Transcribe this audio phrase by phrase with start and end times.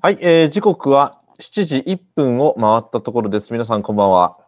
[0.00, 3.52] はい、えー時刻は7時1分を回ったところです。
[3.52, 4.38] 皆さんこんばんは。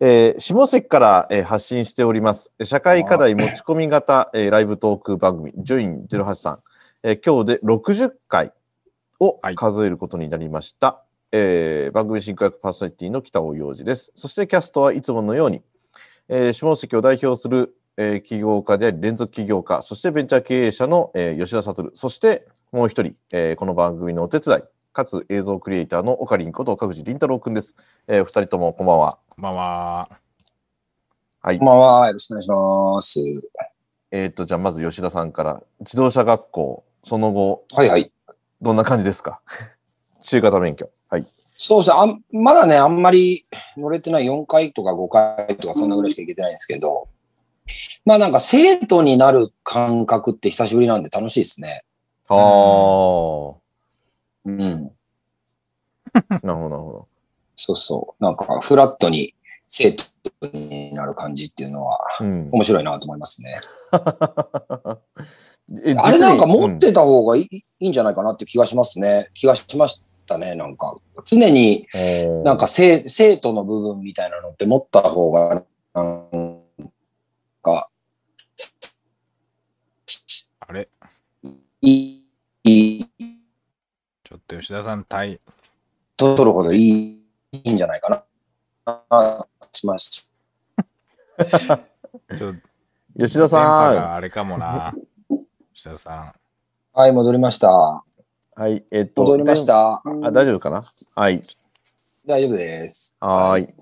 [0.00, 2.52] えー下関から、えー発信しております。
[2.62, 6.58] 社会課題持ち込み型、えーライブトーク番組、ジョイン083、
[7.04, 8.52] えー今日で60回
[9.18, 11.04] をはい数えることになりました。
[11.32, 14.12] えー番組進行役パーソナリティの北尾洋二です。
[14.14, 15.62] そしてキャストはいつものように、
[16.28, 24.62] えー下関を代表する、えー起業家であり連続起業家、そしてベンチャー経営者の、えー吉田悟、そしてもう一人、えーこの番組のお手伝い、
[24.94, 27.76] かつ映像クリエイターの岡林こと岡口凛太郎くんです。
[28.08, 29.18] えー、お二人ともこんばんは。
[29.28, 30.08] こんばんは。
[31.42, 31.66] はいこん。
[31.66, 32.06] ばんは。
[32.06, 33.20] よろしくお願いします。
[34.12, 38.10] えーっと、じゃあまず吉田さんから、自動車学校、その後、はいはい。
[38.62, 39.42] どんな感じですか？
[40.20, 40.88] 中型免許。
[41.10, 41.26] はい。
[41.54, 42.22] そうですねあん。
[42.32, 43.44] まだね、あんまり
[43.76, 47.08] 乗れてない4回とか5回とかそんなぐらいしか行けてないんですけど、
[48.04, 51.82] まあなんか生徒になる感覚って久しぶりなんで楽しいですね。
[52.28, 53.56] あー。
[54.46, 54.90] うん。
[56.42, 57.08] なるほど、なるほ
[57.56, 58.24] そうそう。
[58.24, 59.34] なんかフラットに
[59.68, 60.04] 生徒
[60.52, 62.26] になる感じっていうのはど。
[62.26, 62.48] うん。
[62.52, 63.54] 面白いなと思いますね。
[65.84, 69.30] えあれなんか持っ、実てた方がいい,、いいんじゃないかなって気がしますね。
[69.34, 70.56] 気がしましたね。
[70.56, 71.86] なんか常にに
[72.44, 75.62] なんか生生徒の部分みたいなのって持った方が、
[75.94, 76.62] なん
[77.62, 77.88] か、
[80.60, 80.88] あれ
[81.82, 82.24] いい、
[82.64, 83.06] いい
[84.22, 85.40] ちょっと吉田さん、対、
[86.16, 87.22] と取るほどいい
[87.52, 88.24] いいんじゃないか
[88.86, 89.46] な。
[89.72, 90.10] します。
[90.10, 91.78] ちょっ
[92.38, 92.54] と
[93.18, 93.60] 吉田さ
[93.94, 94.94] があれかもな。
[95.72, 96.34] 吉田さん。
[96.92, 97.68] はい、戻りました。
[97.68, 97.70] ん。
[97.72, 98.04] は
[98.68, 99.22] い、えーっと。
[99.22, 100.02] 戻りました。
[100.04, 100.82] 電あ、大丈夫かな？
[101.14, 101.40] はい。
[102.26, 103.16] 大丈夫です。
[103.20, 103.74] はーい。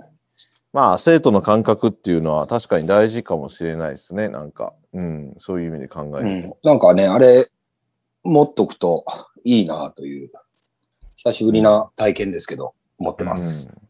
[0.73, 4.29] まあ、生徒の感覚っていうのは確かに大事かもしれないですね。
[4.29, 7.51] なんか、うん、そういう意味で考えうんると。、なんかね、あれ、
[8.25, 9.05] 持っとくと
[9.45, 10.31] いいなという、
[11.17, 13.73] 久しぶりな体験ですけど、思ってます。
[13.73, 13.89] うん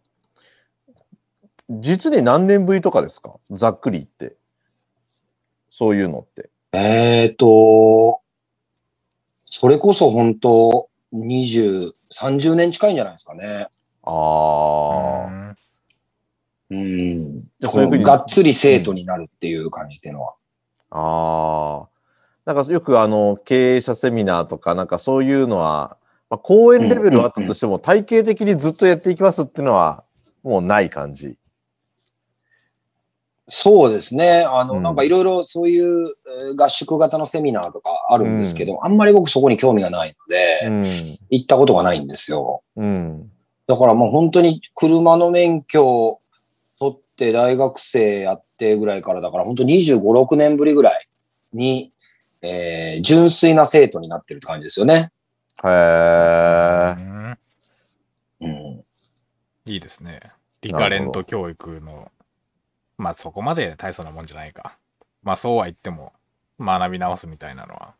[1.71, 3.35] 実に何年ぶりとかですか？
[3.51, 4.39] ざっくり言って。
[5.69, 6.49] そういうのって。
[6.73, 8.23] えーと、
[9.45, 13.67] それこそ本当、20、30年近いんじゃないですかね。
[14.03, 15.27] ああ。
[15.27, 15.57] うん
[16.71, 17.41] うん。
[17.61, 20.35] じゃあそういうふうにがっつり生徒になるっていう感じっていうのは。
[20.91, 21.89] ああ。
[22.49, 25.99] なんかよくあの、経営者セミナーとか、なんかそういうのは、
[26.31, 30.03] まあ、講演レベルはあったとしても、体系的にずっとやっていきますっていうのは、
[30.43, 31.37] もうない感じ。
[33.49, 34.47] そうですね。
[34.49, 40.85] あの、うんなんかいろいろそういうえー合宿型のセミナーとかあるんですけど、あんまり僕そこに興味がないので、うん。
[41.29, 42.63] 行ったことがないんですよ。
[42.77, 43.31] うん。
[43.67, 46.21] だからもう本当に車の免許を
[46.79, 51.09] 取って大学生やってぐらいからだから本当25、6年ぶりぐらい
[51.53, 51.93] に、
[52.43, 55.11] えー純粋な生徒になってるって感じですよね。
[55.65, 56.95] へえ。
[56.99, 57.39] うん
[58.41, 58.85] うん。
[59.67, 60.21] いいですね。
[60.63, 62.11] リカレント教育の、
[62.97, 64.77] まあそこまで大層なもんじゃないか。
[65.23, 66.13] まあそうは言っても、
[66.61, 67.95] 学び直すみたいなのは、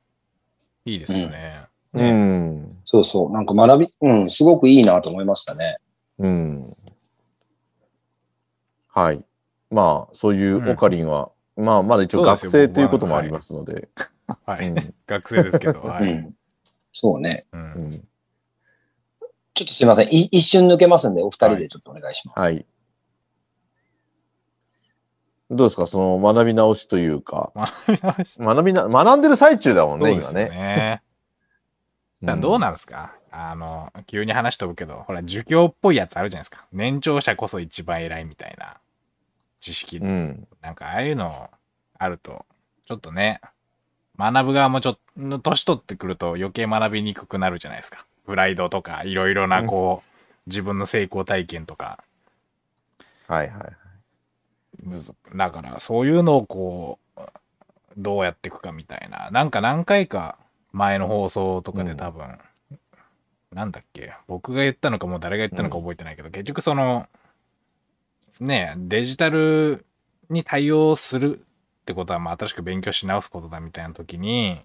[0.85, 1.67] いいですよね。
[1.95, 2.79] うん。
[2.85, 3.33] そうそう。
[3.33, 5.79] なんか学び、うん、すごくいいなと思いましたね。
[6.19, 6.77] うん。
[8.89, 9.25] はい。
[9.71, 13.89] まあ、そういうオカリンは、まあ、まだ一応学生ということもありますので。
[14.47, 14.69] はい。
[14.69, 16.13] うん学生ですけど、 はい。
[16.13, 16.35] うん。
[16.93, 17.47] そうね。
[17.53, 17.57] う。
[17.57, 18.09] うんん
[19.55, 20.09] ちょっとすいません。
[20.09, 22.41] い一瞬抜けますんで、お二人でちょっとお願いします。
[22.41, 22.65] はい。
[25.51, 25.87] どうですか？
[25.87, 30.57] その学び直しというか、 学び直し学びな、学んでる最中だもんね、そうですよ今ね。
[30.57, 31.03] ね。
[32.23, 36.67] だどうなんですか、あの、急に話飛ぶけど、ほら、儒教っぽいやつあるじゃないですか。
[36.73, 38.81] 年長者こそ一番偉いみたいな
[39.61, 39.99] 知識。
[39.99, 40.49] うん。
[40.61, 41.49] なんか、ああいうの
[41.97, 42.45] あると、
[42.87, 43.41] ちょっとね、
[44.19, 44.99] 学ぶ側もちょっ
[45.31, 48.05] と、年取ってくると余計学びにくくなるじゃないですか。
[48.27, 52.03] プライドとか、いろいろな、こう、自分の成功体験とか。
[53.29, 53.77] はいはい。
[54.83, 57.21] むずだから、そういうのをこう、
[57.97, 59.31] どうやっていくかみたいな。
[59.31, 60.39] なんか何回か
[60.73, 62.39] 前の放送とかで多分、
[63.53, 67.07] なんだっけ、僕が言ったのかもう誰が言ったのか覚えてないけど、結局その、
[68.41, 69.85] ねデジタル
[70.31, 71.45] に対応する
[71.89, 74.61] ってことは、まあ、新しく勉強し直すことだみたいな時に、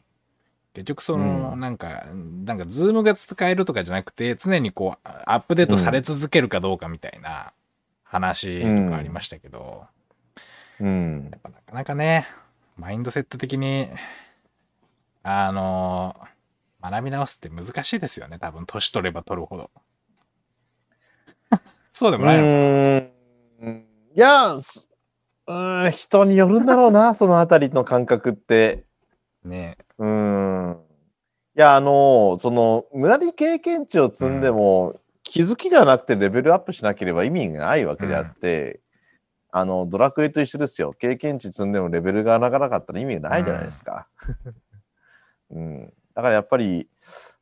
[0.73, 2.05] 結局その、うんなんか、
[2.43, 7.53] なんか、ズームが使えるとかじゃなくて、常にこう、アップデートされ続けるかどうかみたいな
[8.03, 9.85] 話とかありましたけど、
[10.81, 11.37] うんや。
[11.37, 12.27] っぱなかなかね、
[12.75, 13.87] マインドセット的に、
[15.25, 16.17] あの
[16.81, 19.71] 学び直すって難しいですよね、多分、年取れば取るほど。
[21.89, 23.07] そうでうもないのか。
[24.15, 24.89] いや、す
[25.47, 28.85] うーん、人によるんだろうな、 そのあたりの感覚って。
[29.43, 29.77] ね。
[29.97, 30.77] うーん。
[31.55, 38.81] や、あの、その、無駄に経験値を積んでも、気づきではなくてレベルアップしなければ意味がないわけであって、
[39.51, 40.93] あの、ドラクエと一緒ですよ。
[40.93, 44.07] 経験値積んでもレベルが上がらなかったら意味がないじゃないですか。
[45.51, 45.93] うん。
[46.15, 46.87] だからやっぱり、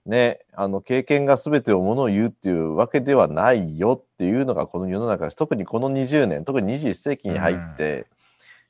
[0.06, 5.36] ね、あの、経験が全てをものを言うっていうわけではないよっていうのがこの世の中です。
[5.36, 8.06] 特にこの20年、特に21世紀に入って、やっ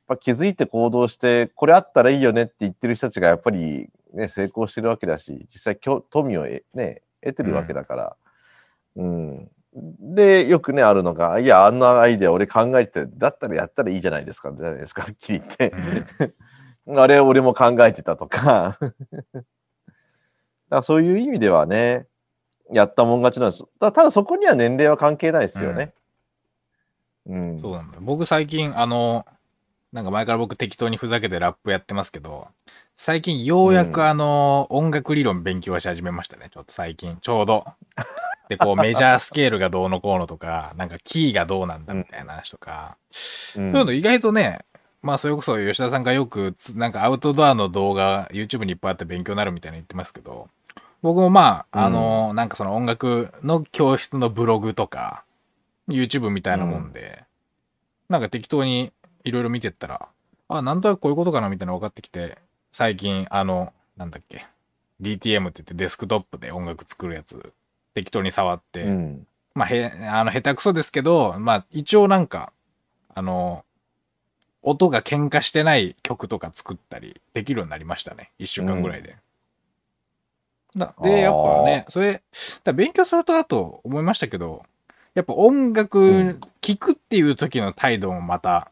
[0.07, 5.77] ぱ気づいて行動して、これあったらいいよねって言ってる人たちがやっぱりね、成功してるわけだし、実際
[6.09, 8.15] 富をえね、得てるわけだから。
[8.97, 9.49] うん。
[9.73, 15.73] で、よくね、あるのが、いや、あんなアイデア俺考えてて、だったらやったらいいじゃないですか、じゃないですか、はっきり言って。
[16.93, 18.77] あれ俺も考えてたとか。
[20.77, 22.07] らそういう意味ではね、
[22.73, 23.65] やったもん勝ちなんです。
[23.79, 25.93] たただそこには年齢は関係ないですよね。
[27.27, 27.59] うん。
[27.59, 28.01] そうなんだよ。
[28.03, 29.25] 僕最近、あの、
[29.91, 32.47] なんか前から僕適当にふざけてラップやってますけど、
[32.95, 36.49] 最近ようやうんくあの、音楽理論勉強し始めましたね。
[36.49, 37.65] ちょっと最近、ちょうど。
[38.47, 42.97] で、こうメジャースケールがどうのこうのとか、 なんかキーがどうなんだみたいな話とか、
[43.57, 44.59] うんそういうの意外とね、
[45.01, 50.47] まあそれこそ吉田さんがよくつなんかアウトドアの動画 YouTube にいっぱいあって勉強になるみたいなの言ってますけど、
[51.01, 55.23] 僕もまあ、あの、なんかその音楽の教室のブログとか、
[55.87, 57.23] YouTube みたいなもんで、
[58.09, 58.91] なんか適当に
[59.23, 60.07] いろいろ見てったら、
[60.47, 62.37] あ、なんとなくこういうことかなみたいなの分かってきて、
[62.71, 64.45] 最近あの、なんだっけ、
[65.01, 67.53] DTM って言ってデスクトップで音楽作るやつ、
[67.93, 69.27] 適当に触って、うん。
[69.53, 72.53] まあ、へ、あの、下手くそですけど、まあ、一応なんか、
[73.13, 73.65] あの、
[74.61, 78.31] 音が喧嘩してない曲とか作ったりできるようになりましたね。
[78.37, 79.17] 一週間ぐらいで。
[80.75, 82.21] だで、やっぱね、それ、
[82.63, 84.63] だ勉強するとあと思いましたけど、
[85.13, 86.39] やっぱ音う楽ん。
[86.61, 88.71] 聴くっていう時の態度もまた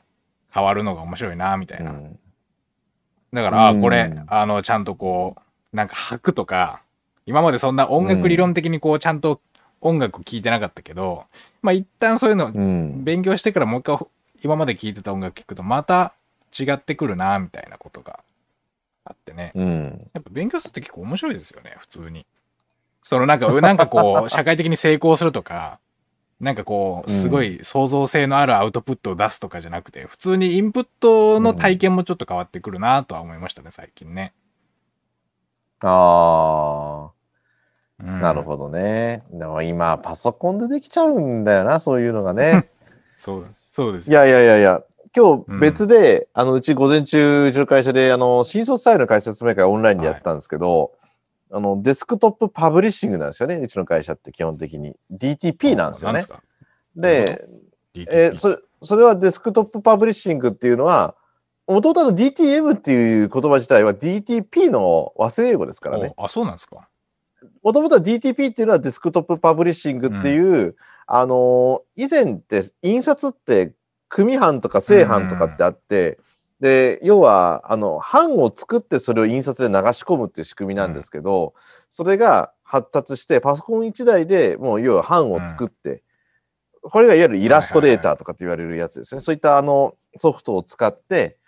[0.51, 1.91] 変わるのが面白いな、みたいな。
[1.91, 2.19] うん。
[3.33, 5.35] だから、あうんこれ、あの、ちゃんとこ
[5.73, 6.81] う、なんか拍くとか、
[7.25, 9.41] 今までそんな音楽理論的にこう、ちゃんと
[9.81, 11.25] 音楽聴いてなかったけど、
[11.61, 13.03] まあ一旦そういうのうん。
[13.03, 13.99] 勉強してからもう一回
[14.43, 16.13] 今まで聴いてた音楽聴くとまた
[16.57, 18.19] 違ってくるな、みたいなことが
[19.09, 19.51] あってね。
[19.55, 20.09] うん。
[20.13, 22.25] やっぱ勉強するって結構面白いですよね、普通に。
[23.03, 25.79] そのなんか、なんかこう、 社会的に成功するとか、
[26.39, 34.33] なんかこう、すごい創造性のあるアウトプットを出すとかじゃなくて、普通にインプットの体験もちょっと変わってくるなとは思いましたね、最近ね。
[35.81, 37.19] ああ。
[38.01, 39.23] うんなるほどね。
[39.31, 42.69] でも今、パソコンでできちゃうんだよな、そういうのがね。
[43.17, 44.25] そう、そうですよ。
[44.25, 44.81] いやいやいやいや、
[45.15, 50.93] 今日うん別で、あの、うち午前中、うちの会社で、あの、新卒採用の解説明会オンラインでやったんですけど、
[51.51, 54.95] あの、デスクトップパブリッシングなんですよね、うちの会社って基本的に。
[55.11, 56.23] DTP なんですよね。
[56.23, 56.41] か？
[56.95, 57.47] で、
[57.95, 61.15] えーそれ、それはデスクトップパブリッシングっていうのは、
[61.67, 66.13] もともとの DTM っていう言葉自体は DTP の和製英語ですからね。
[66.17, 66.87] おあ、そうなんですか。
[67.63, 73.73] もともとは DTP っていうのはデスクトップパブリッシングっていう、あのー以前って印刷って
[74.09, 76.19] 組版とか正版とかってあって、
[76.59, 81.53] で、要は、あの、版を作ってそれを印刷で流し込むっていう仕組みなんですけど、
[81.89, 86.03] それが発達してパソコン1台でもう要は版を作って、
[86.81, 89.21] これがいわゆるイラストレーターとかって言われるやつですね。
[89.21, 91.38] そういったあのソフトを使って、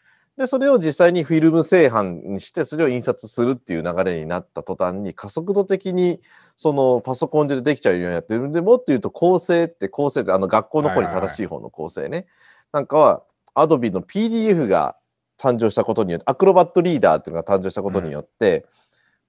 [0.41, 6.19] で、それを実際にフィルム製版にして、それを印刷するっていう流れになった途端に、加速度的に、
[6.57, 12.25] そのパソコンでできちゃうようになってるんで、もっと言うと構成って、構成って、あの学校の子に正しい方の構成ね。
[12.71, 14.95] なんかは、Adobe の PDF が
[15.37, 18.65] 誕生したことによって、アクロバットリーダーっていうのが誕生したことによって、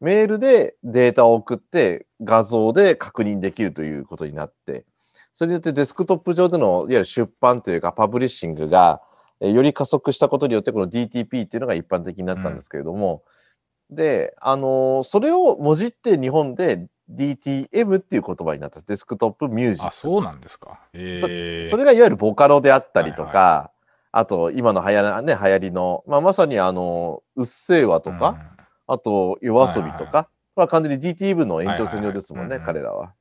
[0.01, 4.87] メールでデータを送って画像で確認できるということになって、
[5.35, 9.12] それによってデスクトップ上でのいわゆる出版というかパブリッシングがえー
[9.51, 13.23] より加速したことによってこの DTP っていうのが一般的になったんですけれども、
[13.91, 19.95] で、あのーそれをもじって日本で DTM っていう言葉になったデスクトップミュージッあ、ク。
[19.95, 20.81] そうなんですか。
[20.93, 23.71] えー、それがいわゆるボカロであったりとか、は
[24.13, 28.55] あと今の流行,、ね、流行りの、まあ、まさにあの、うっせぇわとか、
[28.87, 32.83] あと夜遊びとか、これは完全に DTM の延長線上ですもんね、はいはいはい。
[32.83, 33.15] 彼らは。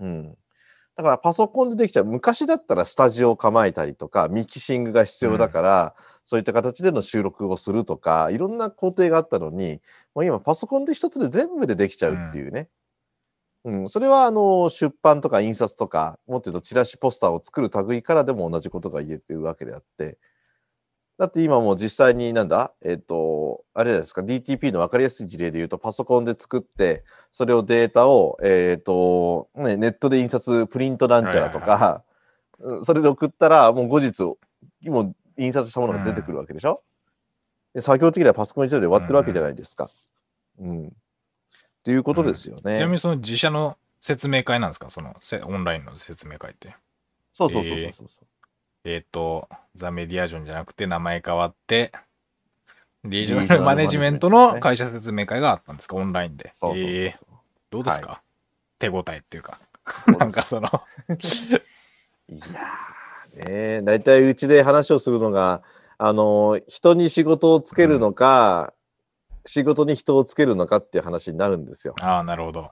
[0.00, 0.36] うん。
[1.02, 2.04] だからパソコンでできちゃう。
[2.04, 9.80] 昔だったらスタジオを構えたりとか、ミキシングが必要だから、そういった形での収録をするとか、いろんな工程があったのに、
[10.14, 12.68] もう今パソコンで一つで全部でできちゃうっていうね。
[13.64, 20.18] うん、それはあの出版とか印刷とか、もっと言うとチラシポスターを作る類からでも同じことが言えてるわけであって、
[21.18, 22.72] だって今もう実際になんだ？
[22.82, 34.22] えっ、と、あれじゃないですか、DTP の分かりやすい事例で言うと、パソコンで作って、それをデータを、えっ、と、ね、ネットで印刷、プリントなんちゃらとか、うんそれで送ったら、もう後日、
[34.84, 36.80] もう印刷したものが出てくるわけでしょ、
[37.74, 39.90] で作業的にはパソコン一台で終わってるわけじゃないですか。
[40.60, 40.86] うん。
[40.86, 40.90] っ
[41.82, 42.86] ていうことですよちなみね。
[42.92, 44.90] にその自社の説明会なんですか？
[44.90, 46.76] そのせオンラインの説明会って。
[47.34, 48.06] そうそうそうそうそう。
[48.06, 48.31] え
[48.90, 51.92] っ、と、ザ・メディアジョンじゃなくて名前変わって、
[53.04, 55.96] リージョナルマネジメントの会社説明会があったんですか？
[55.96, 56.50] オンラインで。
[56.54, 57.26] そうそうそうそうえー
[57.70, 58.22] どうですか、
[58.78, 59.58] 手応えっていうか。
[60.18, 60.68] なんかその、
[62.28, 65.62] いやーね大体うちで話をするのが、
[65.96, 68.74] あの、人に仕事をつけるのか、
[69.46, 71.94] 仕事に人をつけるのかっていう話になるんですよ。
[72.00, 72.70] ああ、なるほど。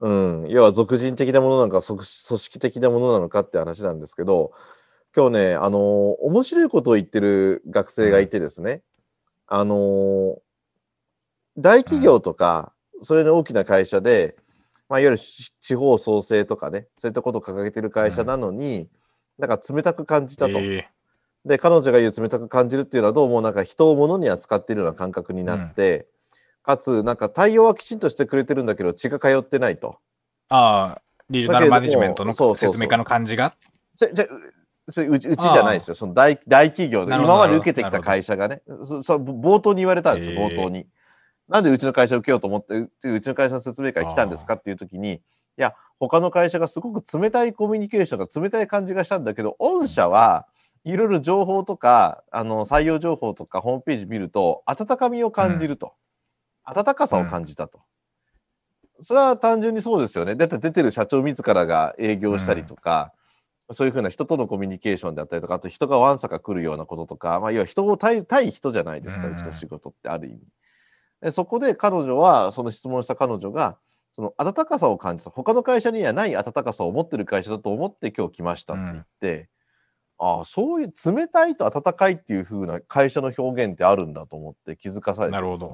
[0.00, 0.10] う
[0.46, 0.48] ん。
[0.48, 2.06] 要は属人的なものなのか、組組
[2.38, 4.52] 織的なものなのかって話なんですけど、
[5.16, 8.82] 今日ね、あの面白いことを言ってる学生がいてですね、
[9.46, 10.38] あの
[11.58, 14.36] 大企業とか、それの大きな会社で、
[14.88, 18.88] まあ、いわゆるし地方創生とかね、そういったことを掲げてる会社なのに、
[19.38, 20.52] なんか冷たく感じたと。
[20.58, 20.88] え
[21.44, 26.06] で、彼女が言う冷たく感じるっていうのはどうもなんか人を物に扱っているような感覚になって、
[26.62, 29.98] かつなんか対応はきちんとしてくれてるんだけど血が通ってないと。
[30.50, 33.56] ー、ああ、リージョナルマネジメントの説明会の感じが？
[33.96, 34.28] じゃ、じゃ、う
[34.90, 35.94] それうちうちじゃないですよ。
[35.94, 40.86] その大大企業で、今まで受けてきた会社がね、そそ冒頭に言われたんですよ、冒頭に。
[41.48, 45.20] なんでうちの会社受けようと思って、ううちの会社の説明会来たんですかっていう時に、い
[45.56, 50.46] や、他の会社がすごく冷たいコミュニケーションが冷たい感じがしたんだけど、御社は
[50.84, 55.94] いろいろ情報とか、あの、採用情報とかホームページ見ると、温かみを感じると。
[56.64, 57.80] 温かさを感じたと。
[59.02, 60.36] それは単純にそうですよね。
[60.36, 63.12] だって出てる社長自らが営業したりとか、
[63.72, 70.40] そういうふうな人とのコミュニケーションであったりとか、あと人がわんさか来るようなこととか、まあ、要は人を対対人じゃないですか、うんうちの仕事ってある意味。
[71.20, 73.76] でそこで彼女は、その質問した彼女が、
[74.12, 75.30] その温かさを感じた。
[75.30, 79.48] 他の会社にはない温かさを持ってる会社だと思って今日来ましたって言って、
[80.18, 85.48] ああ、そういう冷たいと温かいっていう風な会社の表現ってあるんだと思って気づかされてですね。
[85.48, 85.72] なるほど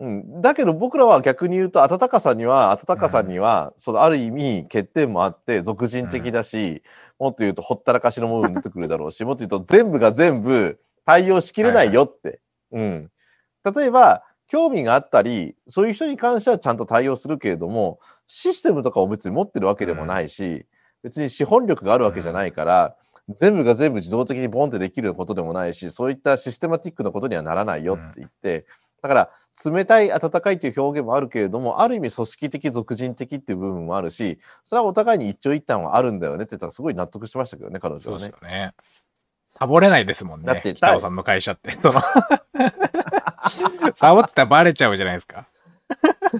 [0.00, 6.82] うん、だけど僕らは逆に言うと温かさには温かさには、そのある意味欠点もあって俗人的だし、
[7.18, 12.40] もっと言うとほったらかしのものに出てくるだろうしもっと言うと全部が全部対応しきれないよって。
[12.70, 13.10] うん、
[13.74, 20.64] 例えば興味があったりそういう人に関してはちゃんと対応するけれどもシステムとかを別に持ってるわけでもないし、
[21.02, 22.96] 別に資本力があるわけじゃないから、
[23.36, 28.64] 全部が全部自動的にボンってできることでもないしそういったシステマティックなことにはならないよって言って、
[29.02, 29.30] だから
[29.64, 38.32] 冷たい温かいという表現もあるけれどもある意味組織的俗人的っていう部分もあるしそれはお互いに一長一短はあるんだよねって言ったらすごい納得しましたけどね彼女はね。
[38.42, 38.74] ね。
[39.48, 40.46] サボれないですもんね。
[40.46, 41.70] だって北尾さんの会社って。
[41.70, 41.94] その
[43.94, 45.48] サボってたらバレちゃうじゃないですか。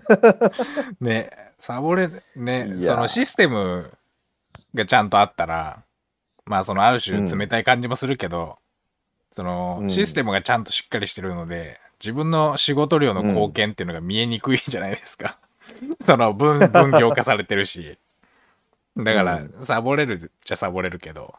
[1.00, 3.96] ね、サボれ、ね、そのシステム
[4.74, 5.82] がちゃんとあったら、
[6.44, 8.58] まあそのある種冷たい感じもするけど、
[9.32, 15.38] そのうんシステムがちゃんとしっかりしてるので、自分の仕事量の貢献っていうのが見えにくいじゃないですか。
[16.04, 17.98] その分、分業化されてるし。
[18.96, 21.34] だからう、サボれるっちゃサボれるけど、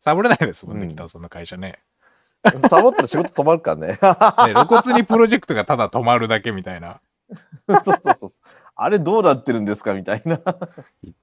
[0.00, 1.78] サボれないですもんね、うん北尾さんの会社ね。
[2.68, 3.86] サボったら仕事止まるからね。
[3.88, 3.98] ね
[4.54, 7.00] 露骨にプロジェクトがただ止まるだけみたいな。
[7.68, 8.30] そうそうそう。
[8.76, 10.36] あれどうなってるんですかみたいな。
[11.02, 11.14] い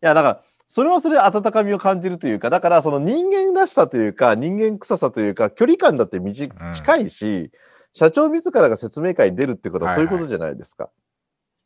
[0.00, 7.50] や、だから、それはそれで温かみを感じるというか、だからその人間らしさというか、人間臭さというか、距離感だってみじうん近いし、
[7.92, 10.90] 社長自らが説明会に出るってことははいはいそういうことじゃないですか。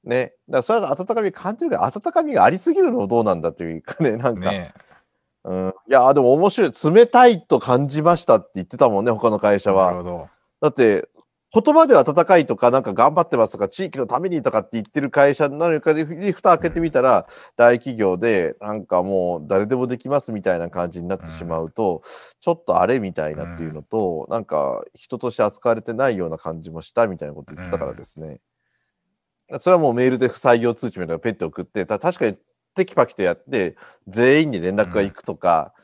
[0.05, 0.33] ね。
[0.49, 4.50] だからそれは温かみ感じるけど、温かみがありすぎるのもどうなんだというかね、 なんか。
[4.50, 4.75] ね
[5.45, 6.73] うん、いや、でも面白い。
[6.95, 9.87] 冷たいと感じましたって言ってたもんね、他の会社は。
[9.87, 10.29] なるほど。
[10.61, 11.09] だって、
[11.54, 22.00] 言葉では温かいとか、なんか頑張ってますとか、地域のためにとかって言ってる会社なのかで、で蓋開けてみたら、大企業で、なんかもう誰でもできますみたいな感じになってしまうと、
[22.40, 28.40] ちょっとあれみたいなっていうのと、なんか人として扱われてないような感じもしたみたいなこと言ってたからですね。
[29.61, 32.38] それはもうメールで不採用通知みたいなのをペッて送って、た確かに
[32.75, 33.76] テキパキとやって、
[34.09, 35.75] 全員に連絡が行くとか、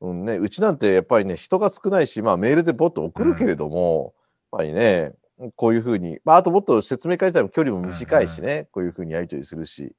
[0.00, 4.14] うんね、うちなんてやっぱりね、人が少ないし、まあメールでボッと送るけれども、
[4.50, 5.12] ぱりね、
[5.56, 9.94] こういうふうに、まあ、あともっと説明会自体も距離も短いしね、こういうふうにやり取りするし。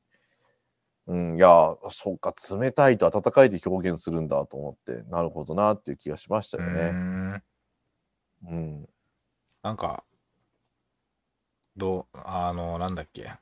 [1.08, 6.89] うん、いや、そうか、冷たいと温かいで表現するんだと思って、なるほどなっていう気がしましたよね。
[6.91, 7.44] ん
[8.48, 8.89] うん。
[9.63, 10.03] なんか、
[11.75, 13.34] どう、あの、なんだっけ。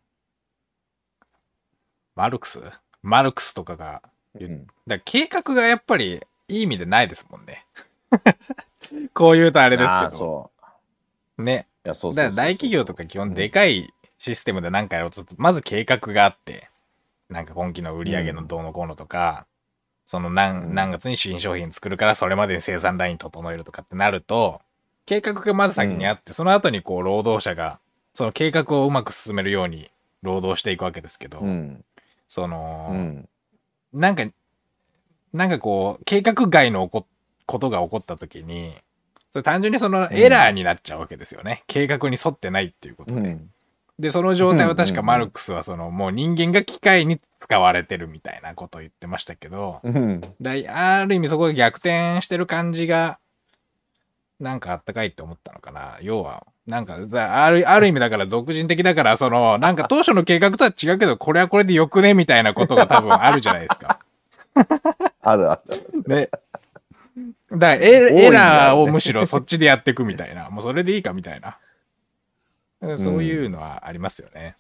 [2.16, 2.62] マルクス？
[3.02, 4.02] マルクスとかが、
[4.40, 7.66] うんだ計画がやっぱりいい意味でないですもんね。
[9.14, 10.52] こう言うとあれですけど。
[11.38, 11.68] ね。
[11.86, 16.70] いや、そうだから大企業とか基本でかいシステムで何かやろうとすると、まず計画があって、
[17.30, 19.46] なんか今期の売り上げのどうのこうのとか、
[20.06, 24.62] その何うん何月に新商品作るからそれまでに生産ライン整えるとかってなると、
[25.06, 27.80] 計画がまず先にあって、その後にこう労働者が
[28.18, 29.92] その計画をうまく進めるように
[30.24, 31.86] 労働していくわけですけど、うん。
[32.28, 33.30] その、うん。
[33.94, 34.26] なんか、
[35.34, 37.08] なんかこう、計画外の起こ
[37.46, 38.76] ことが起こった時に、
[39.38, 41.64] それ単純にそのエラーになっちゃうわけですよね。
[41.68, 43.22] 計画に沿ってないっていうことで。
[43.22, 43.52] うん。
[44.00, 50.22] で、その状態は確かうんマルクスはその、もう人間が機械に使われてるみたいなことを言ってましたけど、うん。
[50.42, 53.20] だいある意味そこが逆転してる感じが、
[54.40, 56.00] なんかあったかいって思ったのかな。
[56.02, 64.00] 要は、なんか、ざあるある意味だから俗人的だから、その、なんか当初の計画とは違うけど、これはこれでよくねみたいなことが多分あるじゃないですか。
[65.22, 66.04] あるある。
[66.08, 66.30] ね。
[67.52, 70.50] だからエエラーをむしろそっちでやっていくみたいな。
[70.52, 71.58] もうそれでいいかみたいな。
[72.96, 74.56] そういうのはありますよね。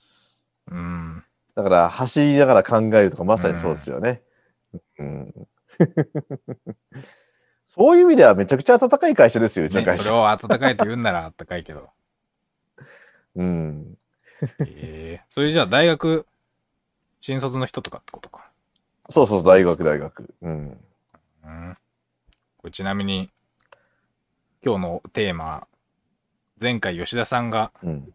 [0.71, 1.23] うん。
[1.55, 4.21] だから、走りながら考えるとか、まさにそうですよね。
[4.97, 5.33] うん。
[7.65, 10.03] そういう意味ではめちゃくちゃ温かい会社ですよ、うちのね、会社。
[10.03, 11.89] それを暖かいと言うんなら暖かいけど。
[13.35, 13.97] うん。
[14.61, 16.25] ええそれじゃあ大学、
[17.21, 18.49] 新卒の人とかってことか。
[19.09, 20.33] そうそうそう、大学、大学。
[20.41, 20.79] うん。
[21.43, 21.77] うん。
[22.71, 23.29] ちなみに、
[24.63, 25.67] 今日のテーマ、
[26.59, 28.13] 前回吉田さんがうん。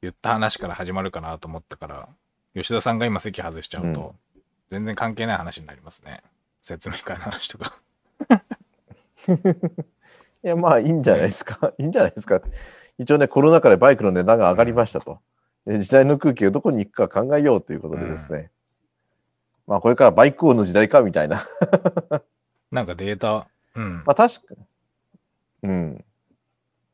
[0.00, 2.08] 言った話から始まるかなと思ったから、
[2.54, 4.14] 吉田さんが今席外しちゃうと、
[4.68, 6.22] 全然関係ない話になりますね。
[6.60, 7.80] 説明会の話とか。
[10.44, 11.72] いや、まあ、いいんじゃないですか。
[11.78, 12.40] いいんじゃないですか。
[12.98, 15.20] 一応ね、コロナ禍でバイクの値段が上がりましたと。
[15.64, 18.50] で時代の空気がどこに行くか考えようということでですね。
[19.66, 21.42] まあ、これからバイク王の時代かみたいな。
[22.70, 23.96] なんかデータ、うん。
[24.04, 24.54] まあ、確か。
[25.62, 26.04] うん。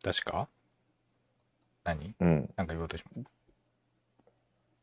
[0.03, 0.49] 確か？
[1.85, 2.15] 何？
[2.21, 2.51] うん。
[2.57, 3.25] なんか言おうとしまい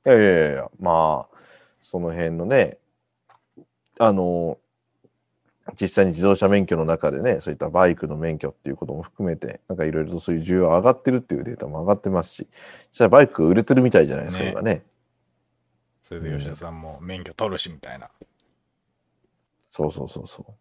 [0.03, 1.37] やいやいや、まあ、
[1.81, 2.79] その辺のね、
[3.99, 4.57] あの、
[5.79, 12.47] 実際に自動車免許の中でね、そういったバイクの免許っていうことも含めて、なんかいろいろとそういう需要が上がってるっていうデータも上がってますし、
[12.89, 14.83] 実際バイクが売れてるみたいじゃないですか、ね今ね。
[16.01, 18.09] それで吉田さんも免許取るしみたいな。
[19.69, 20.53] そうそうそうそう。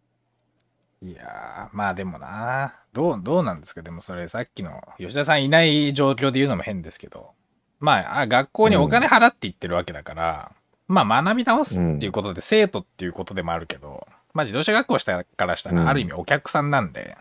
[1.03, 3.81] いやー、まあでもな、どう、どうなんですか？
[3.81, 7.31] でもそれさっきの吉田さんいない状況で言うのも変ですけど、
[7.79, 10.51] まあ、あ学校にお金払って行ってるわけだから、
[10.87, 15.77] まあ学び直すっていうことで生徒っていうことでもあるけど、まあ自動車学校したからしたうん。
[15.77, 17.17] らある意味お客さんなんで、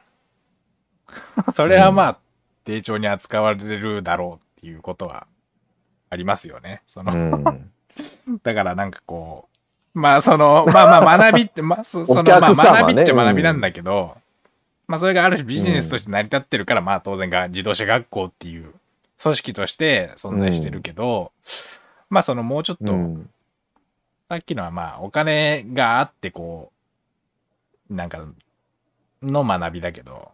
[1.55, 2.19] それはまあ、
[2.65, 5.27] 丁重に扱われるだろうっていうことは
[6.11, 6.83] ありますよね。
[6.87, 7.71] その、うん。
[8.45, 9.50] だからなんかこう、
[9.95, 14.17] まあその、 まあまあ学びって、まあそその、まあ学びっちゃ学びなんだけど、
[14.87, 18.73] まあそれがある種ビジネスとして成り立ってるから、まあ当然が自動車学校っていう
[19.23, 21.33] 組織として存在してるけど、
[22.09, 23.31] まあそのもうちょっと、うん
[24.31, 26.71] さっきのはまあお金があってこ
[27.91, 28.25] う、なんか、
[29.21, 30.31] の学びだけど、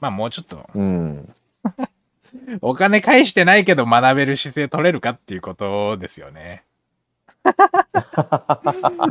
[0.00, 1.34] まあもうちょっと、うん。
[2.62, 6.64] お金返してないけど学べる姿勢取れるかっていうことですよね。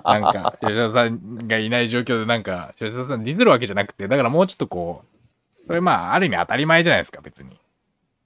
[0.04, 7.60] なんか、吉田さんがいない状況で、なんか、吉田さんディズるわけじゃなくて、だからもうちょっとこう、それまあ、ある意味当たり前じゃないですか、別に。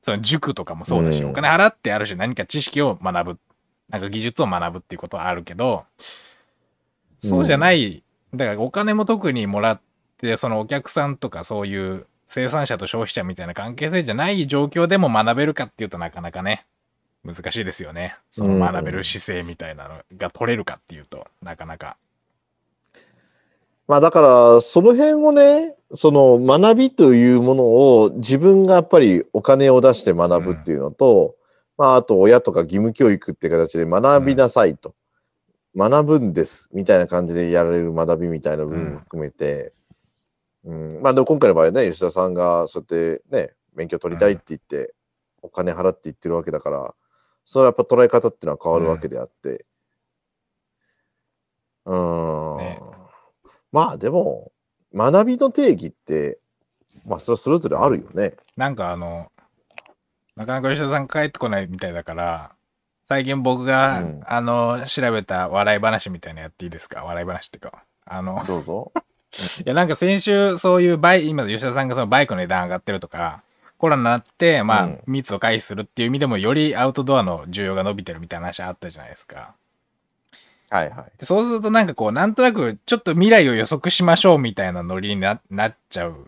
[0.01, 1.31] その塾とかもそうだし、うん。
[1.31, 3.39] お金払ってある種何か知識を学ぶ、
[3.89, 5.85] なんか技術を学ぶっていうことはあるけど、
[7.19, 9.81] そうじゃない、だからお金も特にもらっ
[10.17, 16.65] て、そのお客さんとかそういう生産者と消費者みたいな関係性じゃない状況でも学べるかっていうとなかなかね、
[17.23, 18.15] 難しいですよね。
[18.31, 21.97] その学べる姿勢みたいなのが取れるかっていうと、なかなか。
[23.87, 31.35] まあだから、その辺をね、その学びというものを自分がやっぱりお金を出して学ぶっていうのと、
[31.77, 34.93] まああと親とか義務教育っていう形で学びなさいと、
[35.75, 39.73] 学ぶんですみたいな感じでやられる学びみたいな部分も含めて、
[40.63, 44.93] うんまあでも今回の場合ね、吉田さんがそうやってね、免許取りたいって言って、
[45.41, 46.93] お金払って言ってるわけだから、
[47.51, 49.65] それはやっぱ捉え方っていうのは変わるわけであって、
[51.83, 52.57] うーん。
[52.59, 52.79] ね
[53.71, 54.51] まあでも、
[54.93, 56.37] 学びの定義って、
[57.07, 58.35] まあそれはそれぞれあるよね。
[58.55, 59.31] なんかあの、
[60.35, 62.51] なかなか吉田さん帰ってこないみたいだから、
[63.05, 67.03] 最近僕が、うんあの、調べた笑い話みたいなのやっていいですか？
[67.03, 67.83] 笑い話っていうか。
[68.05, 68.91] あの、どうぞ。
[69.65, 73.41] いや、なんか先週、そういうバイ、今、吉田さんがそのバイクの値段上がってるとか、
[73.79, 79.55] コロナになって、まあ、うん密を回避するっていう意味でも、よりアウトドアの需要が伸びてるみたいな話あったじゃないですか。
[80.69, 81.11] はいはい。
[81.17, 86.27] でそうするとなんかこう、なんとなく、ちょっと未来を予測しましょうみたいなノリにななっちゃう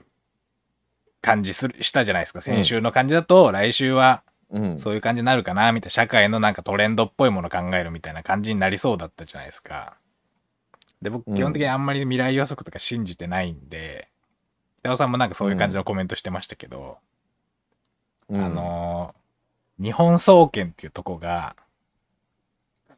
[1.21, 2.41] 感じする、したじゃないですか。
[2.41, 4.79] 先週の感じだと、来週はうん。
[4.79, 9.95] そういう感じになるかな、みたいな、社会のなんかトレンドっぽいもの考えるみたいな感じになりそうだったじゃないですか。
[11.01, 14.07] で、僕、うん基本的にあんまり未来予測とか信じてないんで、
[14.81, 17.10] 北尾さんもなんかそういう感じのコメントしてましたけど、うん
[18.39, 19.21] あのー
[19.81, 21.55] 日本総研っていうとこが、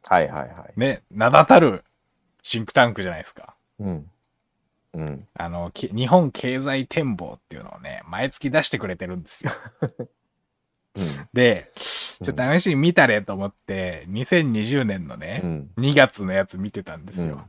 [0.06, 0.72] はいはいはい。
[0.76, 1.82] ね、名だたる
[2.42, 3.54] シンクタンクじゃないですか。
[3.80, 4.10] うん。
[4.92, 5.26] うん。
[5.34, 9.52] あの、き日本経済展望っていうのをね、毎月出してくれてるんですよ。
[10.96, 11.28] うん。
[11.32, 15.70] で、ちょっと試しに見たれと思って、2020年のね、うん。
[15.78, 17.48] 2月のやつ見てたんですよ。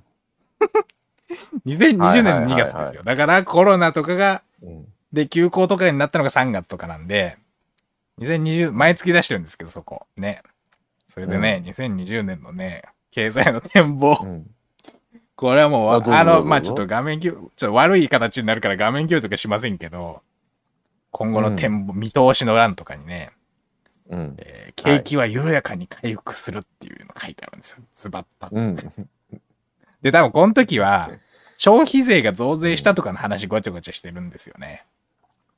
[1.65, 3.03] 2020はいはい年のはいはい2月ですよ。
[3.03, 4.87] だからコロナとかが、うん。
[5.11, 7.37] で、休校とかになったのが3月とかなんで、
[8.19, 10.07] 2020、毎月出してるんですけど、そこ。
[10.17, 10.41] ね。
[11.07, 14.17] それでね、2020年のね、経済の展望。
[14.21, 14.49] うん。
[15.35, 20.21] これはもうわ、あの、まあちょっと画面共、ちょっと悪い形になるから画面共有とかしませんけど、
[21.11, 23.31] 今後の展望、見通しの欄とかにね、
[24.09, 24.35] うん。
[24.37, 27.77] えー景気は緩やかに回復するっていうの書いてあるんですよ。
[27.95, 28.49] ズバッと。
[28.51, 28.75] うん。
[30.01, 31.09] で、多分この時は、
[31.57, 34.85] 消費税が増税したとかの話ごちゃごちゃしてるんですよね。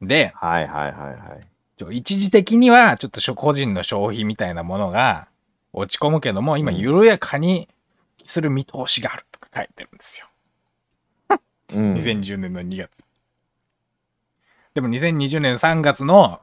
[0.02, 1.48] で、はいはいはいはい。
[1.78, 5.28] ちょ一時的にはちょっと個人の消費みたいなものが
[5.74, 7.70] 落ち込むけども、今うん緩やかに
[8.24, 10.28] する見通しがあるとか書いてるんですよ。
[11.74, 11.94] うん。
[11.96, 13.04] 2020年の2月。
[14.74, 16.42] でも2020年3月の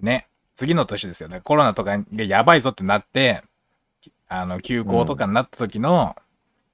[0.00, 1.40] ね、次の年ですよね。
[1.42, 3.42] コロナとかがやばいぞってなって、
[4.28, 6.16] あの、休校とかになった時の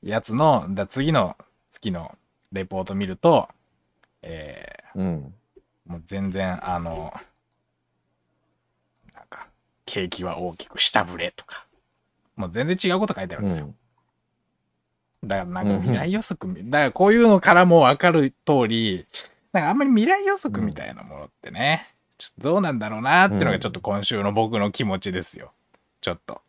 [0.02, 1.36] やつの、だ次の
[1.68, 2.16] 月の
[2.52, 3.48] レポート見ると、
[4.22, 5.34] えうん。
[5.86, 7.12] ーもう全然、あの、
[9.88, 11.66] 景気は大きく下振れとか、
[12.36, 13.74] もう全然違うこと書いてあるんですよ。
[15.24, 19.06] だからなんか未来予測み、だからこういうのからも分かる通り、
[19.52, 25.52] なんかあんまり未来予測みたいなものってね、ちょっとどうなんだろうなっていうのがちょっと今週の僕の気持ちですよ。
[26.02, 26.42] ちょっと。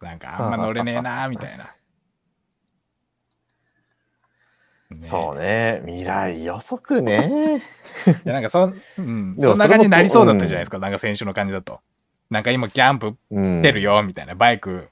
[0.00, 1.66] なんかあんま乗れねえなみたいな。
[4.94, 5.82] ねそうね。
[5.86, 7.62] 未来予測ね。
[8.06, 10.78] いやなんかそん、うん、そんな感じになりそうだったじゃないですか。
[10.78, 11.80] か、なんか先週の感じだと。
[12.30, 13.62] なんか今キャンプうん。
[13.62, 14.88] 出るよみたいな、バイク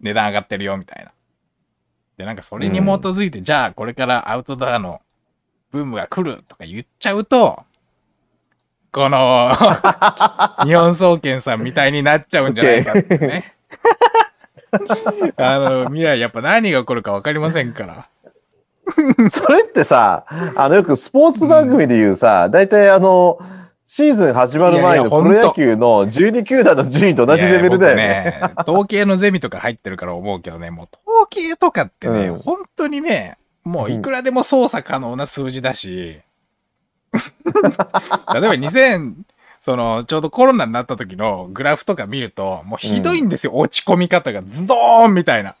[0.00, 1.12] 値段上がってるよみたいな。
[2.16, 5.00] で、なんかそれに基づいて、じゃあこれからアウトドアの
[5.70, 7.64] ブームが来るとか言っちゃうと、
[8.90, 9.54] この
[10.64, 13.54] 日本総研さんみたいになっちゃうんじゃないかってね。
[15.36, 18.08] あの、未来やっぱ何が起こるか分かりませんから。
[19.30, 20.24] それってさ、
[20.54, 23.38] あの、よくスポーツ番組で言うさ、大体あの、
[23.90, 28.34] シーズン始まる前いやいやのプロ野球の12球団の順位と同じレベルだよね。
[28.38, 32.38] いや僕ね統計のゼミとか入ってるから思うけどね、もう統計とかってね、うん。
[32.38, 36.20] 本当にね、もういくらでも操作可能な数字だし、
[37.14, 39.14] 例えば2000、
[39.68, 45.56] その、ちょうどコロナになった時のグラフとか見ると、もうひどいんですよ、落ち込み方がズドーンみたいな。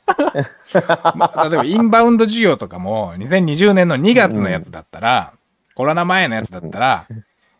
[1.14, 5.34] まあ例えばインバウンド需要とかも、2020年の2月のやつだったら、
[5.74, 7.06] コロナ前のやつだったら、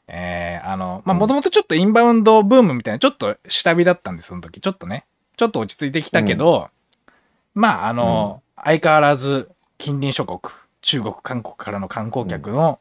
[0.07, 4.63] えーあの、まあ、もともとちょっとインバウンドブームみたいな、ちょっと下火だったんです、その時。
[4.63, 5.05] ちょっとね。
[5.37, 6.71] ちょっと落ち着いてきたけど、
[7.55, 10.41] まあ、あの、相変わらず近隣諸国、
[10.81, 12.79] 中国、韓国からの観光客の、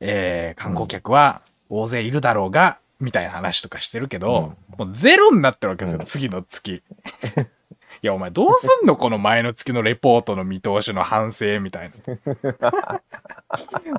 [0.00, 6.82] えー観光客は大勢いるだろうが、みたいな話とかしてるけど、もうゼロになってるわけですよ、うん次の月。
[8.00, 12.40] いや、お前どうすんのこの前の月のレポートの見通しの反省みたいな。
[12.60, 13.02] だか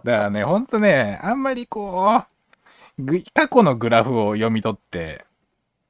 [0.04, 2.24] らね、ほんとね、あんまりこ
[2.98, 5.26] う、ぐ過去のグラフを読み取って、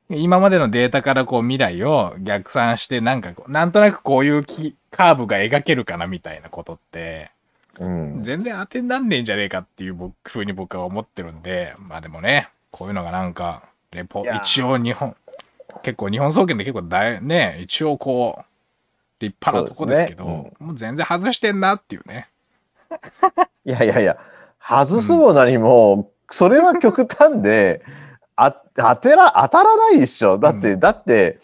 [0.10, 7.32] 今までのデータからこう未来を逆算して、なんかこう、なんとなくこういうきカーブが描けるかなみたいなことって、
[7.80, 8.24] うん。
[8.24, 15.15] 全然当てになんねえんじゃねえかっていう僕風に僕は思ってるんで、まあでもね、こういうのがなんか、レポ一応日本、
[15.82, 18.44] 結構日本総研で結構大、ね、一応こう、
[19.20, 22.30] 立派なとこですけど、そうですもう全然外してんなっていうね。
[23.65, 24.18] いやいやいや、
[24.60, 27.84] 外すも何も、それは極端で、
[28.36, 30.38] あ当てら、当たらないでしょ。
[30.38, 31.39] だって、だって、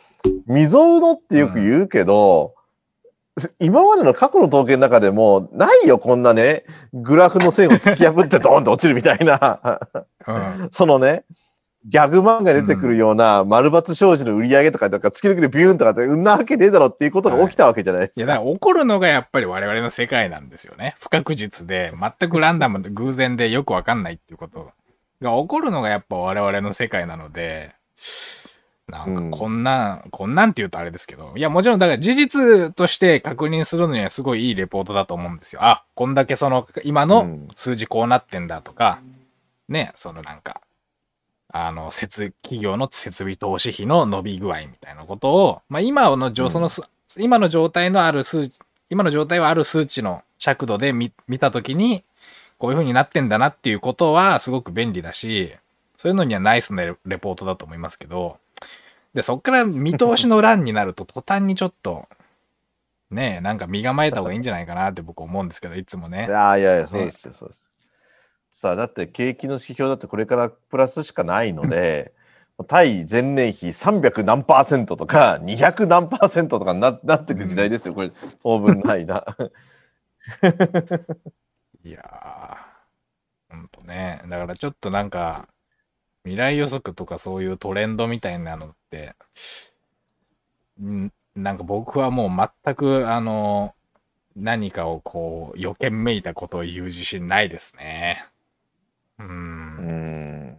[0.48, 2.54] 未曾有のってよく言うけど、
[3.60, 9.80] 今までの過去の統計の中でも、ないよ、こんなね、グラフの線を突き破ってドーンと落ちるみたいな、
[10.26, 10.34] う
[10.65, 10.69] ん。
[10.71, 11.26] そのね、
[11.88, 18.26] ギャグ漫画に出てくるような丸抜商事の売り上げとか、なんか月々でビューンとかって、うんなわけねえだろっていうことが起きたわけじゃないでいや、すか。
[18.26, 20.95] だから起こるのがやっぱり我々の世界なんですよね。
[21.00, 24.71] 不確実で、全くランダムで偶然でよくわかんないっていうこと
[25.21, 27.76] が起こるのがやっぱ我々の世界なので、
[28.88, 35.63] なんかこんなん、こんなんって言うとあれですけど、いや、もちろんだから事実として確認するのにはすごいいいレポートだと思うんですよ。
[35.63, 37.48] あ、こんだけその今のうん。
[37.56, 39.00] 数字こうなってんだとか、
[39.67, 40.62] ね、そのなんか、
[41.50, 46.52] あの、設、企業の設備投資費の伸び具合みたいなことを、まあ今の状、うん。
[46.52, 46.84] そのす、
[47.17, 48.60] 今の状態のある数値、
[48.91, 52.04] 今の状態はある数値の尺度で見見たときに、
[52.60, 55.54] こういう風になってんだなっていうことはすごく便利だし、
[55.98, 58.38] そういうのにはナイスなレレポートだと思いますけど、
[59.15, 62.10] で、そっから見通しの欄になると途端にちょっと、
[63.10, 66.28] ねえ、なんか身構えた方がいいんじゃないかなって僕思うんですけど、いつもね。
[66.30, 67.71] ああ、いやいや、そうですよ、そうです。
[68.51, 72.13] さあ、だって景気の指標だってこれからプラスしかないので、
[72.67, 78.12] 対前年比300何パーセントとか200何パーセントとかにななってく時代ですよ、これ、
[78.43, 79.25] 当分の間。
[81.86, 84.23] いやー、ほんとね。
[84.28, 85.47] だからちょっとなんか、
[86.25, 89.15] 未来予測とかそういうトレンドみたいなのって、
[90.81, 93.73] んなんか僕はもう全く、あの、
[94.35, 98.25] 何かをこう、予見めいたことを言う自信ないですね。
[99.19, 99.23] う。
[99.23, 100.57] うんん。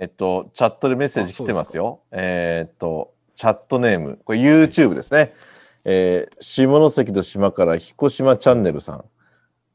[0.00, 2.00] えっと、チャットでメッセージ来てますよ。
[2.10, 5.34] えーっと、チャットネーム、これ YouTube ですね。
[5.84, 9.04] えー下関と島から彦島チャンネルさん。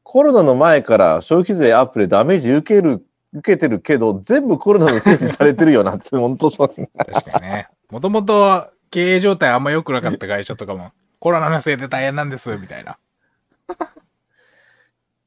[0.02, 3.04] コロナの前から消費税アップでダメージ受ける、
[3.34, 6.68] 受けてるけど、全部コロナのせいにされてるよなって、本当そう。
[6.68, 7.68] 確かにね。
[7.90, 12.96] もともと経営状態あんま良くなかった会社とかも、コロナのせいで大変なんです、みたいな。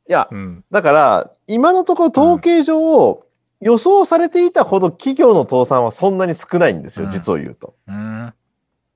[0.09, 0.63] いや、うん。
[0.71, 3.25] だから、今のところ統計上、
[3.59, 7.75] 予想されていたほど企業の倒産はそんなに少ないんですよ、うん実を言うと。
[7.87, 8.33] うん。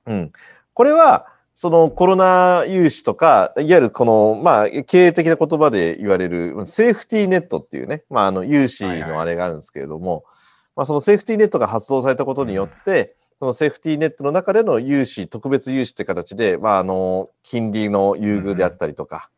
[0.05, 0.31] うん。
[0.73, 1.30] これは、
[1.61, 9.11] そのコロナ融資とか、いわゆるこの、まあ、経営的な言葉で言われる、セーフティーネットっていうね、まあ、あの、融資はいはい。
[9.11, 10.23] のあれがあるんですけれども、
[10.75, 19.29] まあ、そのセーフティーネットが発動されたことによって、そのセーフティーネットの中での融資、特別融資って形で、まあ、あの、金利の優遇であったりとか、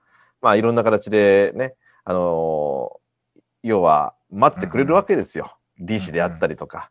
[0.41, 3.01] まあ、いろんな形でね、あの、
[3.63, 5.57] 要は、待ってくれるわけですよ。
[5.77, 6.89] 利子であったりとか。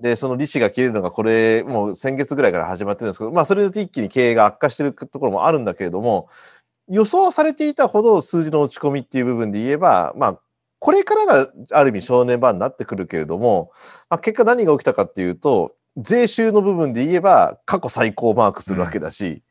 [0.00, 6.28] で、その利子が切れるのが、これ、もう先月ぐらいから始まってるんですけど、まあ、それで一気に経営が悪化してるところもあるんだけれども、
[6.88, 10.40] 予想されていたほど数字の落ち込みっていう部分で言えば、まあ、
[10.78, 13.70] これからがある意味正念場になってくるけれども、
[14.08, 19.42] まあ、結果何が起きたかっていうと、税収の部分で言えば過去最高をマークするわけだし、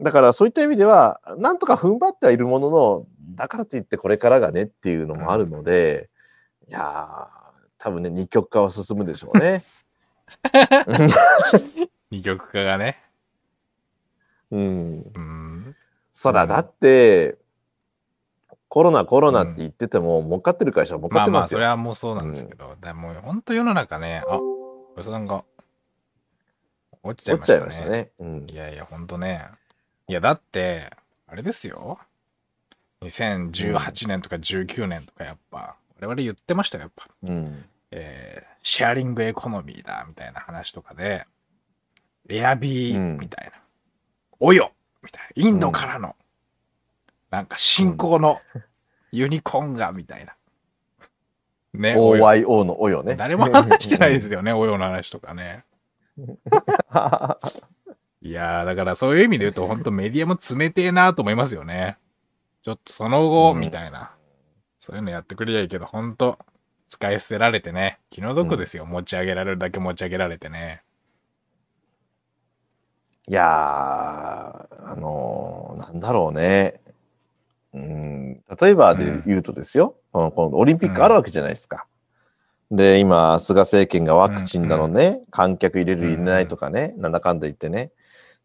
[0.00, 6.10] だからそういった意味では、なんとか踏ん張ってはいるものの、だからといってこれからがねっていうのもあるので、
[6.68, 7.43] いやー、
[7.84, 9.62] 多分ね、二極化は進むでしょうね。
[12.10, 12.98] 二極化がね。
[14.50, 15.12] うん。
[15.14, 15.76] うん。
[16.10, 17.36] そら、だって、
[18.68, 21.56] コロナコロナって言ってても、儲かってる会社は儲かまあまあ、ってますよ。
[21.56, 25.44] それはもうそうなんですけど、だもう本当世の中ね、あ、おじさんが
[27.02, 27.52] 落ちちゃい落ましたね。
[27.52, 28.10] ちちゃいましたね。
[28.20, 28.54] うんい。
[28.54, 29.50] やいや、本当ね。
[30.08, 30.90] いや、だって、
[31.26, 31.98] あれですよ。
[33.02, 37.08] 2018年とか19年とかやっぱ、我々言ってましたよ、やっぱ。
[37.24, 37.64] うん。
[37.96, 41.26] えーシェアリングエコノミーだ、みたいな話とかで、
[42.30, 43.52] エアビうんーみたいな、
[44.40, 46.16] およみたいな、インドからの、
[47.28, 48.40] なんか新興の
[49.12, 50.34] ユニコーンが、みたいな。
[51.74, 53.16] ね、OYO のおよね。
[53.16, 55.66] 誰も話してないですよね、およの話とかね。
[58.22, 61.98] いやー、だからそういう意味で言うと、本当メディアも冷てえなと思いますよね。
[62.62, 64.12] ちょっとその後、うんみたいな。
[64.80, 66.38] そういうのやってくれりゃいいけど、本当
[66.94, 68.86] 使い捨てられてね、気の毒ですよ。
[68.86, 70.82] 持ち上げられるだけ持ち上げられてね。
[73.26, 76.80] いやー、あのーなんだろうね。
[77.72, 81.86] うん、例えばで言うとですよ、このこのオリンピックあるわけじゃないですか。
[82.70, 87.90] で、今、菅政権がワクチンだのね、観客入れる入れないとかね、なんだかんだ言ってね。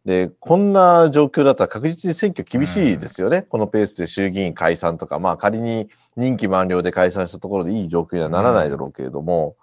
[0.10, 3.44] で、こんな状況だったら確実に選挙厳しいですよね。
[3.44, 9.56] このペースで衆議院解散とか、まあ仮に任期満了で解散したところでいい状況にはならないだろうけれども、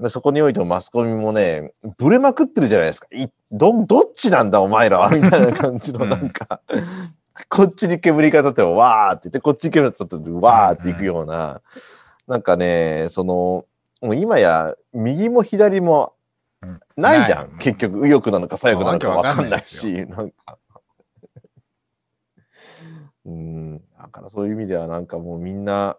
[0.00, 3.08] でそこにおいてもマスコミもね、ブレまくってるじゃないですか。
[3.12, 6.62] いど、どっちなんだお前らはみたいな感じのうんなんか、
[7.50, 11.60] こっちに煙が立ってもわーって言って、こっちに煙が立ってもわーっていくような、
[12.26, 13.66] なんかね、その、
[14.00, 16.15] もう今や右も左もうん
[16.96, 17.56] ないじゃん。
[17.58, 20.58] 結局、右翼なのか左翼なのかわけわわかんないし、なんか。
[23.26, 25.96] うん、だからそういう意味ではなんかもうみんな、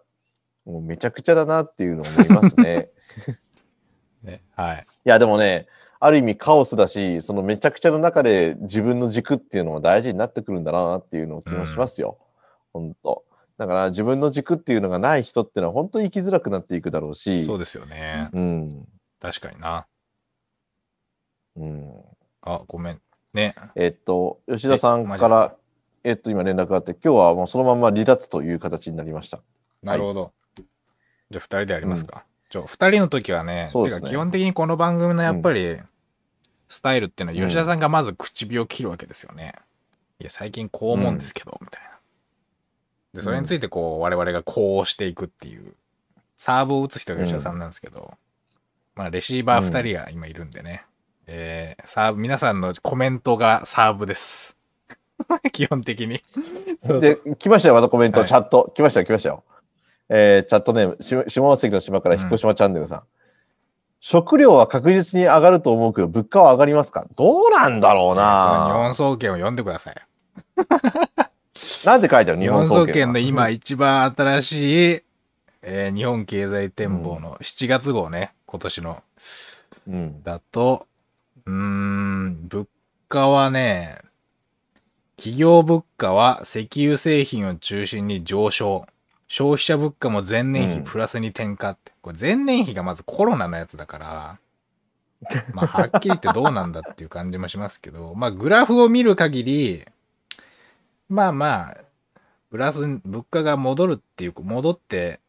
[0.64, 2.90] もうめちゃくちゃだなっていうのを思いますね。
[4.22, 4.86] ねはい。
[5.04, 5.66] いや、でもね、
[6.00, 12.18] ある意味カオスだし、そのめちゃくちゃの中で自分の軸っていうのも大事になってくるんだなっていうのを気もしますよ。
[12.72, 13.24] 本当
[13.56, 17.44] だから自分の軸っていうのがない人っていうのは本当に生きづらくなっていくだろうし。
[17.44, 18.30] そうですよね。
[18.32, 18.88] うん。
[19.20, 19.86] 確かにな。
[21.58, 21.94] うん。
[22.42, 23.00] あ、ごめん。
[23.34, 23.54] ね。
[23.74, 25.54] えっと、吉田さんから
[26.04, 29.40] えっと、今連絡があって、今日はもうそのまま離脱という形になりました。
[29.82, 30.32] なるほど。
[30.56, 32.24] じゃあ、二人でやりますか。
[32.48, 35.78] ちょ、二人の時はね、そうですね基本的にこの番組のやっぱり、
[36.68, 39.54] スタイルっていうのは、吉田さんがまず唇を切るわけですよね。
[40.20, 41.90] いや、最近こう思うんですけど、みたいな。
[43.14, 45.74] で、それについてこう、我々がこうしていくっていう
[46.36, 48.14] サーブを打つ人が吉田さんなんですけど、
[48.94, 50.86] まあレシーバー2人が今いるんでね、
[51.30, 54.56] えーサーブ、皆さんのコメントがサーブです。
[55.52, 56.22] 基本的に。
[56.82, 58.72] そうそうで、来ましたよ、またコメント、はいチャット。
[58.74, 59.44] 来ましたよ、来ましたよ。
[60.08, 63.02] えーチャットネーム、し下関の島から引っ越しまチャンネルさん。
[64.00, 67.06] 食料は確実に上がると思うけど、物価は上がりますか？
[67.14, 69.96] どうなんだろうその日な本総研を読んでください。
[71.84, 75.02] なんて書いてある日日本本総研の今一番新しい、
[75.62, 79.02] えー日本経済展望の7月号ね、今年の。
[79.88, 80.22] うん。
[80.22, 80.86] だと、
[81.48, 82.68] うーん、物
[83.08, 84.02] 価はね、
[85.16, 88.84] 企業物価は石油製品を中心に上昇。
[89.28, 91.92] 消費者物価も前年比うんプラスに転嫁って。
[92.02, 94.38] これ前年比がまずコロナのやつだから、
[95.54, 99.86] まあはっきり言ってどうなんだっていう感じもしますけど、 まあグラフを見る限り、
[101.08, 101.76] まあまあ、
[102.50, 105.20] プラス物価が戻るっていう、戻って、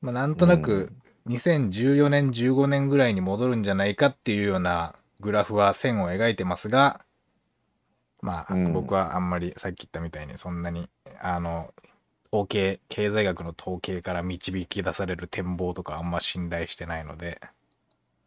[0.00, 0.92] まあなんとなく
[1.28, 7.04] 2014年、15年ぐらいに戻るんじゃないかっていうようなグラフは線を描いてますが、
[8.20, 10.88] まあ、うん僕はあんまりさっき言ったみたいにそんなに、
[11.20, 11.72] あの、
[12.32, 17.40] 統計、経済学の統計から導き出される展望とかあんま信頼してないので、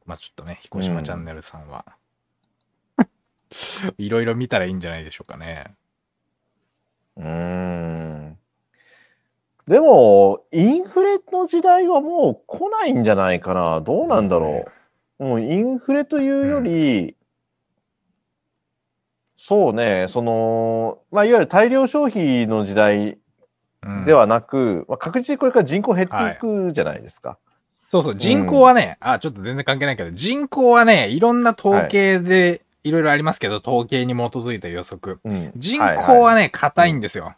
[0.06, 1.86] まあちょっとね、彦島チャンネルさんは、
[3.98, 5.76] いろいろ見たらいいんじゃないでしょうかね。
[7.18, 8.41] うーん。
[9.67, 13.82] でも、インフレの時代はもう来ないんじゃないかな。
[13.82, 14.65] どうなんだろ
[15.19, 15.24] う。
[15.24, 17.15] もうインフレというより、
[19.38, 23.17] そうね、その、まあ、いわゆる大量消費の時代
[23.86, 27.39] うんではなく、まあ、確実にこれから人口減っていくじゃないですか。
[27.89, 35.19] そうそう、人口はね、あ、ちょっと全然関係ないけど、人口はね、いろんな統計で、いろいろありますけど、統計に基づいた予測。
[35.24, 37.36] うん人口はね、硬いんですよ。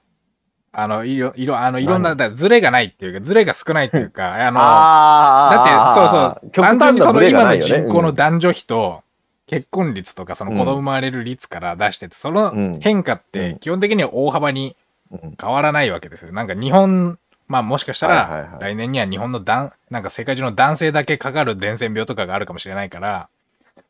[0.75, 7.57] あの、いろ、いろ、あの、いろんな、何だからズレがないっていうか、ズレが少ないっていうか、あの、だって、そうそう、極単純にその今の。
[7.57, 9.03] 人口の男女比と、
[9.45, 12.79] 結婚率とか、その子供生まれる率から出してて、そのうん。
[12.79, 13.21] 変化っうん。
[13.53, 14.75] て基本的には大幅に
[15.12, 15.38] うん。
[15.39, 16.31] 変わらないわけですよ。
[16.31, 23.29] なんか日本、まあもしかしたら来年には日本の男、なんか世界中の男性だけかかる伝染病とかがあるかもしれないから、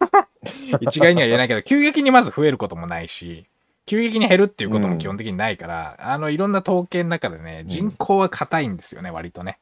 [0.82, 3.46] 一概には言えないけど、急激にまず増えることもないし、
[3.86, 9.60] 急激に減るっていうことも基本的にないから、あの、いろんな統計の中でね、人口は硬いんですよね、割とね。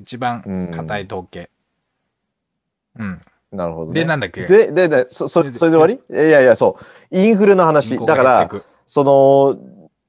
[0.00, 1.48] 一番硬い統計。
[2.98, 3.20] うん。
[3.52, 4.00] なるほど、ね。
[4.00, 4.46] で、なんだっけ？
[4.46, 5.94] で、で、で、そ、それで終わり？
[5.94, 6.78] いやいや、そ
[7.10, 7.16] う。
[7.16, 7.96] インフレの話。
[7.98, 8.50] だから
[8.86, 9.04] そ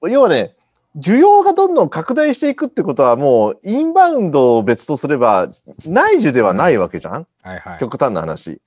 [0.02, 0.56] の、要はね、
[0.98, 5.50] 需要がどんどん拡大していくってことはもう、インバウンドを別とすれば、
[5.86, 7.80] 内需ではないわけじゃん、はいはい。
[7.80, 8.62] 極端な話。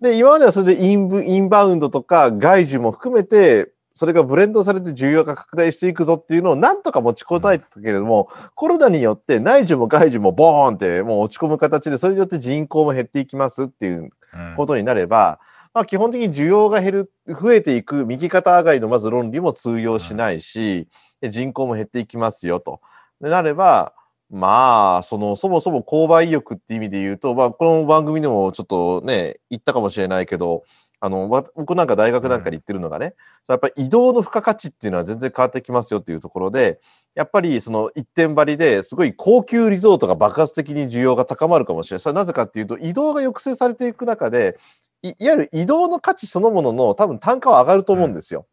[0.00, 14.54] で、今まではそれでインブインバウンドとか外需も含めて、それがブレンドされて需要が拡大していくぞっていうのをなんとか持ちこたえたけれども、コロナによって内需も外需もボーンってもう落ち込む形で、それによって人口も減っていきますっていううん。
[14.56, 15.40] ことになれば、
[15.74, 20.88] まあ、基本的に需要が減る、増えていく右肩上がりのまず論理も通用しないし、
[21.20, 22.80] で人口も減っていきますよと。
[23.20, 23.92] でなれば、
[24.30, 30.64] まあ、その、そもそも購買意欲って意味で言うと、まあ、この番組でもちょっとね、言ったかもしれないけど、
[31.00, 33.14] あの、わ僕なんか大学なんかで言ってるのがね、
[33.48, 36.80] やっぱり移動の付加価値っていうのは全然変わってきますよっていうところで、
[37.14, 42.00] やっぱりその一点張りですごい高級リゾートが爆発的に需要が高まるかもしれない。
[42.00, 44.58] それはなぜかっていうと、移動が抑制されていく中で、
[45.02, 48.46] いいわゆる移動の価値そのものの多分単価は上がると思うんですよ。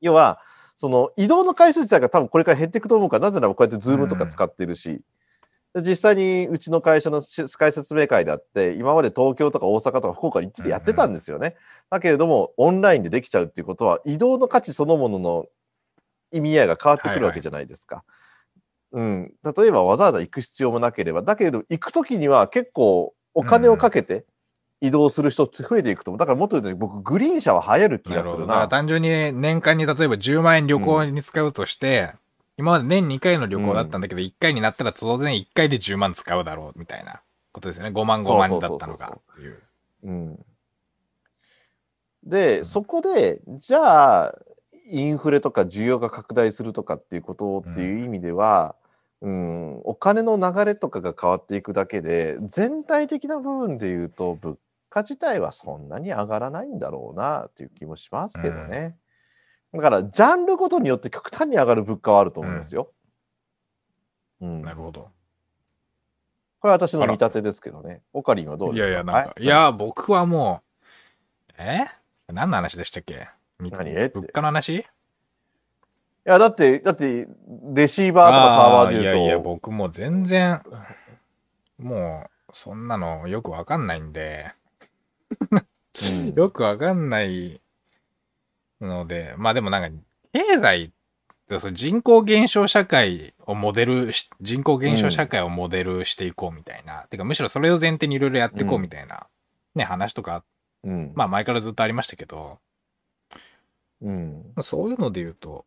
[0.00, 0.40] 要は、
[0.74, 5.00] その移動の回数自体が多分これから減っていくと思うから、なぜならこうやってズームとか使ってるし、で
[5.74, 11.56] 実際にうちの会社のし司会説明会であって、今まで東京とか大阪とか福岡に行っててやってたんですよね。
[11.90, 15.46] だけれども、オンラインでできちゃうっていうことは、移動の価値そのものの
[16.32, 18.04] 意味合いが変わってくるわけじゃないですか。
[18.92, 24.24] うん、例えばわざわざ行く必要もなければ、だけれど行くときには結構お金をかけて
[24.80, 26.18] 移動する人って増えていくと思う。
[26.18, 28.14] だからもっと言うと僕、グリーン車は流行る気。
[28.14, 28.46] がするな。
[28.46, 32.14] だから単純に年間に例えば10万円旅行に使うとして、
[32.58, 37.20] 今まで年2回の旅行だったんだけど、1回になったら当然1回で10万使うだろうみたいな
[37.52, 37.90] ことですよね。
[37.90, 39.18] 5万5万だったのが。
[42.24, 44.38] で、そこで、じゃあ、
[44.88, 48.74] インフレとか需要が拡大するとかっていうことっていう意味では、
[49.20, 54.58] うん、お金の流れとかが変わっていくだけで、全体的な部分で言うと、物
[54.90, 58.96] 価自体はそんなに上がらないんだろうなっていう気もしますけどね。
[59.76, 62.90] だから、ジャンルごとによって極端に上がる物価はあると思いますよ。
[64.40, 65.10] うん、なるほど。
[66.60, 68.02] これは私の見立てですけどね。
[68.12, 68.88] オカリンはどうですか？
[68.88, 69.44] いやいや、なんか、はい。
[69.44, 70.62] や、僕はも
[71.50, 71.86] う、え？
[72.28, 73.28] 何の話でしたっけ？
[73.58, 73.92] み何？
[74.08, 74.86] 物価の話？
[76.24, 77.28] や、だって、だって、
[77.72, 80.60] レシーバーとかサーバーで言うと、あいやいや、僕もう全然、
[81.78, 84.52] もう、そんなのよくわかんないんで、
[86.10, 86.32] うん。
[86.34, 87.60] よくわかんない
[88.80, 89.98] ので、まあでもなんか、
[90.32, 90.92] 経済
[91.72, 97.06] 人口減少社会をモデルし、人口減少社会をモデルしていこうみたいな。
[97.08, 99.28] てか、むしろそれを前提にいろいろやっていこうみたいな、
[99.76, 100.42] ね、話とか、
[100.82, 101.12] うん。
[101.14, 102.58] まあ前からずっとありましたけど、
[104.02, 104.44] うん。
[104.60, 105.64] そういうので言うと、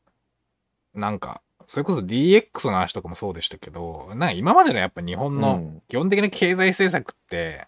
[0.94, 7.68] なんか、それこそ DX の話とかもそうでしたけど、なんか今までのやっぱ日本のうん基本的な経済政策って、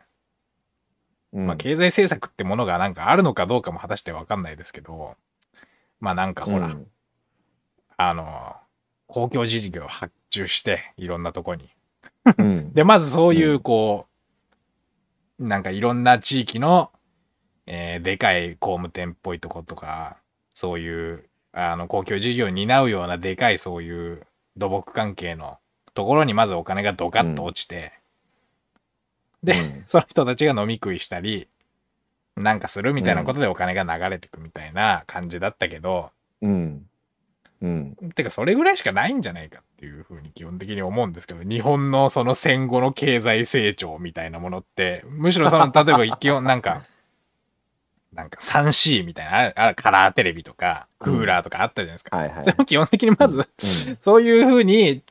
[1.32, 5.16] うんまあ経済政策ってものがなんかあるのかどうかも果たしてわかんないですけど、
[6.02, 6.88] まあなんかほら、うん
[7.98, 8.56] あの、
[9.08, 11.70] 公共事業を発注して、いろんなとこに。
[12.38, 12.74] うん。
[12.74, 14.08] で、まずそういうう、こ
[15.40, 16.92] う、なんかいろんな地域の、
[17.68, 20.18] えーでかい工務店っぽいとことか、
[20.54, 24.26] そういう、あの、公共事業を担うようなでかいそういう
[24.58, 25.60] 土木関係の
[25.94, 27.94] ところにまずお金がドカッと落ちて、
[29.44, 31.48] で、うんその人たちが飲み食いしたり、
[32.36, 36.12] なんかするみたいなことでお金が流れてくみたいな感じだったけど、
[36.42, 36.86] うん。
[37.62, 37.96] うん。
[38.16, 46.82] てかそれぐらいしかないんじゃないかっていうふうに基本的に思うんですけど日本のその戦後の経済成長みたいなものってむしろその例えば基本 なんか
[48.14, 52.56] なんか 3C みたいなあカラーテレビとかクーラーとかあったじゃないですか、はいはいそれ。
[52.58, 53.48] も基本的にまず、
[54.00, 55.02] そういうふうに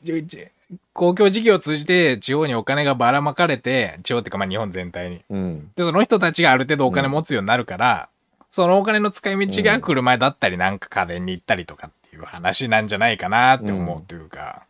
[0.92, 5.24] 公共事業を通じて地方にお金がばらまかれて地方っていうかまあ日本全体に。
[5.30, 5.70] うん。
[5.74, 8.08] でその人たちがある程度お金持つようになるから、
[8.50, 14.64] そのお金の使い道が車だったりなんか家電に行ったりとかっていう話なんじゃないかなって思うというか、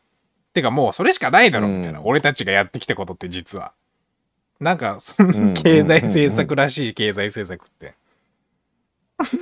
[0.52, 2.06] てかもうそれしかないだろみたいな、うん。
[2.06, 3.72] 俺たちがやってきたことって実は。
[4.58, 7.94] なんかそのうん経済政策らしい経済政策って。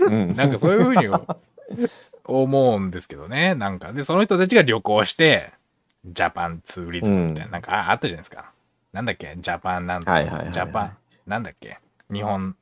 [0.00, 0.34] うん。
[0.34, 1.09] なんかそういうふうに
[2.24, 3.54] 思うんですけどね。
[3.54, 3.92] なんか。
[3.92, 5.52] でその人たちが旅行して
[6.05, 7.53] ジャパンツーリズムみたいな、うん。
[7.53, 8.53] なんかああったじゃないですか。
[8.92, 9.36] なんだっけ？
[9.38, 10.12] ジャパンなんとか。
[10.12, 10.96] はいはいジャパン。
[11.26, 11.78] なんだっけ？
[12.12, 12.57] 日本。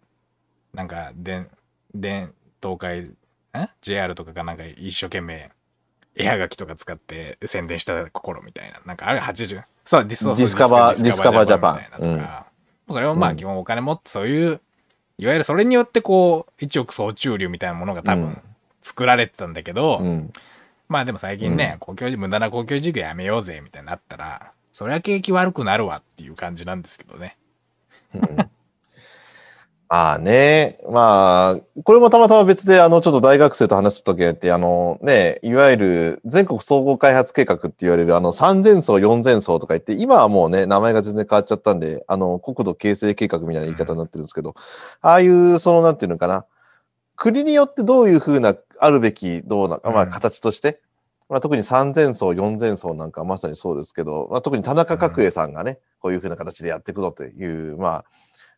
[0.75, 1.49] なんか電
[1.95, 2.33] 電
[2.63, 3.01] 東海。
[3.01, 3.17] ん
[3.81, 5.51] JR とかがなんか一生懸命
[6.15, 8.81] 絵はがきとか使って宣伝した心みたいな。
[8.85, 12.19] なんかあれ80そうディスカバーディスカバージャパンみたいな。
[12.19, 12.47] とか、
[12.91, 13.37] それをまあうん。
[13.37, 14.61] 基本お金持ってそういう
[15.19, 18.43] いわゆるそれによってこう一億総中流みたいなものが多分うん。
[18.83, 20.33] 作られてたんだけど、うん。
[20.89, 27.39] まあでも最近ね、公共無駄な公共事業やめようぜみたいになったらそりゃ景気悪くなるわっていう感じなんですけどね。
[29.89, 44.57] まあね、まあ、これもたまたま別で、あの、ちょっと大学生と話した時があって、あの、ね、いわゆる全国総合開発計画って言われる、あの、三前層、四前層とか言って、今はもうね、名前が全然変わっちゃったんで、あの、国土形成計画みたいな言い方になってるんですけど、
[45.03, 46.45] ああいう、その、なんていうのかな、
[47.15, 50.81] 国によってどういうふうな、あるべき、どうな、まあ、うん形として、
[51.29, 58.05] まあ、特に三前層、四前層なんかまさにそうですけど、まあ、特に田中角栄さんがね、こういうふうな形でやっていくぞという、ま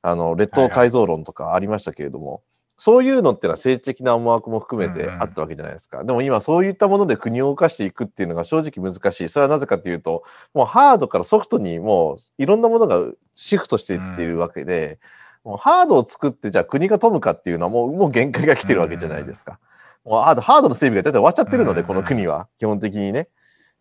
[0.02, 2.42] あ、あの、列島改造論とかありましたけれども、
[2.78, 6.04] そういうのってのは政治的な思惑も含めてうんうんあったわけじゃないですか。
[6.04, 9.28] でも今そういったもので国を動かしていくっていうのが正直難しい。
[9.28, 10.22] それはなぜかというと、
[10.54, 13.00] もうハードからソフトにもういろんなものが
[13.34, 15.00] シフトしていっているわけで、
[15.42, 19.58] もうハードを作ってじゃあ国が飛ぶかっていうのはもうもう限界が来てるわけじゃないですか。
[20.08, 21.86] もうハードハードの整備が大体終わっちゃってるので、うん。
[21.86, 22.48] この国は。
[22.58, 23.28] 基本的にね。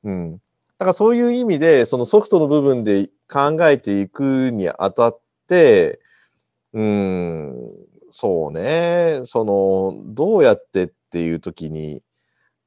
[0.03, 0.34] うん。
[0.34, 0.39] だ
[0.80, 5.99] からそういう意味で、そのソフトの部分で考えていくにあたって、
[6.73, 7.55] うーん、
[8.11, 12.01] そうね、その、どうやってっていう時に、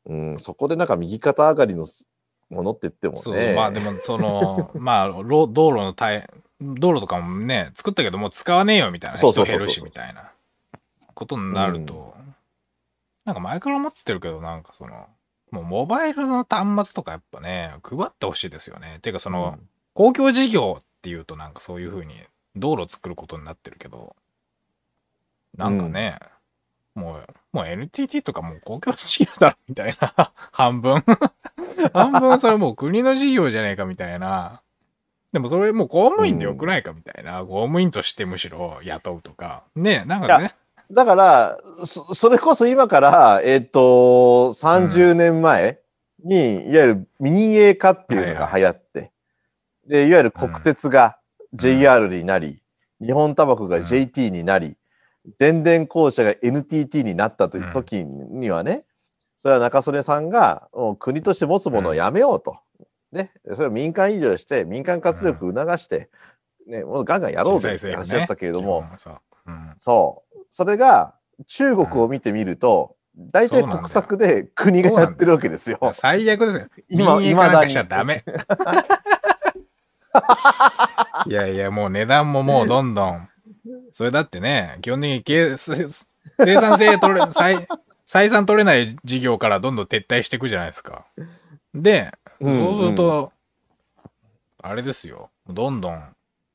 [0.07, 2.09] うん、そこでなんか右肩上がりのす
[2.49, 3.53] ものって言ってもそうね。
[3.55, 6.29] まあでもその まあろ道路のたい
[6.61, 9.17] 道路とかもね作ったけどもう使わねえよみたいな。
[9.19, 10.33] 人減るしみたいな
[11.15, 12.15] ことになると、
[13.31, 15.07] なんか前から思ってるけどなんかその
[15.53, 18.99] もうモバイルの端末とかやっぱね配ってほしいですよね。
[19.03, 19.59] ていうかその、
[19.95, 22.14] 公共事業っていうとなんかそういう風に
[22.57, 24.16] 道路を作ることになってるけど
[25.57, 26.18] なんかね、
[26.97, 31.05] もうもう NTT とかもう公共事業だろみたいな半分。
[31.93, 34.61] 半分それもう国の事業じゃねえかみたいな。
[35.33, 39.62] でもそれもう公務員でよくないかみたいな、公務員としてむしろ雇うとか。
[39.76, 40.53] ねなんかね
[40.93, 45.80] だから、そそれこそ今から、えっ、と、30年前
[46.24, 49.12] に、いわゆる民営化っていうのが流行って、
[49.86, 51.18] で、いわゆる国鉄が
[51.53, 52.61] JR になり、
[53.01, 54.76] 日本タバコが JT になり、
[55.38, 58.84] 電電公社が NTT になったという時にはね、
[59.36, 62.59] それは中曽根さんが、もう国として持つものをやめようと。
[63.12, 66.11] ね、それを民間移住して、民間活力を促して、
[66.66, 68.84] ね、もうガンガンやろうぜって話だったけれども、
[69.76, 71.15] そう、うんそれが
[71.47, 75.79] 中国を見てみると、大体国策で国がやってるわけですよ。
[75.95, 76.69] 最悪ですよ。
[76.89, 78.25] 今民営化なんかしちゃダメ。
[81.27, 83.29] いやいや、もう値段ももうどんどん。
[83.93, 85.87] それだってね、基本的に経生
[86.59, 87.67] 産性取れ、採
[88.07, 91.07] 採算取れない事業からどんどん撤退していくじゃないですか。
[91.75, 93.33] で、そうすると、
[94.63, 95.31] あれですよ。
[95.49, 96.03] どんどん、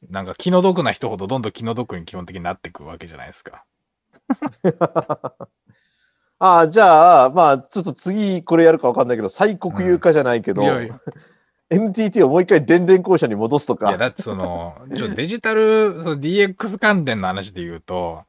[0.10, 3.64] なんか気の毒な人ほどどんどん気の毒に基本的になっていくわけじゃないですか。
[6.38, 11.00] ああ、じゃあ、まあ、ちょっと次これやるかわかんないけど、再国有化じゃないけど、いやいや。
[11.70, 13.90] NTT をもう一回電電公社に戻すとか。
[13.90, 18.24] いや、だってその、ちょデジタル、その DX 関連の話で言うと、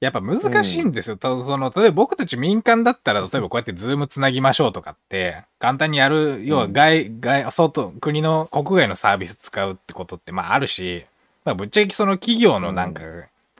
[0.00, 1.16] やっぱ難しいんですよ。
[1.16, 11.06] たその、例えば僕たち民間だったら、例えばこうやってズームつなぎましょうとかって、簡単にやる、要は外、外、外、国の国外のサービス使うってことって、まああるし、
[11.44, 13.02] まあぶっちゃけその企業のなんか、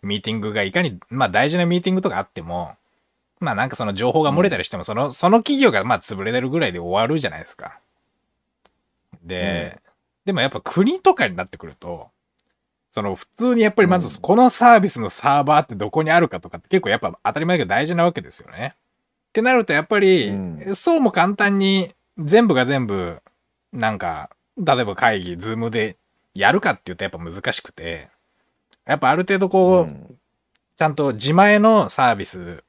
[0.04, 2.76] ミーティングがいかに、まあ大事なミーティングとかあっても、
[3.40, 7.78] まあなんかその情報が漏れたりしても、その、その企業がまあ潰れてるぐらいで終わるじゃないですか。
[9.22, 9.80] で、
[10.24, 12.08] でもやっぱ国とかになってくると、
[12.90, 18.74] その普通にやっぱりまずうんこのサービスのサーバーってどこにあるかとかって結構やっぱ当たり前だけど大事なわけですよね。
[19.30, 20.32] ってなるとやっぱり、う
[20.70, 23.20] んそうも簡単に全部が全部
[23.72, 25.96] なんか例えば会議、 Zoomで
[26.34, 28.08] やるかっていうとやっぱ難しくて、
[28.86, 30.18] やっぱある程度こう、うん
[30.76, 32.64] ちゃんと自前のサービス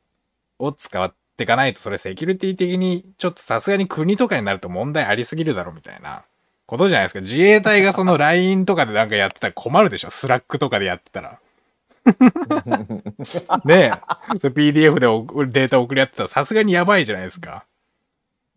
[0.59, 6.23] を使っていかないと、それセキュリティ的にちょっとさすがに国とかになると問題ありすぎるだろみたいな
[6.67, 7.21] ことじゃないですか。
[7.21, 10.11] 自衛隊がその LINE とかでなんかやってたら困るでしょ。
[10.11, 11.39] Slackとかでやってたら。
[13.65, 13.91] ねえ、
[14.49, 17.65] PDF でデータ送り合ってたらさすがにやばいじゃないですか。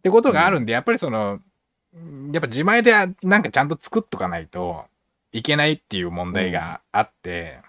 [0.01, 1.41] ってことがあるんで、やっぱりその、
[2.33, 2.93] やっぱ自前で
[3.23, 4.85] なんかちゃんと作っとかないと
[5.33, 7.61] いけないっていう問題があって、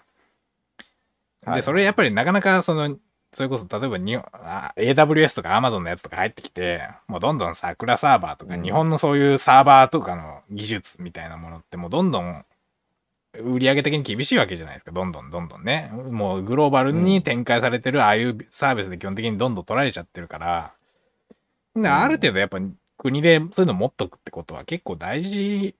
[1.44, 2.96] で、はいそれやっぱりなかなかその、
[3.32, 12.44] それこそ例えばにあ AWS とか Amazon のやつとか入ってきて、もうどんどんさくらサーバーとか、うん日本のそういうサーバーとかの技術みたいなものってもうどんどん
[13.38, 14.90] 売上的に厳しいわけじゃないですか。
[14.90, 15.92] どんどんどんどんね。
[16.10, 20.72] もうグローバルに展開されてるああいうサービスで基本的にどんどん取られちゃってるから、
[21.76, 22.58] である程度やっぱ
[22.98, 25.76] 国でそういうの持っとくってことは結構大事。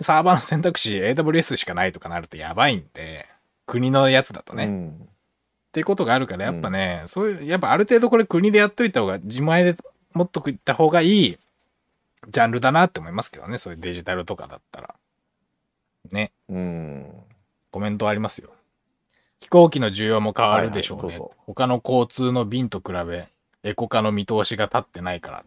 [0.00, 3.26] サーバーの選択肢 AWS しかないとかなるとやばいんで、
[3.66, 4.64] 国のやつだとね。
[4.64, 5.08] うん
[5.72, 9.74] っていうことがあるから、やっぱね、そういう、やっぱある程度これ国でやっといた方が、自前で
[10.12, 11.38] 持っといた方がいい
[12.28, 14.94] ジャンルだなって思いますけどね、そういうデジタルとかだったら。
[16.10, 17.06] ね、うん。
[17.70, 18.50] コメントありますよ。
[19.40, 21.02] 飛行機の需要も変わるでしょうね。
[21.04, 23.28] はいはいどうぞ他の交通の便と比べ、
[23.62, 25.44] エコ化の見通しが立ってないか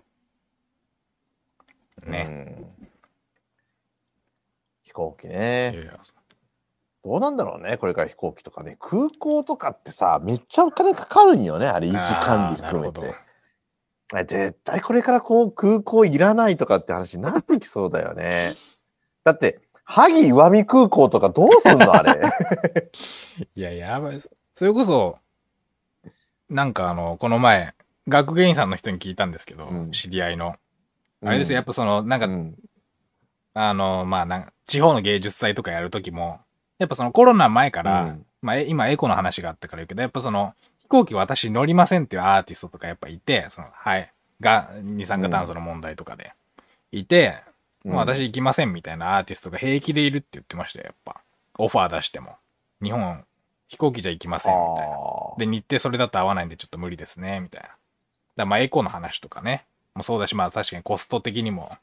[2.03, 2.07] ら。
[2.07, 2.27] ね。
[2.27, 2.84] うん飛
[4.95, 5.71] 行機いやね。
[5.75, 5.99] いや
[7.03, 8.77] どうなんだろうね、これから飛行機とかね。
[8.79, 13.13] 空港とかってさ、めっちゃお金かかるんよね、あれ、維持管理含めて。
[14.13, 18.53] あ絶対これからこう空港いらないとかって話になってきそうだよね。
[19.23, 22.21] だって、萩岩見空港とかどうすんのあれ。
[23.55, 24.19] いや、やばい。
[24.55, 25.19] それこそ、
[26.49, 27.75] なんかあの、この前、
[28.07, 30.55] 学芸員さんの人に聞いたんですけど、うん知り合いの。
[31.23, 32.55] あれですよ、やっぱその、なんか、うん
[33.55, 36.39] あの、まあなんか、地方の芸術祭とかやるときも、
[36.77, 46.33] やっぱそのコロナ前から、うんまあえ今エコの話があったから言うけど、やっぱその、飛行機私乗りませんっていうアーティストとかやっぱいて、その、はい、が、二酸化炭素の問題とかで、
[46.91, 47.41] いて、
[47.83, 51.21] もう私行きませんみたいなアーティストが平気でいるって言ってましたよ、やっぱ。
[51.57, 52.35] オファー出しても。
[52.83, 53.23] 日本、
[53.67, 54.97] 飛行機じゃ行きませんみたいな。
[55.39, 57.69] で、日程それだと合わないんでちょっと無理ですね、みたいな。
[58.35, 59.65] だまあエコの話とかね。
[59.95, 61.77] もそうだし、まあ確かにコスト的にも、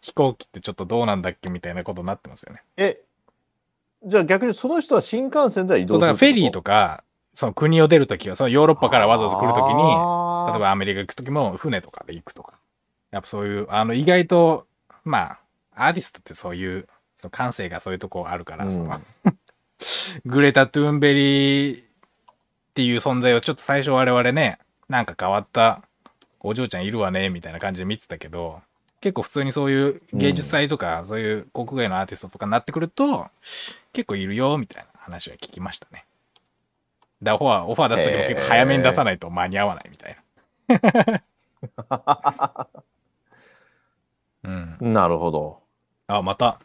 [0.00, 2.62] 飛行機ってちょっとどうなんだっけみたいなことになってますよね。
[2.76, 3.00] え、
[4.04, 6.18] じゃあ逆にその人は新幹線では移動するってこと？
[6.18, 9.66] フェリーとか、その国を出るときは、そのヨーロッパからわざわざ来るときに、
[10.52, 12.54] 例えばアメリカ行くときも船とかで行くとか。
[13.10, 14.66] やっぱそういう、あの意外と、
[15.04, 15.38] ま
[15.74, 19.00] あ、アーティストってそういう、その感性がそういうとこあるから、うんその、
[20.24, 21.86] グレタ・トゥーンベリーっ
[22.74, 25.82] ていう存在をちょっと最初我々ね、なんか変わった
[26.40, 28.60] お嬢ちゃんいるわね、みたいな感じで見てたけど、
[29.00, 33.28] 結構普通にそういう芸術祭とか、そういう国外のアーティストとかになってくると、
[33.92, 36.04] 結構いるよ、みたいな話は聞きましたね。
[37.22, 40.16] だからオファー、オファー出すときも結構早めに出さないと間に合わないみたい
[40.68, 41.22] な。
[44.44, 44.76] うん。
[44.92, 45.62] なるほど。
[46.06, 46.60] あ、また。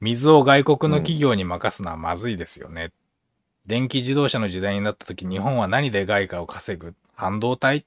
[0.00, 2.92] 水を外国の企業に任すのはまずいですよね。
[3.66, 6.94] 電気自動車の時代になった時、日本は何で外貨を稼ぐ？
[7.14, 7.86] 半導体？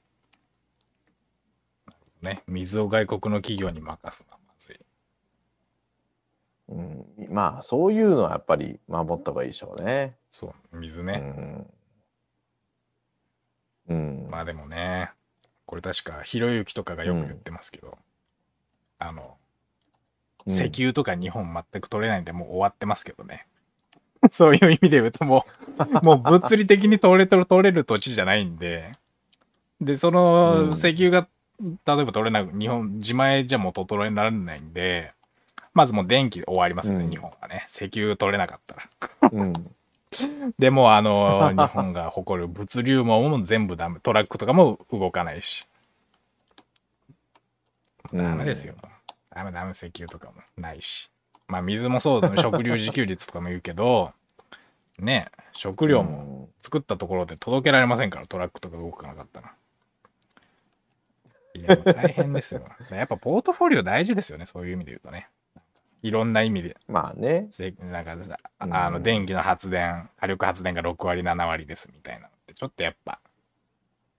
[2.22, 2.36] ね。
[2.46, 4.76] 水を外国の企業に任すのはまずい。
[6.68, 10.16] うん、まあそういうのはやっぱり守った方がいいでしょうね。
[10.30, 11.16] そう、水うね。
[11.18, 11.66] ん。
[13.88, 14.28] うん。
[14.30, 15.10] まあでもね、
[15.66, 17.96] これ確か、ひろゆきとかがよく言ってますけど、
[18.98, 19.40] あの、うん
[20.46, 23.46] 石油とか日本全く取れないんで、もう終わってますけどね。
[24.30, 25.44] そういう意味で言うとも
[25.78, 28.90] う、 もう物理的に取れ取れる土地じゃないんで、
[29.80, 31.28] で、そのうん石油が、
[31.60, 35.12] 例えば取れない、日本、自前じゃもう整えられないんで、
[35.74, 37.64] まずもう電気終わりますね、うん日本はね。
[37.68, 39.30] 石油取れなかったら。
[39.32, 39.52] うん。
[40.58, 44.00] でも、あの、日本が誇る物流網も全部ダメ。
[44.00, 45.66] トラックとかも動かないし。
[48.12, 48.74] ダメですよ。
[49.30, 51.10] ダメダメ、石油とかもないし。
[51.46, 52.38] まあ、水もそうだね。
[52.42, 54.12] 食料自給率とかも言うけど、
[54.98, 59.54] ね、食料も作ったところで届けられませんから、トラックとか動かなかったら。
[61.60, 62.62] いや、大変ですよ。
[62.90, 65.28] やっぱポートフォリオ大事ですよね、そういう意味で言うとね。
[66.02, 66.76] いろんな意味で。
[66.88, 67.48] まあね。
[67.50, 73.20] せなんかさ、うんあの電気の発電、火力発電が6割、7割ですみたいなのって、ちょっとやっぱ、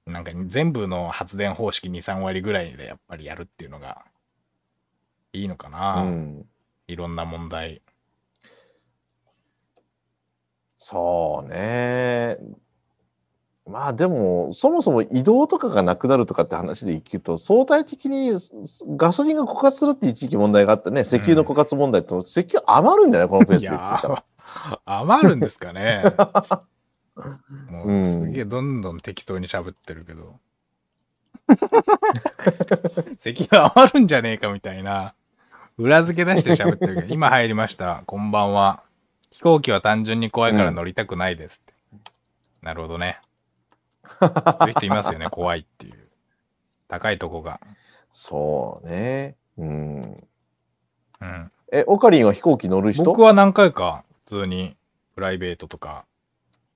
[0.06, 4.06] なんか全部の発電方式2、3割ぐらいでやっぱりやるっていうのが
[5.34, 6.04] いいのかうな。
[6.04, 6.46] ん。
[6.88, 7.82] いろんな問題。
[10.78, 12.38] そうね。
[13.72, 18.32] まあでも、そもそも移動とかがなくなるとかって話でいくと、相対的に
[18.98, 21.02] ガソリンが枯渇するって一時期問題があったね。
[21.02, 24.24] 石油の枯渇問題と、石油余るんじゃないこのペースいで言ってたら。
[24.86, 26.04] 余るんですかね。
[27.70, 30.40] もうんうすげえどんどん適当に喋ってるけど。
[33.18, 35.14] 石油余るんじゃねえかみたいな。
[35.78, 38.04] 裏付け出して喋ってるけど、今入りました。
[38.06, 38.84] こんばんは。
[39.32, 41.74] 飛行機は単純に怖いから乗りたくないですって。
[42.62, 43.20] なるほどね。
[44.20, 46.08] そういう人いますよね、怖いっていう。
[46.88, 47.60] 高いとこが。
[48.12, 49.36] そうね。
[49.58, 50.02] うん。
[50.02, 51.50] うん。
[51.72, 53.04] え、オカリンは飛行機乗る人？
[53.04, 54.76] 僕は何回か普通に
[55.16, 56.06] プライベートとか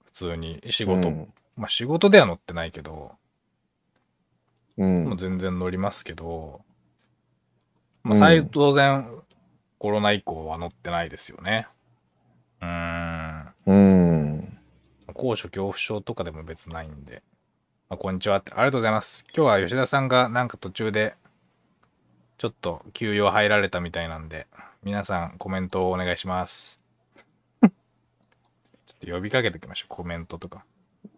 [0.05, 3.11] 普通に仕事、うんまあ仕事では乗ってないけど、
[4.77, 6.61] うんもう全然乗りますけど、
[8.03, 9.09] まあうん最当然
[9.79, 11.67] コロナ以降は乗ってないですよね。
[12.61, 13.53] うーん。
[13.67, 14.54] うん。
[15.15, 17.23] 高所恐怖症とかでも別ないんで。
[17.89, 18.51] まあ、こんにちはって。
[18.53, 19.23] ありがとうございます。
[19.33, 21.15] 今日は吉田さんがなんか途中で
[22.37, 24.45] ちょっと休養入られたみたいなんで、
[24.83, 26.81] 皆さんコメントをお願いします。
[27.63, 27.71] ちょっ
[28.99, 30.65] と呼びかけておきましょう、コメントとか。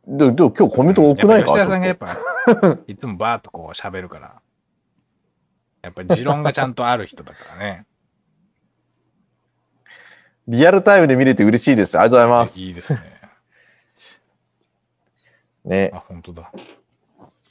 [0.05, 1.57] で、でも今日コメント多くないか？
[1.57, 4.41] やっぱ吉田さんがやっぱ、いつもバーっとこう喋るから、
[5.81, 7.87] やっぱ持論がちゃんとある人だからね。
[10.47, 11.97] リアルタイムで見れて嬉しいです。
[11.97, 12.59] ありがとうございます。
[12.59, 13.16] いいですね。
[15.67, 15.91] ね。
[15.93, 16.51] あ、本当だ。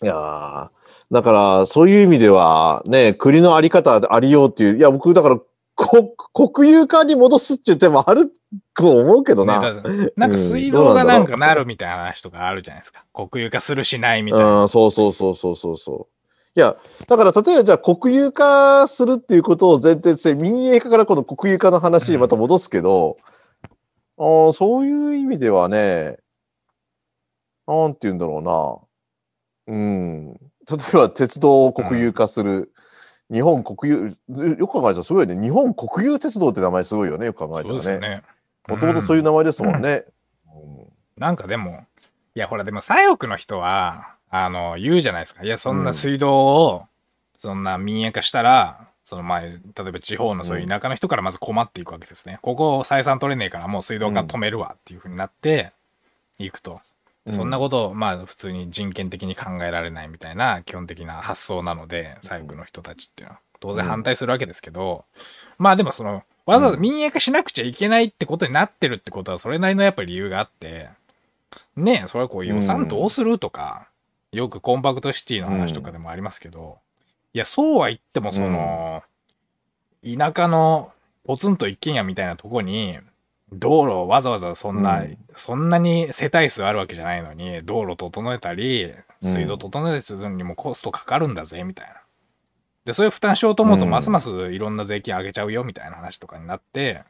[0.03, 0.69] いやー
[1.11, 5.39] だから、そういう意味では、ね、国のあり方ありようっていう、いや、僕、だから、
[5.77, 8.33] こ国有化に戻すっていう手もある
[8.75, 9.75] と思うけどな。
[9.83, 13.05] ねだなんか水道がなんかなるみたいな話とかあるじゃないですか。
[13.13, 14.63] 国有化するしないみたいな。
[14.63, 16.59] うん、そうそうそうそうそうそう。
[16.59, 23.19] いや、だから例えばじゃあ国有化するっていうことを前提として民営化からこの国有化の話にまた戻すけど、
[24.17, 26.17] あーそういう意味ではね、
[27.67, 28.39] なんて言うんだろ
[29.67, 29.75] うな。
[29.75, 30.33] うん。
[30.35, 30.39] 例
[30.95, 32.73] えば鉄道を国有化する。
[33.31, 34.17] 日本国有、
[34.57, 35.35] よく考えたらすごいね。
[35.41, 37.27] 日本国有鉄道って名前すごいよね。
[37.27, 38.23] よく考えたらね。
[38.69, 40.05] もともとそういう名前ですもんね。
[41.17, 41.85] なんかでも、
[42.35, 45.45] いやほらでも左翼の人は、あの、言うじゃないですか。
[45.45, 46.85] いや、そんな水道を、
[47.39, 49.59] そんな民営化したら、その前、例
[49.89, 52.39] えば地方のそういう田舎の人からまず困っていくわけですね。
[52.43, 55.73] ここ採算取れねえからもう水道管止めるわっていうふうになって
[56.39, 56.81] いくと。
[57.27, 63.41] でそんなことを、まあ普通に人権的に考えられないみたいな基本的な発想なので、左翼の人たちっていうのは。
[63.59, 65.05] 当然反対するわけですけど、
[65.59, 70.89] まあでもその、わざわざ民営化しなくちゃいけないってことになってるってことはそれなりのやっぱり理由があって、
[71.75, 73.89] ねえ、それはこう予算どうするとか、
[74.31, 76.79] よくコンパクトシティの話とかでもありますけど、
[77.35, 79.03] いや、そうは言ってもその、
[80.05, 80.93] 田舎の
[81.25, 82.99] ポツンと一軒家みたいなとこに、
[83.59, 91.95] 道路をわざわざそんな、うんそんなに世帯数あるわけじゃないのに、道路整えたり、水道整えたりするのにもコストかかるんだぜ、みたいな。
[92.87, 97.03] で、そういう負担しようと思うと、うんますますいろんな税金上げちゃうよ、みたいな話とかになって、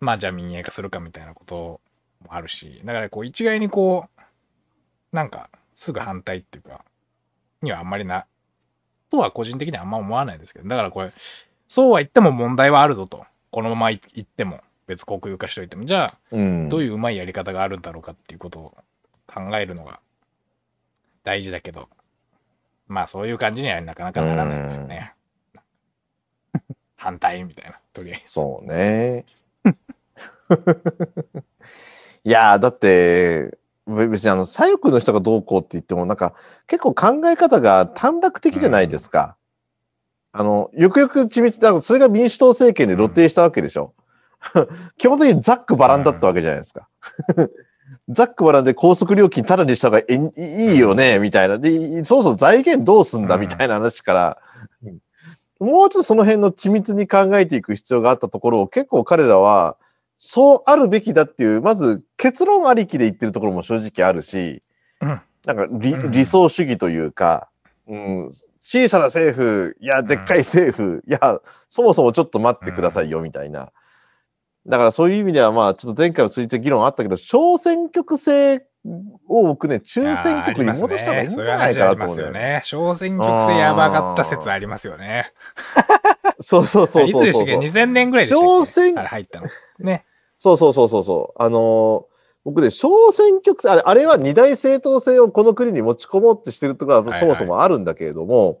[0.00, 1.80] まあじゃあ民営化するかみたいなこと
[2.24, 4.20] もあるし、だからこう一概にこう、
[5.14, 6.84] なんかすぐ反対っていうか、
[7.60, 8.26] にはあんまりな、
[9.10, 11.12] とは個人的にはあんま思わないですけど、だからこれ、
[11.68, 13.26] そうは言っても問題はあるぞと。
[13.50, 16.68] このままい行っても、別国有化しといても、じゃあ、うん。
[16.68, 18.74] どういううまいやり方があるんだろうかっていうことを
[19.26, 20.00] 考えるのが
[21.24, 21.88] 大事だけど、
[22.88, 25.14] まあそういう感じにはなかなかならないですよね。
[26.96, 28.32] 反対みたいな、とりあえず。
[28.34, 29.24] そうね。
[32.24, 36.34] いやーだってべ別にあの、左翼の人がどうこうって言っても、なんか、
[36.66, 39.36] 結構考え方が短絡的じゃないですか。
[40.32, 43.92] あの、よくよく緻密だそれが民主党政権で露呈したわけでしょ。
[44.98, 46.88] 基本的にザックバランだったわけじゃないですか。
[48.08, 51.58] ザックバランで高速料金タダにした方がえいいよね、みたいな。
[51.58, 54.38] で、そうそう財源どうすんだ、みたいな話から、
[55.60, 59.76] もうちょっとその辺の緻密に考えていく必要があったところを結構彼らは、
[60.18, 64.62] そうあるべきだっていう、まず結論ありきで言ってるところも正直あるし、
[65.00, 65.20] うん。
[65.44, 66.10] なんか理うん。
[66.10, 67.48] 理想主義というか、
[67.88, 68.30] うん、
[68.60, 73.72] 小さな政府、いや、でっかい政府、いや、そもそもちょっと待ってくださいよ、みたいな。
[74.66, 78.64] だからそういう意味では、まあ、ちょっと前回も続いて議論あったけど、小選挙区制
[79.28, 82.38] を僕ね、中選挙区に戻した方がいいんじゃないかなと思うんだよね。
[82.40, 82.62] ね。
[82.64, 85.32] 小選挙区制やばかった説ありますよね。
[86.40, 88.44] そうそうそうそうそういつでしたっけ ?2000 年ぐらいでしたっけ？
[88.46, 89.46] 小選あれ入ったの。
[89.80, 90.04] ね。
[90.38, 91.42] そうそうそうそうそう。
[91.42, 92.12] あのー
[92.44, 98.58] 僕ね、小選挙区制、あれあれは二大政党制をこの国に持ち込もうとしてるところはいははいそもそもあるんだけれども、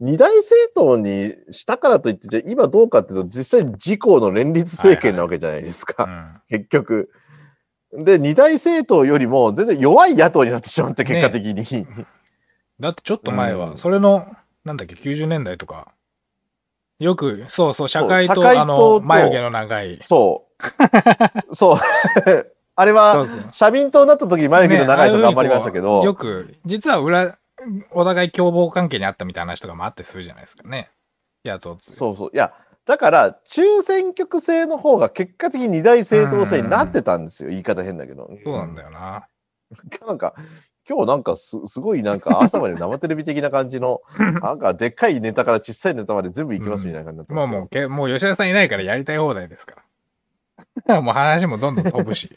[0.00, 7.10] 二大政党にしたからといって、じゃあ今どうかっていうと、実際自公の連立政権なわけじゃないですか、うん結局。
[7.92, 11.86] で、二大政党よりも全然弱い野党になってしまって、結果的に。
[12.80, 14.26] だってちょっと前は、うんそれの、
[14.64, 15.92] なんだっけ、90年代とか、
[16.98, 19.98] よく、そうそう、社会党あの、と眉毛の長い。
[20.02, 20.60] そう。
[21.54, 21.76] そう。
[22.74, 23.26] あれそは。
[23.52, 27.38] 社民党になった時眉毛の長い人ね頑張りましたけああいうふうにこうよど、く、実は裏、
[27.92, 30.90] お互い共謀関係にあったみたいな話とかもあったりするじゃないですかね。
[31.44, 32.30] 野党とそうそう。
[32.32, 32.52] いや、
[32.86, 37.50] だから、中選挙区制の方が結果的に二大政党制になってたんですよ。
[37.50, 38.30] 言い方変だけど。
[38.44, 39.26] そうなんだよな。
[40.06, 40.34] なんか、
[40.88, 44.00] 今日なんかすすごいなんか朝まで生テレビ的な感じの、
[44.42, 49.76] なんかでっかいネタから小さいネタまで全部いきますみたいな感じになってますけどもうもうけ、もう吉田さんいないからやりたい放題ですか
[50.86, 51.00] ら。
[51.00, 52.36] もう話もどんどん飛ぶし。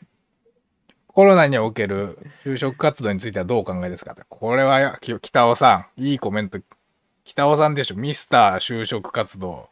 [1.14, 4.14] コロナにおける就職活動についてはどうお考えですか？
[4.14, 6.59] ってこれはき北尾さん、いいコメント。
[7.24, 9.70] 北尾さんでしょ、ミスター就職活動。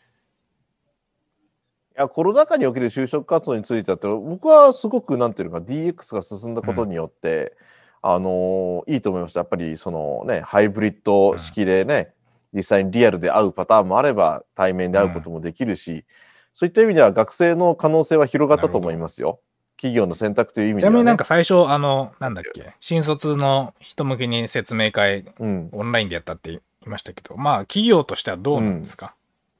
[1.97, 7.57] いや、コロナ禍における就職活動についてはって、僕はすごく、なんていうのか、DX が進んだことによって、
[8.03, 9.39] あのーいいと思いました。
[9.41, 12.13] やっぱり、そのね、ハイブリッド式でね、
[12.53, 16.05] 実際にリアルで会うパターンもあれば、対面で会うこともできるし、
[16.53, 19.39] そういった意味では学生の可能性は広がったと思いますよ。
[19.81, 20.93] 企業の選択という意味では、ね。
[20.93, 29.15] ちなみになんか最初、あの、なんだっけ、新卒の人向けに説明会、うん、オンラインでやったって言いましたけど、まあ、企業としてはどうなんですか、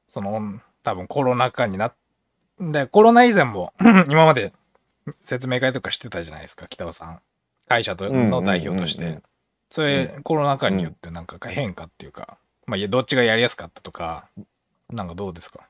[0.08, 1.94] その、多分コロナ禍になっ
[2.60, 3.72] で、コロナ以前も
[4.08, 4.52] 今まで
[5.22, 7.20] 説明会とかしてたじゃないですか、北尾さん。
[7.68, 9.22] 会社との代表としうんうんうんうて。
[9.70, 14.28] それ、コロナ禍によってなんか変化っていうか、まあ、どっちがやりやすかったとか、
[14.90, 15.60] なんかどうですか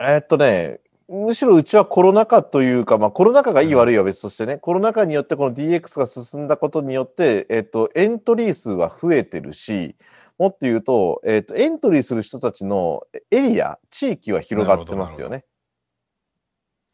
[0.00, 9.96] えーっとね、むしろうちはコロナ禍というか、まあ、コロナ禍がいい悪いは別としてね、コロナ禍によってこの DX が進んだことによって、えーっと、エントリー数は増えてるし、
[10.38, 15.44] もっと言うと、えーっと、エントリーする人たちのエリア、地域は広がってますよね。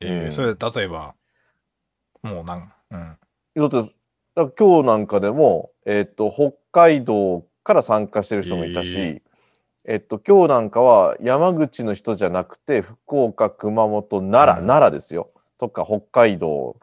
[0.01, 1.15] うんえーそれ、例えば、
[2.23, 3.19] もうなん、うん。
[3.55, 3.89] だか
[4.35, 9.23] ら今日なんかでも、えーっと、北海道から参加してる人もいたし、え
[9.85, 15.30] えっと、今日なんかは山口の人じゃなくて、福岡、熊本、奈良、うん奈良ですよ。
[15.59, 16.76] とか、北海道。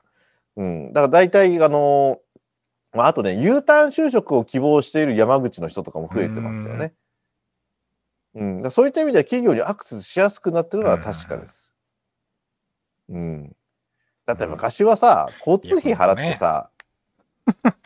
[0.58, 0.94] うん。
[0.94, 2.20] だから大体、あの
[2.92, 6.94] まあ、あとね、U ターン就職を希望している山口の人とかも増えてますよね。
[8.36, 8.58] うん。
[8.58, 11.74] だからそういった意味では企業にアクセスしやすくなってるのは確かです。
[13.10, 13.56] うん。
[14.26, 16.70] だって昔はさ、交通費払ってさ、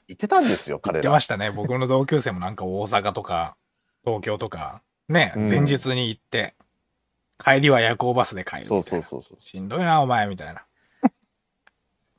[0.07, 0.99] 行ってたんですよ、言彼ら。
[0.99, 1.51] ってましたね。
[1.51, 3.55] 僕の同級生もなんか大阪とか、
[4.05, 6.55] 東京とか、ね、うん前日に行って、
[7.37, 8.65] 帰りは夜行バスで帰る。
[8.65, 9.37] そうそうそうそう。
[9.41, 10.65] しんどいな、お前、みたいな。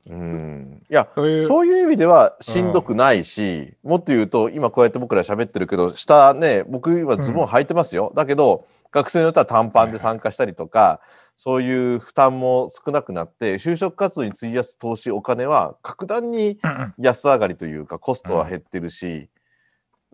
[0.07, 0.82] うん。
[0.91, 8.12] いや、そういう、そういう意味ではしんどくないし、もっと言うと、今こうやって僕ら喋ってるけど、下ね、僕今ズボン履いてますよ。
[8.14, 11.01] だけど、学生によっては短パンで参加したりとか、
[11.37, 19.28] そういう負担も少なくなって、就職活動に費やす投資、お金は格段にうんうん安上がりというか、コストは減ってるし、で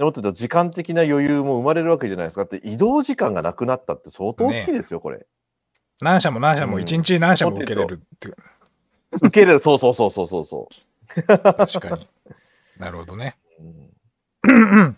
[0.04, 2.42] もっと言うと時間的な余裕も生まれるわけじゃないですか。
[2.42, 5.26] だって移動時間がなくなったって相当大きいですよ、これ。
[6.00, 8.36] 何社も何社もうん一日何社も受けれるっていう、
[9.20, 11.26] 受け入れる、そうそうそうそうそうそう。
[11.26, 12.08] 確かに。
[12.78, 13.36] なるほどね。
[14.44, 14.96] うん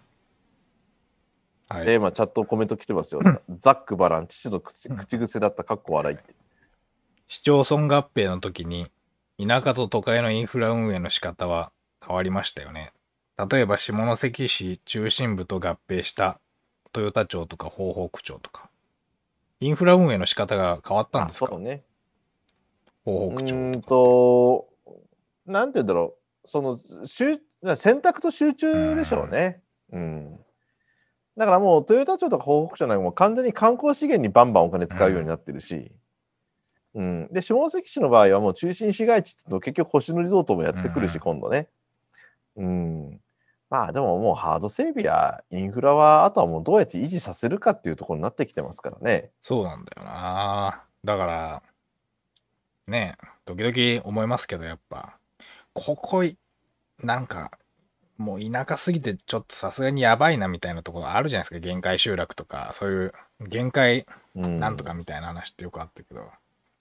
[1.69, 1.87] はい。
[1.87, 3.23] で、今、チャットコメント来てますよ。
[3.59, 6.35] ザックバラン、父の口口癖だった、かっこ笑いって。
[7.29, 8.91] 市町村合併の時に
[9.39, 11.73] 田舎と都会のインフラ運営の仕方は
[12.07, 12.93] 変わりましたよね。
[13.51, 16.40] 例えば下関市中心部と合併した
[16.95, 18.68] 豊田町とか豊北町とか。
[19.61, 21.47] インフラ運営の仕方が変わったんですか？
[21.47, 21.84] そうね。
[23.07, 24.68] う豊北町ーんと
[25.47, 27.38] なんて言うんだろその集
[27.76, 29.62] 選択と集中でしょうね。
[29.93, 30.38] うん。
[31.36, 35.93] だからもうトヨタ庁とか東北庁なんかもう完全に観光資源にバンバンお金使うようになってるし、
[36.95, 37.28] うん。
[37.32, 41.68] で、下関市の場合はもう中心市街地って結局星野リゾートもやってくるし、うん今度ね。
[42.57, 43.20] うん。
[43.73, 49.31] まあでももうハード整備やインフラはあとはもうどうやって維持させるかっていうところになってきてますからね。
[49.41, 50.83] そうなんだよな。
[51.03, 51.62] だから、
[52.87, 55.16] ねえ、時々思いますけど、やっぱ、
[55.73, 56.37] ここい、
[57.03, 57.51] なんか、
[58.18, 61.59] もう田舎すぎてちょっとさすがにやばいなみたいなところあるじゃないですか。
[61.59, 64.05] 限界集落とか、そういう限界
[64.37, 64.61] うん。
[64.61, 66.27] なんとかみたいな話ってよくあったけど、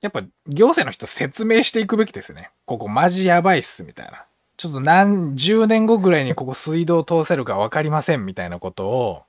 [0.01, 2.51] やっぱ行政の人説明していくべきですよね。
[2.65, 4.25] ここマジやばいっすみたいな。
[4.61, 9.23] ちょっと何十年後ぐらいにここ水道通せるか分かりませんみたいなことを、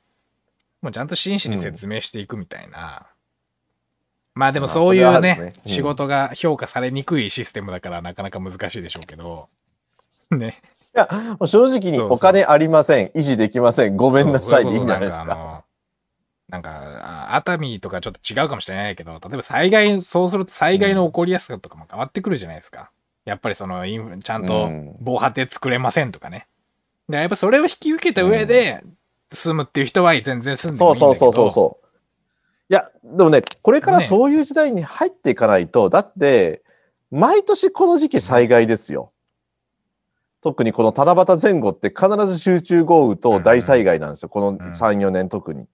[0.83, 3.07] もうちゃんと真摯に説明していくみたいな。
[4.35, 9.49] まあでもまあそういうねねうん仕事が評価されにくいシステムだからなかなか難しいでしょうけど。
[10.31, 10.61] ね。
[10.95, 15.65] いや、もう正直にお金ありません、維持できません、ごめんなさいでいいんじゃないですか。
[16.51, 22.91] なんかあのなんか、あ熱海とかちょっと違うかもしれないけど、例えば災害、そうすると災害の起こりやすさとかも変わってくるじゃないですか。
[23.25, 26.47] やっぱりそのインフ、ちゃんとうん防波堤作れませんとかね。
[27.09, 28.83] でやっぱそれを引き受けた上で
[29.31, 31.31] 住むっていう人は全然住んでもそいういんだけど。
[31.31, 31.87] そうそうそうそう。
[32.69, 36.63] いや、でもね、これからねそういう時代に入っていかないと、だって、
[37.11, 39.13] 毎年この時期災害ですよ。
[40.41, 44.29] 特にこの七夕前後って必ず集中豪雨と大災害なんですよ。
[44.29, 45.67] この3、4年特に。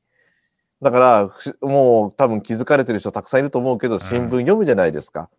[0.82, 5.30] だから、ふもう多分気づかれてる人たくさんいると思うけど、新聞読むじゃないですか。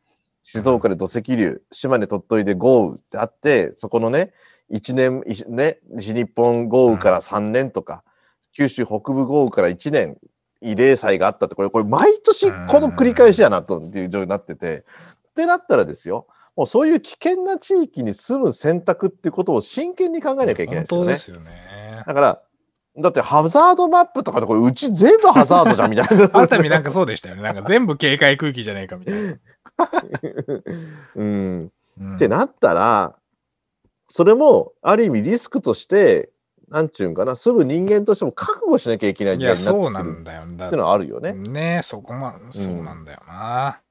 [0.52, 4.34] 静岡で土石流、島根鳥取で豪雨ってあって、そこのね、
[4.72, 8.04] 1年、いね、西日本豪雨から3年とか、
[8.54, 10.18] 九州北部豪雨から1年、
[10.64, 14.86] 慰霊祭があったって、これ、これ毎年この繰り返しやなとっていう状況になってて、
[15.30, 16.26] ってなったらですよ、
[16.56, 22.04] もうそういう危険な地域に住む選択っていうことを真剣に考えなきゃいけないですよねよね。
[22.08, 22.42] だから、
[22.98, 26.30] だってハザードマップとかでこれうち全部ハザードじゃんみたいな。
[26.34, 27.44] 熱海なんかそうでしたよね。
[27.44, 29.36] なんか全部警戒区域じゃないかみたいな。
[31.16, 31.72] うん。
[32.00, 33.16] うんってなったら、
[34.10, 36.30] それもある意味リスクとして、
[36.70, 40.44] なんちゅうんかな、住む人間としても覚悟しなきゃいけない時代になってそうなきてるんだよ。
[40.56, 41.34] だっていうのはあるよね。
[41.34, 43.82] ねそこま、そうなんだよな。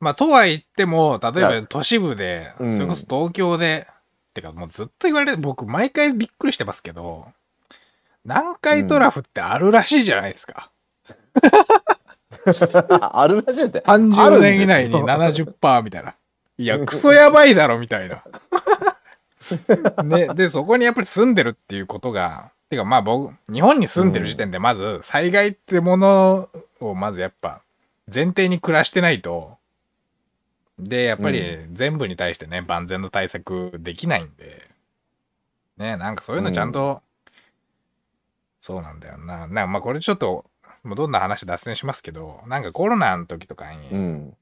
[0.00, 3.86] まあ、とは言っても、例えば都市部で、うんそれこそ東京で、
[4.32, 7.26] てかもうずっと言われる、僕毎回びっくりしてますけど、
[8.24, 10.70] 南海トラフってあるらしいじゃないですか。
[13.00, 13.80] あるらしいって。
[13.80, 16.14] 30年以内にあるんですよ70%みたいな。
[16.58, 18.22] いや、クソやばいだろ、みたいな。
[20.04, 27.62] ね、で、そこにやっぱり住んでるっていうことが、てかまあ僕、日本に住んでる時点でまず災害ってものをまずやっぱ
[28.12, 29.56] 前提に暮らしてないと、
[30.78, 34.68] で、やっぱり全部に対してね、万全の対策できないんで、
[35.78, 37.02] ね、なんかそういうのちゃんと、
[38.60, 39.38] そうなんだよな。
[39.38, 40.44] なんかまあこれちょっと、
[40.82, 44.36] もうどんな話脱線しますけど、なんかコロナの時とかに、うん。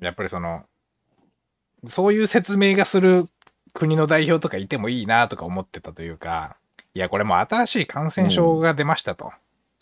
[0.00, 0.64] やっぱりその、
[1.86, 3.26] そういう説明がする
[3.72, 6.56] 国の代表とかいてもいいなとか思ってたというか、
[6.94, 9.32] いや、これもう新しい感染症が出ましたと。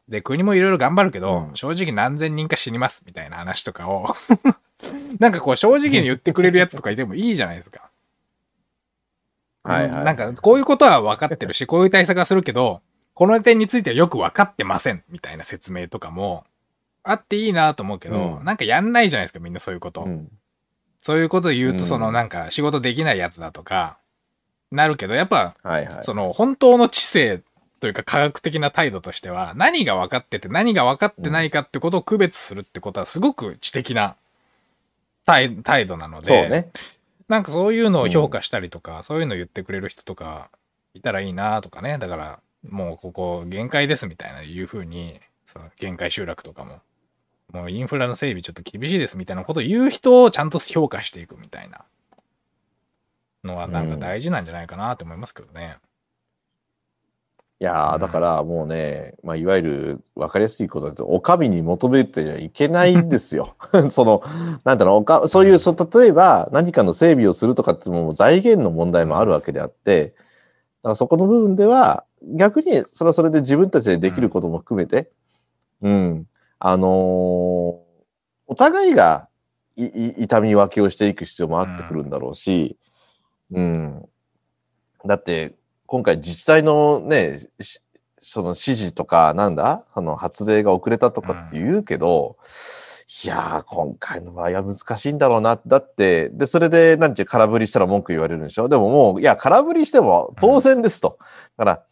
[0.08, 4.14] で、国もいろいろ頑張るけど、うん正直何千人か死にますみたいな話とかを、
[5.18, 7.90] なんかこう正直に言ってくれるやつとかいてもいいじゃないですか。
[9.62, 10.04] はいはい。
[10.04, 12.82] なんかこういうことは分かってるし、こういう対策はするけど、
[13.16, 16.44] この点についてはよく分かってませんみたいな説明とかも
[17.02, 20.02] あっていいなと思うけど、うんなんかやんないじゃないですか、みんなそういうこと。
[20.02, 20.28] うん
[21.00, 23.96] そういうこと言うと、うんそのなんか仕事できないやつだとか、
[24.70, 26.04] なるけど、やっぱ、はいはい。
[26.04, 27.42] その本当の知性
[27.80, 34.16] というか科学的な態度としては、何が分かってて何が分かってないかってことを区別するってことはすごく知的な
[35.24, 36.70] 態態度なので、そうね。
[37.28, 40.50] なんかそういうのを評価したりとか、そういうの言ってくれる人とか
[40.92, 41.98] いたらいいなとかね。
[41.98, 46.80] だから、もうここ限界ですみたいないうふうに、その限界集落とかも、
[47.52, 51.84] もうインフラの整備ちょっと厳しいですみたいなことを言う人をちゃんと評価していくみたいな。
[53.46, 55.78] のはなんか大事なんじゃないかなと思いますけどね。
[57.58, 58.00] いやー、うん。
[58.00, 63.56] だからもうね、まあ、いわゆる分かりやすいことだと、お上に求めてはいけないんですよ。
[63.90, 64.22] その、
[64.64, 75.10] なんだろう、おかそういう、そ例えば何かの整備をするとかってもう財源の問題もあるわけであって、だからそこの部分では、逆にそれはそれで自分たちでできることも含めて、
[75.82, 76.26] うん、
[76.58, 77.86] あのー
[78.48, 79.28] お互いが
[79.74, 82.76] いい痛み分けをしていく必要もあってくるんだろうし、
[83.50, 84.08] うん、
[85.04, 85.54] だって
[85.86, 87.48] 今回自治体のね、
[88.20, 92.36] その指示とか、なんだあの発令が遅れたとかって言うけど、
[93.24, 95.60] いやー、今回の場合は難しいんだろうな。
[95.66, 98.68] だって、で、それで、なんていう空振りしたら文句言われるんでしょ？
[98.68, 101.18] でももう、いや、空振りしても当然ですと。
[101.56, 101.85] だから、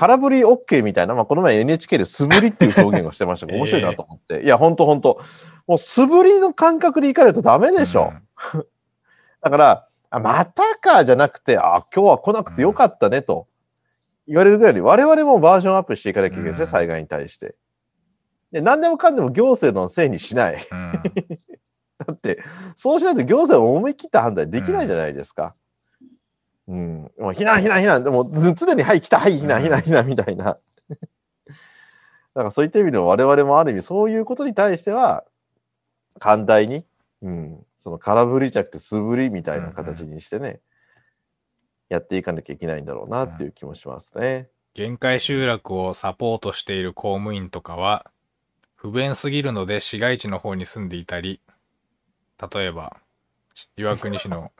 [0.00, 4.42] 空振り OK みたいな、まあ、この前 NHK で素振りっていう表現をしてましたけど、 面白いなと思って。
[4.42, 5.20] いや、ほんとほんと。
[5.66, 8.14] もう素振りの感覚でいかないとダメでしょ。
[9.42, 13.46] だから、あまたかじゃなくて、あ、今日は来なくてよかったねと
[14.26, 17.54] 言われるぐらいに、我々もバージョンアップしていかなきゃいけないですね、うん災害に対して。
[18.52, 20.66] で、何でもかんでも行政のせいにしない。
[20.72, 20.92] うん。
[22.06, 22.42] だって、
[22.74, 25.54] そうしないと行政は思い切った判断できないじゃないですか。
[26.70, 27.02] うん。
[27.18, 28.04] もう避難、避難、避難。
[28.04, 30.44] でも、ず常に、はい、来た、はい、避難、うん避難、避難、みたいな。
[30.54, 30.58] だ
[32.34, 35.24] からそういった意味でも我々もある意味そういうことに対しては、
[36.20, 36.86] 寛大に、
[37.22, 40.60] うん、その空振りじゃなくて素振りみたいな形にしてね、
[41.88, 44.48] やっていかなきゃいけないんだろうなっていう気もしますね。
[44.74, 48.08] 限界集落をサポートしている公務員とかは、
[48.76, 51.40] 不便すぎるので市街地の方に住んでいたり、
[52.52, 52.96] 例えば、
[53.76, 54.52] 岩国市の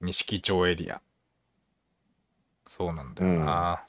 [0.00, 1.02] 錦町エリア。
[2.68, 3.82] そうなんだよな。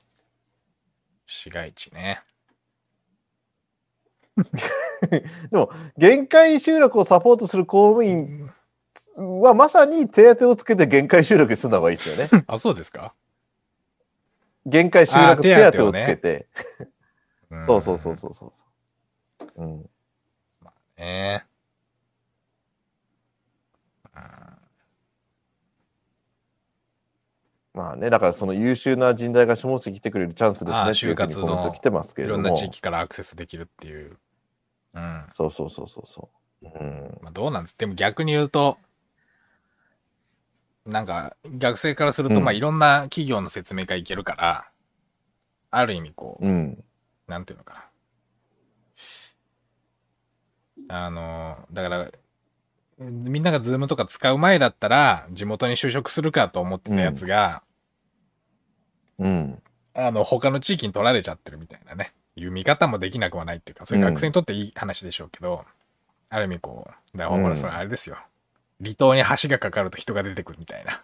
[1.26, 2.24] 市街地ね。
[5.12, 8.50] でも、限界集落をサポートする公務員
[9.16, 12.30] はまさに手当をつけて限界集落に住んだ方がいいですよね。
[12.48, 13.14] あ、そうですか、
[14.66, 16.48] 限界集落あ手手当をつけて。
[17.54, 18.66] ん そうそうそうそうそうそ
[19.58, 19.62] う。
[19.62, 19.90] うん。
[20.98, 21.46] ね
[24.16, 24.59] うん
[27.80, 32.42] まあね、だからその優秀な人材が下関来てくれるチャンスですね就活の来てますけれども。
[32.42, 34.18] いろんな地域からアクセスできるっていう。
[34.96, 35.02] うん。
[35.02, 36.30] まそうそうそうそうそ
[36.62, 36.66] う。
[36.66, 37.20] うん。
[37.24, 37.78] あ、どうなんです？
[37.78, 38.78] でも逆に言うと、
[40.86, 44.70] なんか学生からすると、うんまあいろんな企業の説明会いけるから、
[45.72, 46.84] ある意味こう、うん。
[47.28, 47.86] なんていうのか
[50.90, 51.06] な。
[51.06, 52.12] あの、だから、
[52.98, 57.64] みんながズームとか使う前だったら、地元に就職するかと思ってたやつが、
[59.20, 59.62] うん。
[59.94, 65.66] あの、他の地域に取られちゃってるみたいなね、いう見方もできなくはないっていうか、それ学生にとっていい話でしょうけど、
[66.30, 68.18] ある意味こう、だからそれあれですよ。
[68.82, 71.04] 離島に橋がかかると人が出てくるみたいな。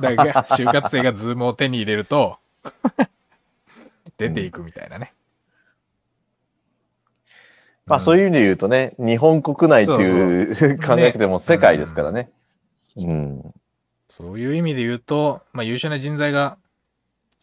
[0.00, 2.38] だから、就活生がズームを手に入れると、
[4.18, 5.12] 出ていくみたいなね。
[7.86, 12.30] まあそういう意味で言うとね、日本国内っていう 考えても世界ですからね。
[12.96, 13.54] うん。
[14.16, 16.56] そういう意味で言うと、まあ、優秀な人材が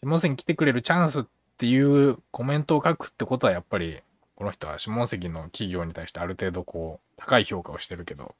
[0.03, 1.23] 下関に来てくれるチャンスっ
[1.57, 3.99] ていうコメントを書くってことはやっぱり
[4.35, 8.35] この人は下関の企業に対してある程度こう高い評価をしてるけど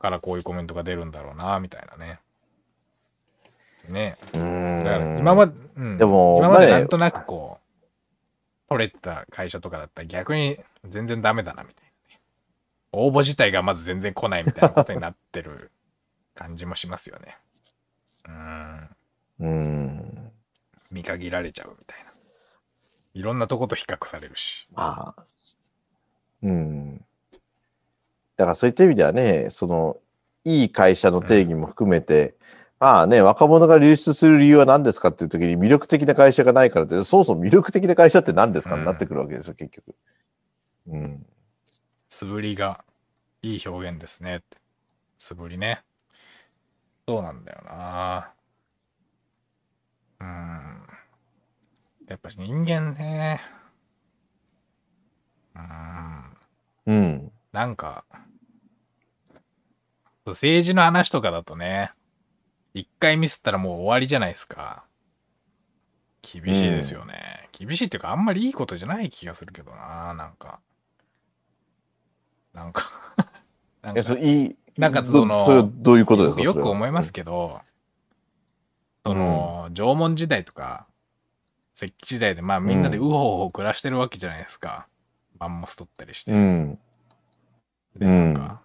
[0.00, 2.18] からこういうコメントが出るんだろうなみたいなね。
[3.88, 4.84] ねうん。
[4.84, 10.58] だから今まで、うん、でも今までなんとなくこう取れてた会社とかだったら逆に
[10.88, 12.20] 全然ダメだなみたいなね。
[12.92, 15.70] 応募自体がまず全然来ないみたいなことになってる
[16.40, 17.36] 感じもしますよね。
[18.26, 18.88] うん。
[19.40, 20.32] うん。
[20.90, 22.10] 見限られちゃうみたいな。
[23.12, 24.66] いろんなとこと比較されるし。
[24.72, 25.26] まあ。
[26.42, 26.96] うん。
[28.36, 29.98] だからそういった意味ではね、その、
[30.44, 32.36] いい会社の定義も含めて、
[32.78, 39.94] まあね、若者が流出する理由は何ですかっていう時に魅力的な会社がないからって、そもそも魅力的な会社って何ですかうんになってくるわけですよ、結局。
[40.86, 41.26] うん。
[42.08, 42.82] 素振りが
[43.42, 44.56] いい表現ですねって。
[45.18, 45.84] 素振りね。
[47.10, 48.32] そうなんだよな。
[50.20, 50.86] うん。
[52.06, 53.40] やっぱ人間ね。
[55.56, 56.36] うん。
[56.86, 57.32] うん。
[57.50, 58.04] なんか、
[60.24, 61.90] 政治の話とかだとね、
[62.74, 64.84] 一回ミスったらもう終わりじゃないですか。
[66.22, 67.48] 厳しいですよね。
[67.50, 70.60] 厳しいっていうか、あんまりいいことじゃない気がするけどな、なんか。
[72.52, 72.92] なんか
[73.82, 77.60] なんえ、かそれいい、なんかそのどそれはどういうことですかよく思いますけど、
[79.04, 80.86] その、縄文時代とか、
[81.74, 84.86] 石器時代で、まあみんなでウホウホ暮らしてるわけじゃないですか。
[85.38, 86.32] マンモス取ったりして。
[86.32, 86.78] うん。
[87.96, 88.60] で、なんか、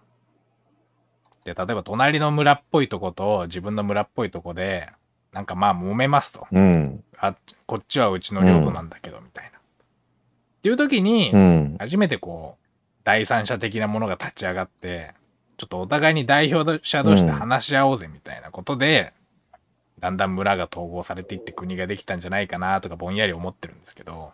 [1.44, 4.90] で、例えば隣の村っぽいとこと自分の村っぽいとこで、
[5.32, 6.46] なんかまあ揉めますと。
[6.50, 7.02] うん。
[7.18, 7.34] あ、
[7.66, 9.58] こっちはうちの領土なんだけど、みたいな。
[9.58, 9.62] っ
[10.62, 11.76] ていう時に、うん。
[11.78, 12.66] 初めてこう、
[13.04, 15.14] 第三者的なものが立ち上がって、
[15.56, 19.12] ちょっとお互いに代表者同士で話し合おうぜみたいなことで、
[19.98, 24.32] だんだん村が統合されていって国ができたんじゃないかなとかぼんやり思ってるんですけど、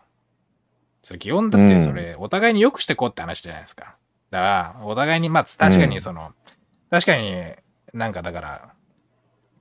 [1.01, 3.95] それ基本だってそれ、お互いに良くしてこうって話じゃないですか。
[4.29, 6.33] だから、お互いに、まあ確かにその、
[6.89, 7.53] 確かに
[7.93, 8.69] なんかだから、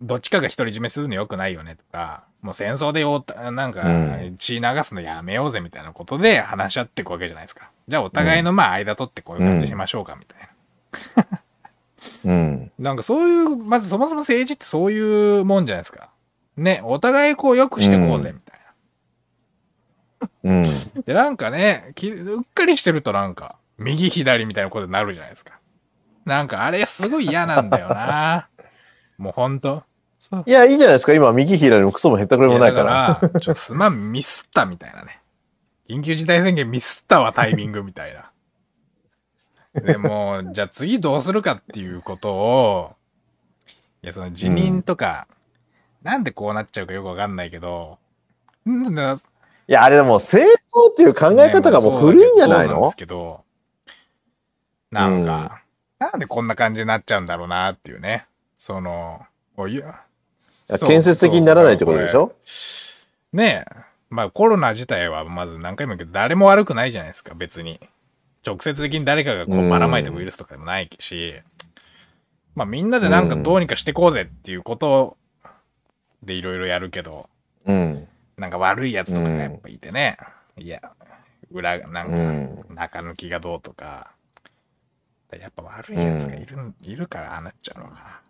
[0.00, 7.70] どっちかが独り占めするのよくないよねとか、もう戦争でおたなんかうん血流すのやめようぜみたいなことで話し合っていくわけじゃないですか。
[7.86, 10.40] じゃあお互いのまあ間取ってこういう感じしましょうかみたい
[11.30, 11.41] な。
[12.24, 12.72] うん。
[12.78, 16.10] なんかそういう、まずそもそも政治ってそういうもんじゃないですか。
[16.56, 18.60] ね、お互いこう良くしてこうぜみたい
[20.42, 20.58] な。
[20.58, 21.04] うん。
[21.04, 25.58] で、なんかね、きうっかりしてるとなんか、右左みたいなことになるじゃないですか。
[26.24, 28.48] なんかあれすごい嫌なんだよな。
[29.18, 29.84] もうほんと。
[30.46, 31.14] いや、いいじゃないですか。
[31.14, 33.18] 今、右左もクソもへったくれもないから。
[33.20, 35.20] から、ちょ、すまん、ミスったみたいなね。
[35.88, 38.30] 緊急事態宣言ミスったわ、タイミングみたいな。
[39.80, 42.96] でも、じゃあ次どうするかっていうことを、
[44.02, 45.26] いや、その辞任とか、
[46.02, 47.98] なんでこうなっちゃうかよくわかんないけど、
[48.66, 52.74] いや、あれでも、政党っていう考え方がもう古いんじゃないの？
[52.74, 53.44] そうなんですけど、
[54.90, 55.62] なんか、
[55.98, 58.26] なんでこんな感じになっちゃうんだろうなっていうね。
[58.58, 59.24] その、
[59.56, 62.34] こういういや建設的にならないってことでしょ？
[63.32, 63.76] ねえ。
[64.10, 67.80] まあコロナ自体はまず何回も言うけど、誰も悪くないじゃないですか、別に。
[68.44, 71.34] 直接的に誰かがこううんばらまいたウイルスとかでもないし、
[72.54, 75.16] まあみんなでなんかどうにかしてこうぜっていうこと
[76.22, 77.28] でいろいろやるけど、
[77.66, 78.08] うん。
[78.36, 80.16] なんか悪いやつとかがやっぱいてね、
[80.56, 80.80] いや、
[81.50, 82.64] 裏がなんうん。
[82.64, 84.10] か中抜きがどうとか、
[85.32, 88.22] やっぱ悪いやつがいる,、いるからああなっちゃうのか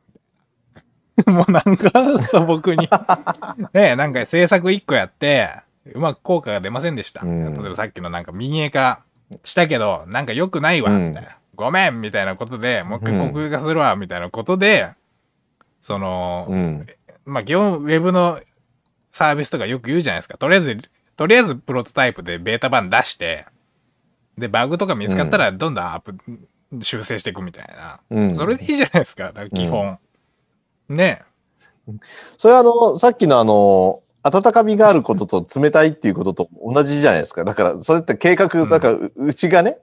[1.27, 1.33] な。
[1.33, 2.89] もうなんか素朴に。
[3.75, 5.51] ねえ、なんか政策一個やって、
[5.87, 7.23] うまく効果が出ませんでした。
[7.23, 9.03] うん例えばさっきのなんか民営化
[9.45, 11.37] したけど、なんか良くないわ、うんみたいな。
[11.55, 14.91] ごめんみたいなことで、もう一回うん国有化するわ、みたいなことで、
[15.81, 16.87] その、うん。
[17.25, 18.41] まあ基本ウェブの
[19.11, 20.39] サービスとかよく言うじゃないですか。
[20.39, 20.79] とりあえず、
[21.17, 23.47] とりあえずプロトタイプでベータ版出して、
[24.39, 26.15] で、バグとか見つかったらどんどんアップ、
[26.83, 28.01] 修正していくみたいな。
[28.11, 28.35] うん。
[28.35, 29.99] それでいいじゃないですか、だから基本。
[30.89, 31.23] ね
[32.39, 37.45] それはあの、さっきのあの、温かみがあることと冷たいっていうことと同じじゃないですか。
[37.45, 39.79] だから、それって計画、だから、ううちがね、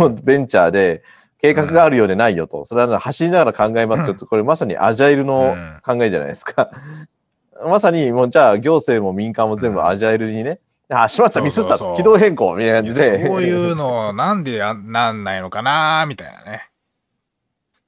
[0.00, 1.02] うんベンチャーで、
[1.40, 2.64] 計画があるようでないよと。
[2.64, 4.26] それは走りながら考えますよと。
[4.26, 6.70] これまさにアジャイルのうん考えじゃないですか。
[7.64, 10.58] まさに、もうじゃあ行政も民間も全部アジャイルにね、
[10.88, 13.26] あ、しまった、ミスった軌道変更みたいな感じで。
[13.26, 16.70] そういうのなんでやなんないのかなみたいなね。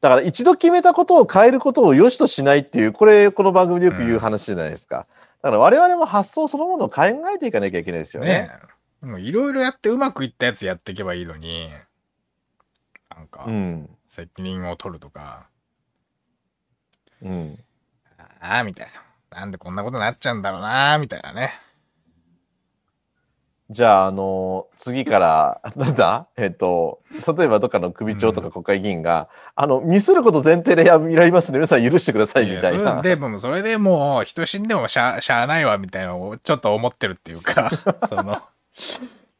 [0.05, 5.07] だから一度決めたことを変えることを良しとしないっていう、これ、この番組でよく言う話じゃないですか。
[5.41, 7.01] だから我々も発想そのものを考
[7.33, 8.51] えていかなきゃいけないですよね。
[9.01, 11.71] ねいろいろやってうまくいったやつやっていけばいいのに、
[13.09, 13.89] なんかう、ん。
[14.07, 15.47] 責任を取るとか、
[17.23, 17.59] うん。
[18.39, 18.87] ああ、みたい
[19.31, 19.39] な。
[19.39, 21.51] なんでこんなことになっちゃうんだろうな、みたいなね。
[23.69, 26.27] じゃあ、あの次から、 なんだ？
[26.37, 26.99] えっと、
[27.35, 31.57] 例えばどっかの首長とか国会議員が、あの、ミスること前提でややりますね。
[31.57, 32.83] 皆さん許してくださいみたいな。
[32.83, 37.71] やそれでもそれでもう人死んでもしゃしゃあないわみたいなのをちょっと思ってるっていうか
[38.07, 38.41] その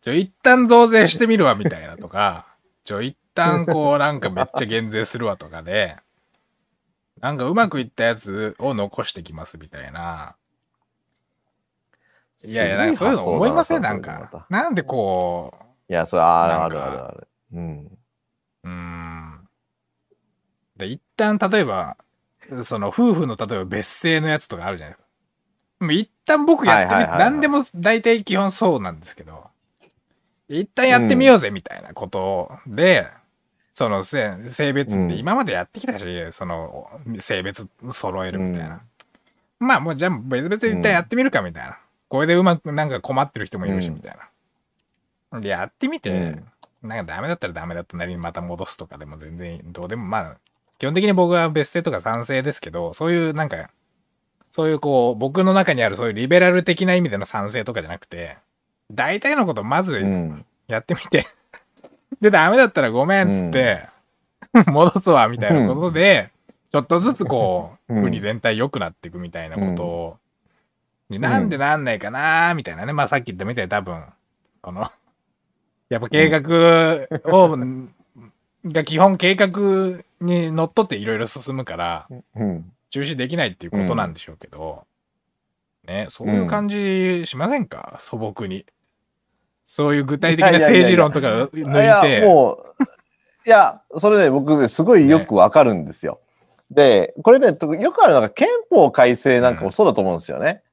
[0.02, 2.48] ちょ一旦増税してみるわみたいなとか
[2.84, 5.98] ちょ一旦こうなんかめっちゃ減税するわとかで
[7.22, 10.36] なんかうまくいったやつを残してきますみたいな
[12.44, 13.82] いやいやなんかそういうの思いません？
[13.82, 14.46] なんか。
[14.50, 15.54] なんでこ
[15.90, 17.28] いや、それあるあるあるある。
[17.54, 17.98] うん。
[18.64, 19.48] うん。
[20.78, 21.98] で一旦例えば
[22.64, 25.86] その夫婦の例えば別姓のやつとかあるじゃないですか。
[25.86, 29.46] もう一旦僕やってみ、何でも大体基本そうなんですけど、
[30.48, 33.08] 一旦やってみようぜみたいなことで、
[33.74, 38.82] その性性別って今までやってきたし、その性別揃えるみたいな。
[39.60, 41.78] まあもうじゃあ別々で一旦やってみるかみたいな。
[42.10, 43.96] これでうまくなんか困ってる人もいるしうん。
[43.96, 44.18] みたい
[45.32, 45.42] な。
[45.42, 46.46] で、やってみて、うん。
[46.88, 50.38] なんかダメだったらダメだったなりにまた戻すとかでも全然どうでもまあ
[50.78, 53.72] 基本的に僕は別姓とか賛成ですけどそういうなんか
[54.52, 58.38] そういうこう僕の中にあるそういうリベラル的な意味での賛成とかじゃなくて
[58.92, 60.46] 大体のことまずうん。
[60.68, 61.26] やってみて、
[62.22, 63.88] でダメだったらごめんっつって、
[64.68, 66.32] 戻すわみたいなことで、
[66.72, 68.04] ちょっとずつこう、うん。
[68.04, 70.25] 国全体良くなっていくみたいなことを、に
[71.10, 72.94] なんでなんないかなみたいなね。
[72.94, 74.04] まあさっき言ったみたいに多分、
[74.64, 74.92] その、
[75.90, 77.58] やっぱ計画を、
[78.66, 79.50] が基本計画
[80.20, 82.72] にのっとっていろいろ進むから、うん。
[82.90, 84.86] 中止できないっていうことなんでしょうけど、
[85.86, 88.66] ね、そういう感じしませんか、素朴に。
[89.66, 92.84] そういう具体的ないやいやいやいや政治論とか抜いいや、て、もう、
[93.46, 96.20] いや、それね、僕ね、すごいよくわかるんですよ。
[96.72, 100.64] で、これね、とよくあるのが憲法改正なんかもそうだと思うんですよね。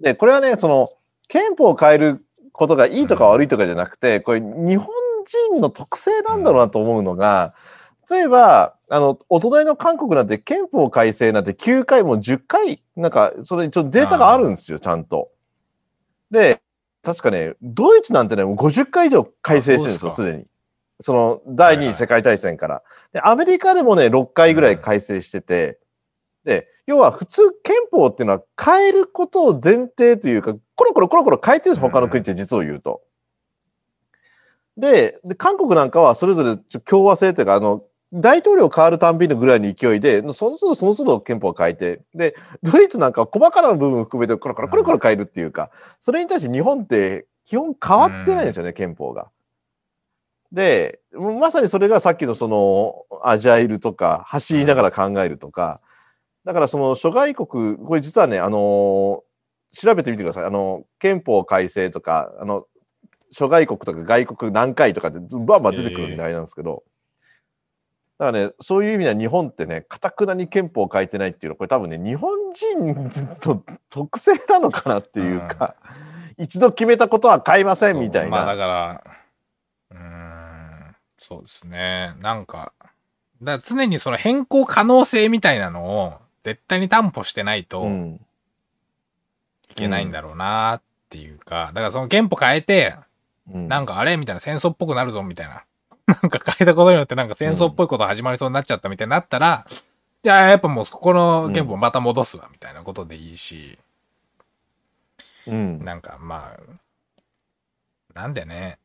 [0.00, 0.90] で、これはね、その、
[1.28, 4.88] 憲法を変えることがいいとか悪いとかじゃなくて、これ日本
[5.50, 7.54] 人の特性なんだろうなと思うのが、
[8.10, 15.30] 例えば、あの、お隣の韓国なんて憲法改正なんて9回も10回、なんか、それちょっとデータがあるんですよ、ちゃんと。
[16.30, 16.62] で、
[17.02, 20.46] 確かね、ドイツなんてね、もう50回以上改正してるんですよ、すでに。
[21.00, 22.82] その、第二次世界大戦から。
[23.12, 25.78] で、アメリカでもね、6回ぐらい改正してて、
[26.44, 33.02] で、要は普通憲法っていうのは変えることを前提というか、コロコロコロコロ変えてるんです、他の国って実を言うと。
[34.76, 37.82] で、で韓国なんかはそれぞれちょ共和制というか、あの、
[38.12, 45.70] 大統領変わるたんびのぐらいの勢いで、その都度その都度憲法を変えて、で、ドイツなんかは細かな部分を含めてコロコロコロコロ変えるっていうか、
[46.00, 49.28] それに対して日本って基本変わってないんですよね、憲法が。
[50.52, 55.82] で、まさにそれがさっきのそのアジャイルとか走りながら考えるとか、
[56.48, 59.22] だからその諸外国、これ実はね、あの
[59.70, 60.44] 調べてみてください。
[60.46, 62.64] あの、憲法改正とか、あの、
[63.30, 66.84] 諸外国とか外国何回とかでバンバン出てくるみたいなんですけど、
[68.18, 72.94] だからね、そういう意味では日本ってね、かたくなに憲法を変えてないっていうのは、これ多分ね、日本人
[73.46, 75.76] の特性なのかなっていうか、
[76.38, 78.56] 一度決めたことは変えませんみたいそうまあだな。
[78.56, 79.04] から、
[79.90, 82.14] うーん、そうですね。
[82.20, 82.72] なんか、
[83.42, 88.20] だ常にその変更可能性みたいなのを絶対に担保してないとうん。
[89.70, 92.96] いけないんだろうなっていうか、だからその憲法変えて、
[93.52, 95.64] うんなんかあれみたいな戦争っぽくなるぞみたいな。
[96.06, 99.66] なんか変えたことによってなんか戦争っぽいこと始まりそうになっちゃったみたいになったら、
[100.22, 103.78] じゃあやっぱもうそこの憲法また戻すわみたいなことでいいし、
[105.46, 105.84] うん。
[105.84, 106.54] なんかま
[108.14, 108.78] あ、なんでね、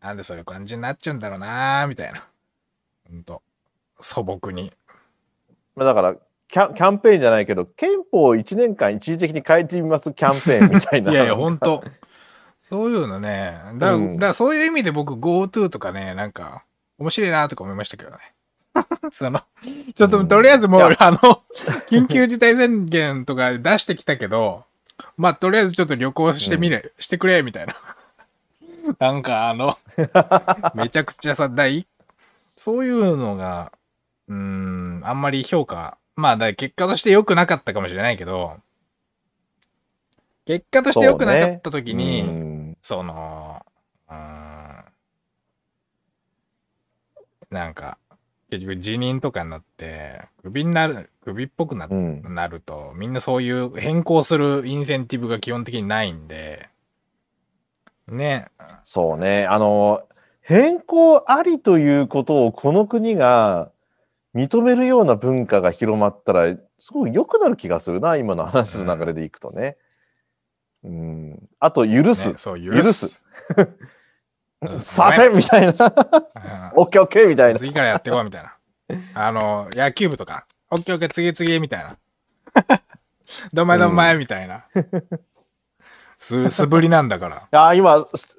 [0.00, 2.26] なんでそういう感じになっちゃうんだろうなみたいな。
[3.10, 3.42] ほんと、
[4.00, 4.72] 素朴に。
[5.78, 6.16] まあだから
[6.48, 11.12] キャン、キャンペーンじゃないけど、憲法を1年間一時的に変えてみますキャンペーンみたいな。
[11.12, 11.84] いやいや、ほんと。
[12.68, 13.60] そういうのね。
[13.76, 16.64] だ,、うんだからそういう意味で僕 GoTo とかね、なんか、
[16.98, 18.16] 面白いなとか思いましたけどね。
[19.12, 19.42] その、
[19.94, 21.18] ちょっととりあえずもう、あの、
[21.88, 24.64] 緊急事態宣言とか出してきたけど、
[25.16, 27.74] まあとりあえずちょっと旅行してみれ、してくれ、みたいな。
[28.98, 29.78] なんかあの、
[30.74, 31.86] めちゃくちゃさ、だい
[32.56, 33.72] そういうのが、
[34.28, 38.56] うーん、あんまり評価、まあだ結果として良くなかったかもしれないけど、
[40.48, 42.78] 結果として良くなかった時に、うん。
[42.80, 43.60] その、
[44.08, 44.84] うーん、
[47.50, 47.98] なんか、
[48.50, 52.34] 結局辞任とかになって、クビになる、クビっぽくな,、うん。
[52.34, 56.70] なると、みんなそういう変更するインセンティブが基本的にないんで、
[58.06, 58.46] ね、
[58.84, 59.44] そうね。
[59.44, 60.02] あの、
[60.40, 63.70] 変更ありということをこの国が
[64.46, 69.76] 認めるような文化が広まったら、すごい良くなる気がするな、今の話の流れでいくとね。
[70.84, 71.48] うん。
[71.58, 72.34] あと、許すね。
[72.36, 73.24] そう、許許す。
[74.78, 75.72] させんみたいな。
[75.72, 75.78] うん
[76.74, 77.58] オッケーオッケーみたいな。
[77.58, 78.56] 次からやっていこうみたいな。
[79.14, 81.96] あの、野球部とか、オッケーオッケー次次みたいな。
[83.52, 84.64] どんまいどんまいみたいな。
[86.18, 87.36] す、素振りなんだから。
[87.36, 88.38] いやー、今、す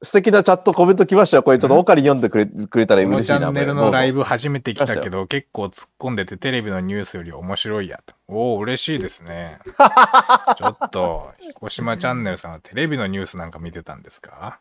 [0.00, 1.42] 素敵なチャットコメント来ましたよ。
[1.42, 3.38] これちょっとオカリ読んでくれくれたら嬉しいな。
[3.40, 4.18] チャンネルのライブ。
[4.18, 8.14] ブ初めて来たけど、結構突っ込んでてテレビのニュースより面白いやと。
[8.28, 9.58] おお、嬉しいですね。
[10.56, 14.60] ちょっと、彦島チャンネルさんはテレビのニュースなんか見てたんですか？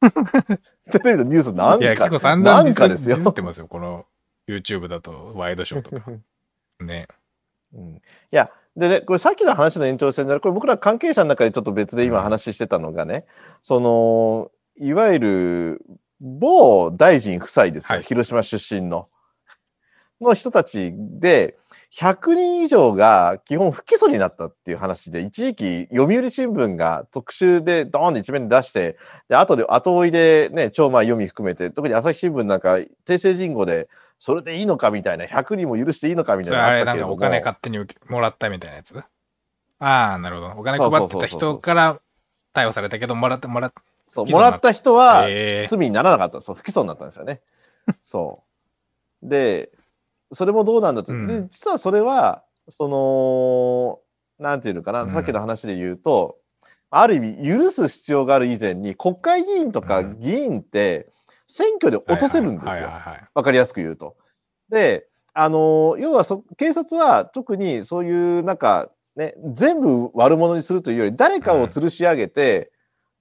[0.92, 3.32] テレビのニュースなんいや、か、結構散々なんかですよっ。
[3.32, 3.68] てますよ。
[3.68, 4.04] この
[4.46, 6.10] YouTube だと、ワイドショーとか。
[6.84, 7.08] ね。
[7.74, 8.00] うんい
[8.30, 13.24] や、でね、これさっきの話の延長線で、これ僕ら関係者の中でちょっと別で今話してたのがね、
[13.62, 14.50] その、
[14.80, 15.82] いわゆる
[16.20, 19.08] 某大臣夫妻ですよ、はい広島出身の。
[20.20, 21.56] の人たちで、
[21.96, 28.98] 100人以上が基本不起訴になったっていう話で、一時期読売新聞が特集でドーンと一面で出して、
[29.28, 33.88] で、後で後追いでね、超前読み含めて、特に朝日新聞なんか訂正人語で、
[34.18, 37.14] それでいいのかみたいな、100人も許していいのかみたいなのあれなんかあったけれども。
[37.14, 38.98] お金勝手に受けもらったみたいなやつ？
[38.98, 39.04] あ
[39.78, 40.48] あ、なるほど。
[40.56, 42.00] お金配ってた人から
[42.52, 43.80] 逮捕されたけど、もらってもらって。
[44.08, 46.40] そう、もらった人はえー罪にならなかった。
[46.40, 47.40] そう、不起訴になったんですよね。
[48.02, 48.42] そ
[49.22, 49.28] う。
[49.28, 49.70] で、
[50.32, 51.12] それもどうなんだと。
[51.12, 54.00] うんで、実はそれは、その、
[54.44, 56.38] なんていうのかな、うんさっきの話で言うと、
[56.90, 61.12] ある意味、許す必要がある以前に、国会議員とかうん議員って、
[61.46, 62.90] 選挙で落とせるんですよ
[63.34, 64.16] わかりやすく言うと。
[64.68, 72.70] で、あの要はそ警察は特にそういうなんかね全部悪者にするというより誰かを吊るし上げて、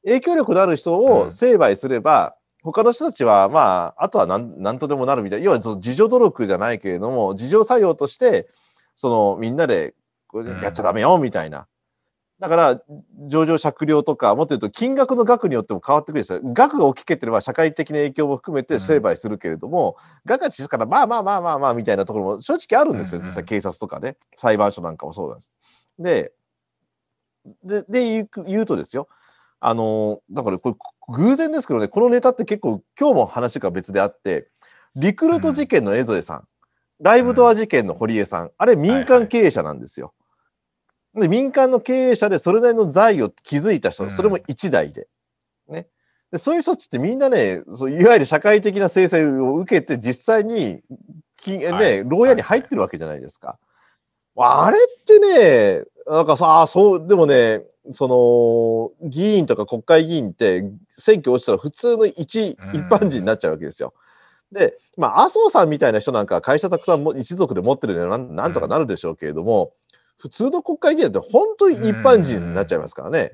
[0.08, 8.48] 影響力のある人うんを成敗すれば、他の人たちはまああとは何何とでもなるみたいな要はその自助努力じゃないけれども自助作用として
[8.96, 9.94] そのみんなで
[10.62, 11.68] やっちゃダメよみたいな
[12.40, 12.82] だから、
[13.28, 16.40] 上場酌量とか、もっと言うと金額の額によっても変わってくるんですよ。
[16.44, 23.20] 額が大きければ社会的な影響も含めて成敗するけれども、額が小さいから、まあまあまあまあまあみたいなところも正直あるんですよ。
[23.20, 25.52] うんうん実際警察とかね、裁判所なんかもそうなんです。
[25.98, 26.32] で、
[27.64, 29.08] で、で言う言うとですよ。
[29.60, 30.76] あのだからこれ
[31.10, 34.50] 偶然ですけどね、このネタって結構今日も話が別であって、
[34.96, 36.48] リクルート事件の江添さん、
[37.00, 40.14] ライブドア事件の堀江さん、あれ民間経営者なんですよ。
[41.16, 45.08] で民間の経営者でそれなりの財を築いた人、うんそれも一代で。
[45.68, 45.88] ね。
[46.32, 50.82] でそういう人たちってみんなね、そういわゆる社会的な制裁を受けて実際に
[51.38, 53.58] きね、はい牢屋に入ってるわけじゃないですか。
[54.38, 58.08] あれってね、なんかさ、あそう、でもね、そ
[59.02, 63.94] の、議員とか国会議員って選挙落ちたら普通の一、うん一般人になっちゃうわけですよ。
[64.52, 69.74] で、まあ、麻生さんみたいな人なんかは会社たくさんも一族で持ってるのでなんなんとかなるでしょうけれども、
[70.18, 73.32] 普通の国会議員って本当に一般人になっちゃいますからね。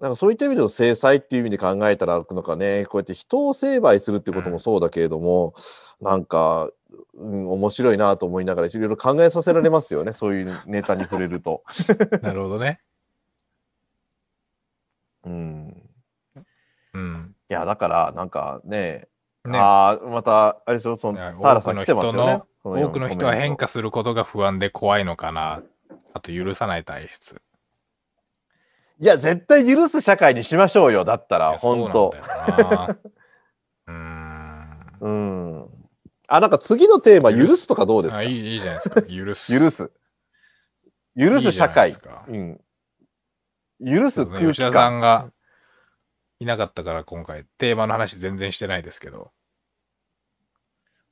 [0.00, 5.54] なんかそういった意味での制裁っていう意味で考えたら、なんかね、こうやって人を成敗するってこともそうだけれども、
[6.00, 6.70] なんか、
[7.14, 11.62] うん、面白いなと思いながら、いろいろ考えさせられますよね、 そういうネタに触れると。
[12.22, 12.80] なるほどね。
[15.24, 15.82] うん。
[16.94, 17.34] うん。
[17.48, 19.08] いや、だから、なんかね、
[19.44, 22.42] ねああ、また、あれでしょ、その、いや田原さん来てますよね。
[22.64, 25.62] 多くの人は変コ化することが不安で怖いのかな。
[26.14, 27.40] あと許さない体質。
[29.00, 32.14] いや、絶対許す社会にしましょうよ、だったいら、本当
[33.88, 34.92] うーん。
[35.00, 35.68] うん。
[36.34, 38.18] あ、なんか次のテーマ、許すとかどうですか？
[38.18, 39.02] あいいいいじゃないですか。
[39.02, 39.58] 許す。
[39.58, 39.92] 許す。
[41.14, 41.96] 許す社会いい
[42.28, 42.60] うん。
[43.84, 45.00] 許す空気吉田さん感。
[45.00, 45.30] が
[46.40, 49.30] いなかったから今回テーマの話全然してないですけど。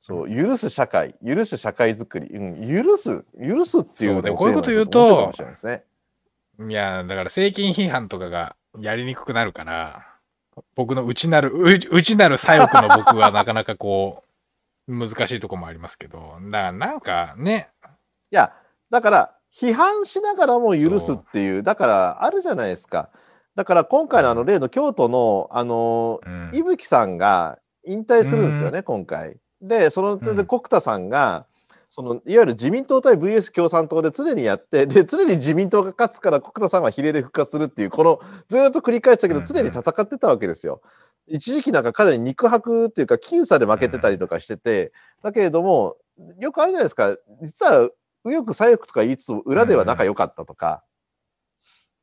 [0.01, 5.83] そう、許す社会、許す社会づくり、うん、許す、許すっていうのそうでをこういうこと言うといね。
[6.67, 10.07] いや、だから政権批判とかがやりにくくなるから、
[10.75, 14.30] 僕の内なる、う内なる左翼の僕はなかなかこう、
[14.91, 17.69] 難しいとこもありますけど、だからなんかね、
[18.31, 18.53] いや、
[18.89, 23.09] だから、批判しながらも許すっていう、だから、あるじゃないですか。
[23.55, 29.37] だから、今回のあの例の京都の、あの、うん伊吹さんが引退するんですよね、今回。
[29.61, 31.45] で、その点でうん国田さんが、
[31.89, 40.81] そのいわゆる自民党対 VS 共産党で常にやって、で、常に自民党が勝つから国田さんは比例で復活するっていう、このずっと繰り返したけど、うんうん常に戦ってたわけですよ。
[41.31, 44.91] 一時期なんかかなり肉薄っていうか、僅差で負けてたりとかしてて、
[45.23, 45.95] だけれども、
[46.39, 47.89] よくあるじゃないですか、実は
[48.23, 50.83] 右翼左翼とか言いつつも裏では仲良かったとか、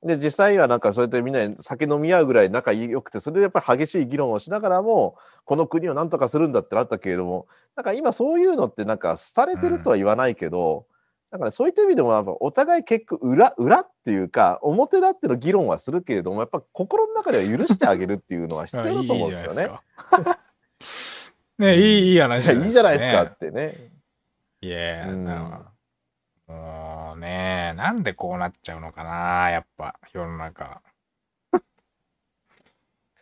[0.03, 10.98] で実際はなんかそうやってみんな酒飲み合うぐらい仲良くてそれでやっぱり激しい議論をしながらもこの国をなんとかするんだってなったけれどもなんか今そういうのってなんか廃れてるとは言わないけど、なん
[11.31, 19.79] かね、そういった意味でもやっぱお互い結局裏裏っていうか表だっての議論はするけれどもやっぱ心の中では許してあげるっていうのは必要だと思うんですよね。
[20.81, 21.39] すか。
[21.59, 23.91] ね、いい、いい話いやいいじゃないですかねってね。
[24.61, 25.73] いや、うんなんか
[26.49, 30.81] もうね、なんでこうなっちゃうのかな、やっぱ、世の中。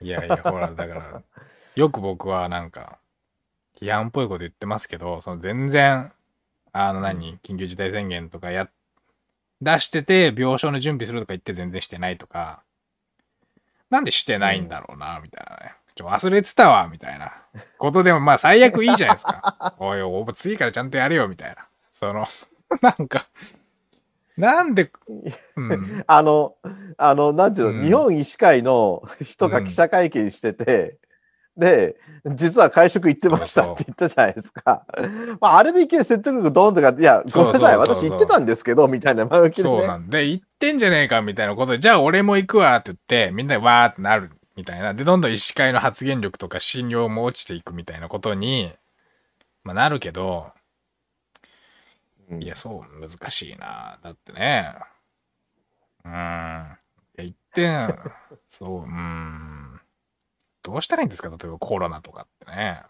[0.01, 1.23] いやいや、ほら、だから、
[1.75, 3.01] よく僕はなんか、
[3.81, 6.13] 批判っぽいこと言ってますけど、その全然、
[6.79, 8.69] あの何、緊急事態宣言とかや、
[9.63, 12.63] 出してて、病床の準備するとか言って全然してないとか、
[13.89, 15.75] なんでしてないんだろうな、みたいなね。
[15.95, 17.33] ちょ、忘れてたわ、みたいな。
[17.79, 19.75] ことでも、まあ最悪いいじゃないですか。
[19.79, 21.67] お いおい、次からちゃんとやれよ、みたいな。
[21.91, 22.27] その、
[22.83, 23.27] なんか、
[24.37, 24.91] なんで、
[25.57, 26.57] うん、 あの、
[26.99, 27.85] あの、なんていうの、うん。
[27.85, 30.99] 日本医師会の人が記者会見してて、
[31.57, 31.97] で、
[32.35, 34.85] 実は会食行ってましたって言ったじゃないですか。
[35.41, 39.79] まあ、あれでいきなり説得力ドーンとか、いや、ごめんなさい、私行ってたんですけど、みたいな前置きでね。
[39.79, 44.93] そうなんで、言ってんじゃねえか、みたいなことで、じゃあ俺も行くわ、って言って、みんなでわーってなる、みたいな。
[44.93, 48.73] で、どんどん医師会の発言力とか信用も落ちていくみたいなことに、
[49.65, 50.53] まあなるけど、
[52.31, 53.99] うんいや、そう、難しいな。
[54.03, 54.75] だってね。
[56.05, 56.15] うーん。
[56.15, 57.99] いや、言ってん、
[58.49, 59.66] そう、うーん。
[60.67, 61.29] どうしたらいいんですか？
[61.31, 62.83] 例えばコロナとかってね。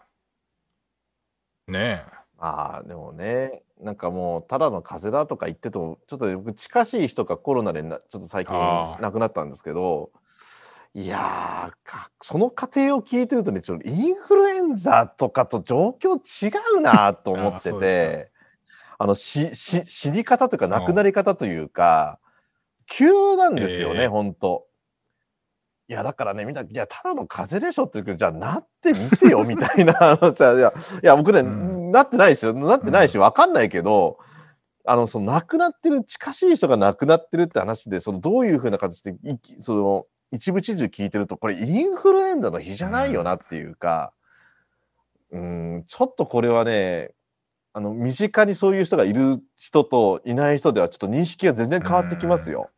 [1.67, 2.03] ね
[2.39, 9.01] ああ、でもね、なんかもう、ただの風邪だとか言ってても、ちょっと僕、近しい人がコロナでな、ちょっと最近あー。
[9.01, 10.11] 亡くなったんですけど、
[10.93, 17.93] いやーか、その過程を聞いてるとね、ちょっとインフルエンザとかと状況違うなと思ってあーそうです
[18.27, 18.31] て、
[18.97, 22.19] あの、し、し、死に方というか、亡くなり方というか、
[22.85, 24.66] 急なんですよね、ええほんと。
[25.89, 30.11] いや、だからね、みんな、いや、ただの風邪でしょって言うけど、じゃあ、なってみてよ、 みたいな。
[30.11, 30.73] あの、じゃあ、いや、
[31.03, 32.53] いや僕ね、うんなってないですよ。
[32.53, 34.17] なってないし、わかんないけど、
[34.85, 44.11] あの、その亡くなってる、近しい人が亡くなってるって話で、そのどういうふうな形でいき、その、一部始終聞いてると、これインフルエンザの日じゃないよなっていうか、
[45.31, 47.11] うん、ちょっとこれはね、
[47.73, 52.69] あの、身近にそういう人がいる人といない人ではちょっと認識が全然変わってきますよ。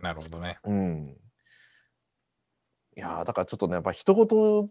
[0.00, 0.58] なるほどね。
[0.64, 1.16] うん。
[2.96, 4.70] いやーだからちょっとね、やっぱ人事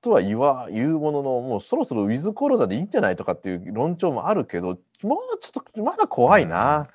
[0.00, 6.56] とは言わ言うものの、もうそろそろウィズコロナでいいんじゃないとかっていう論調もあるけど、もうちょっとまだ怖いな。
[6.56, 6.94] はい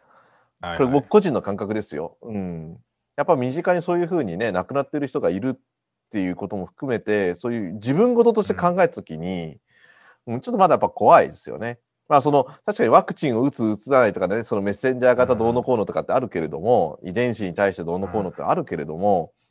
[0.60, 2.18] これ僕個人の感覚ですよ。
[2.24, 2.78] うん。
[3.16, 5.60] やっぱ身近にそういうふうにね、亡くなってる人がいるっ
[6.10, 9.60] ていうことも含めて、そういう自分事として考えたときに、
[10.26, 11.78] うん、ちょっとまだやっぱ怖いですよね。
[12.10, 19.47] まあその確かにワクチンを打つ打つないとかねそのメッセンジャー型どうのこうのとかってあるけれども、遺伝子に対してどうのこうのってあるけれども、うん、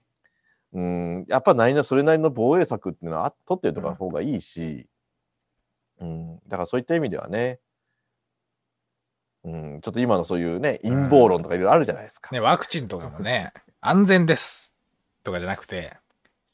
[0.72, 4.86] やっぱ何のそれなりの防衛策っていうのはあ取っておいた方がいいし、
[6.00, 7.60] うん、だからそういった意味ではね、
[9.44, 12.30] うん、ちょっと今のそういうね陰謀論とかいろいろあるじゃないですか。
[12.32, 14.74] ね、ワクチンとかもね、安全です
[15.22, 15.96] とかじゃなくて、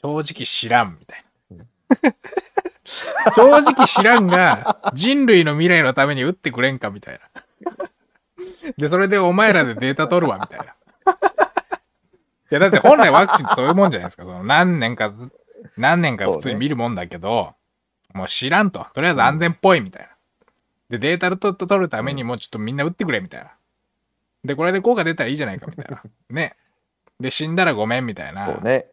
[0.03, 1.33] 正直知らんみたいな。
[3.35, 7.43] 正直知らんが、人類の未来のために打ってくれんかみたいな。
[8.77, 10.75] で、それでお前らでデータ取るわみたいな。
[12.53, 14.25] いや、だって本来ワクチンってそういうもんじゃないですか。
[14.25, 15.15] その何年か、
[15.79, 17.55] 何年か普通に見るもんだけど、
[18.13, 18.87] もう知らんと。
[18.93, 20.09] とりあえず安全っぽいみたいな。
[20.91, 23.53] で、データと取るためにもうちょっとみんな打ってくれみたいな。
[24.45, 26.03] で、これで効果出たらいいじゃないかみたいな。
[26.29, 26.57] ね。
[27.19, 28.47] で、死んだらごめんみたいな。
[28.47, 28.87] そうね。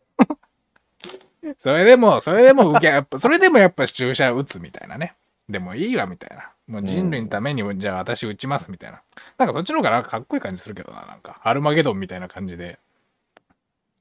[1.60, 5.16] それでも、それでも受け、やっぱ、それでもやっぱ注射打つみたいなね。
[5.50, 6.50] でもいいわみたいな。
[6.68, 9.02] もう人類のために、じゃあ私打ちますみたいな。
[9.38, 11.06] なんかそっちの方がなんかかっこいい感じするけどな。
[11.08, 12.80] なんか、アルマゲドンみたいな感じで。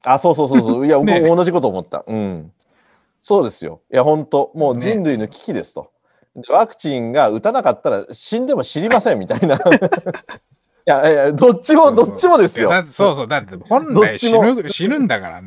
[0.03, 0.87] あ、そうそうそうそう。
[0.87, 2.03] いや、僕ねも同じこと思った。
[2.07, 2.51] うん。
[3.21, 3.81] そうですよ。
[3.91, 5.91] いや、本当もうね人類の危機ですと。
[6.35, 9.55] でワクチンが打たなかったら死んでも知りませんみたいな。
[9.59, 9.59] い
[10.85, 13.27] や、いや、どっちも、どっちもですよそうそう。
[13.27, 15.41] だって本来死ぬ、死ぬんだから。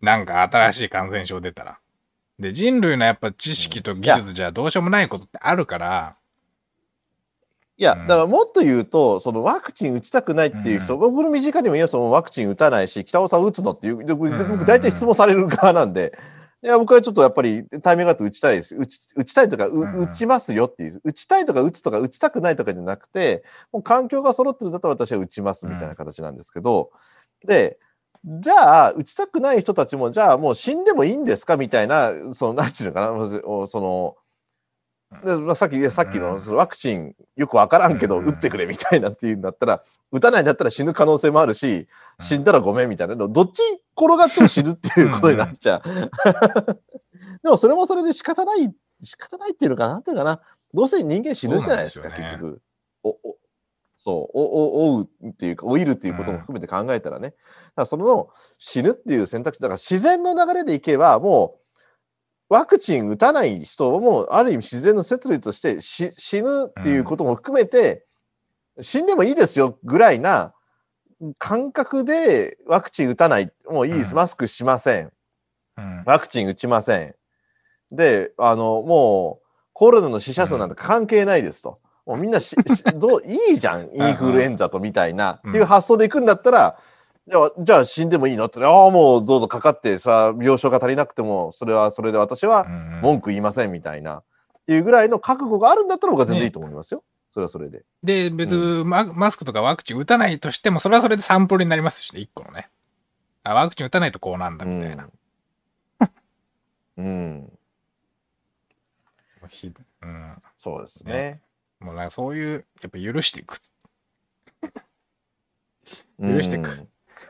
[0.00, 1.78] なんか新しい感染症出たら。
[2.38, 6.16] で、人類のやっぱ知識と技術じゃどうしようもないことってあるから。
[7.78, 8.06] いや、うん。
[8.08, 11.00] だからもっと言うと、そのワクチン打ちたくないっていう人、うん。
[11.00, 14.48] 僕の身近にもいや、そのワクチン打たないし、北尾さん打つのっていう、で僕、うん。
[14.48, 16.12] 僕大体質問される側なんで、
[16.60, 18.74] いや、僕はちょっとやっぱりタイミングがあって打ちたいです。
[18.74, 20.00] 打ち打ちたいとか、ううん。
[20.00, 26.90] 打ちますよっていう、打ちたいとか打つとか打ちたくないとかじゃなくて、もう環境が揃ってるんだったら私は打ちますみたいな形なんですけど、
[27.46, 27.78] で、
[28.24, 33.12] じゃあ、打ちたくない人たちも、じゃあもう死んでもいいんですかみたいな、その、なんていうのかな、
[33.46, 34.16] おその、
[35.24, 39.82] でまあ、さっきさっきうんのワクチンよくわからんけどうん打ってくれみたいなっていうんだったら
[40.12, 41.88] 打たないんだったら死ぬ可能性もあるし
[42.20, 43.14] 死んだらごめんみたいな。
[43.16, 43.62] のどっち
[43.96, 45.82] 転がっても死ぬっていうことになっちゃう。
[47.42, 48.70] でもそれもそれで仕方ない
[49.02, 49.94] 仕方ないっていうのかな？
[49.94, 50.40] なんていうのかな。
[50.74, 52.14] どうせ人間死ぬじゃないですかね。
[52.16, 52.62] 結局。
[53.02, 53.36] おお
[53.96, 57.38] そうおお追うっていうか老いるっていうことも含めて考えたらね、だか
[57.76, 61.67] らその死ぬっていう選択肢だから自然の流れでいけばもう
[62.48, 68.04] ワクチン打たない人もある意味自然の摂理としてし死ぬっていうことも含めて、
[68.80, 70.54] 死んでもいいですよぐらいな
[71.38, 74.16] 感覚でワクチン打たないもういいです、うん。
[74.16, 75.12] マスクしません。
[75.76, 76.02] うん。
[76.06, 77.14] ワクチン打ちません。
[77.90, 83.90] であのもうコロナの死者数なんて関係ないですと、もうみんなし しどういいじゃん。
[83.94, 86.80] インフルエンザとみたいな、うんっていう発想でいくんだったら
[87.30, 88.46] じゃあじゃあ死んでもいいの？
[88.46, 94.24] ってああもうどうぞかかってさ病床が足りなくてもそれはそれで私はうん文句言いませんみたいな、っ
[94.66, 97.04] ていうぐらいの覚悟があるんだったら僕は全然いいと思いますよ。
[97.30, 97.84] それはそれで。
[98.02, 102.70] で、別にママスクとかワクチン打たないとしても、それはそれでサンプルになりますしね、一個のね。
[103.44, 105.08] あ、ワクチン打たないとこうなんだみたいな。
[106.96, 107.04] うん。
[107.04, 107.52] うん。
[109.48, 109.72] ひ
[110.02, 110.42] うん。
[110.56, 111.40] そうですね。
[111.80, 113.60] もうなんかそういう、やっぱ許していく。
[116.18, 116.88] うん許してく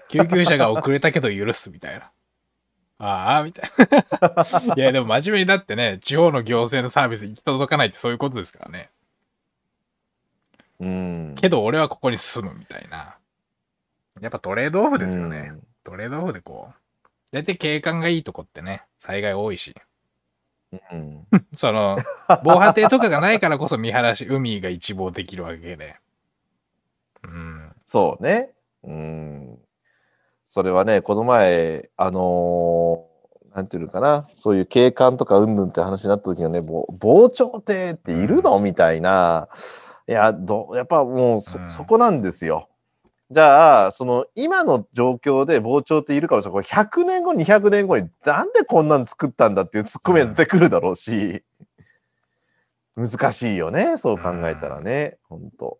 [0.09, 2.11] 救急車が遅れたけど許すみたいな。
[2.99, 3.71] ああ、みたい
[4.67, 4.75] な。
[4.75, 8.91] いや、でも真面目にだってね、地方の行政のサービス行き届かないってそういうことですからね。
[10.81, 11.35] うん。
[11.37, 13.17] けど俺はここに住むみたいな。
[14.21, 15.53] やっぱトレードオフですよね。
[15.85, 16.75] トレードオフでこう。
[17.31, 19.75] 大体景観がいいとこってね、災害多いし。
[20.73, 21.27] うん。
[21.55, 21.99] その、
[22.43, 25.97] 防波堤とかがないからこそ見晴らし、海が一望できるわけで。
[27.23, 27.73] うん。
[27.85, 28.51] そうね。
[28.83, 29.59] うん。
[30.49, 33.09] それはね、この前、あのー
[33.55, 38.61] なんていうのかな、そういう景観とかうんぬんって話になった時にね、ぼ防潮堤っているの？
[38.61, 39.49] みたいな。
[40.09, 42.69] いや、どやっぱもうそ、うんそこなんですよ。
[43.31, 46.65] じゃあ、その今の状況で防潮堤いるかもしれない。
[46.65, 51.43] これ100年後、200年後になんでこんなん作ったんだっていうツッコミが出てくるだろうし、
[52.97, 55.79] 難しいよね、そう考えたらね、本当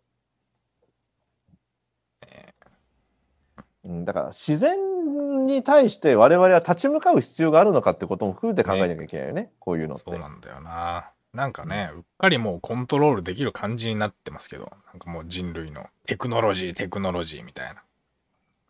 [3.78, 10.03] うん、だから自然に対して我々は立ち向かう必要があるのかってことも含めて考えなきゃいけないよねこういうのって。
[10.05, 11.09] そうなんだよな。
[11.33, 17.83] なんかね、うっかりもうコントロールできる感じになってますけど、なんかもう人類のテクノロジー、テクノロジーみたいな。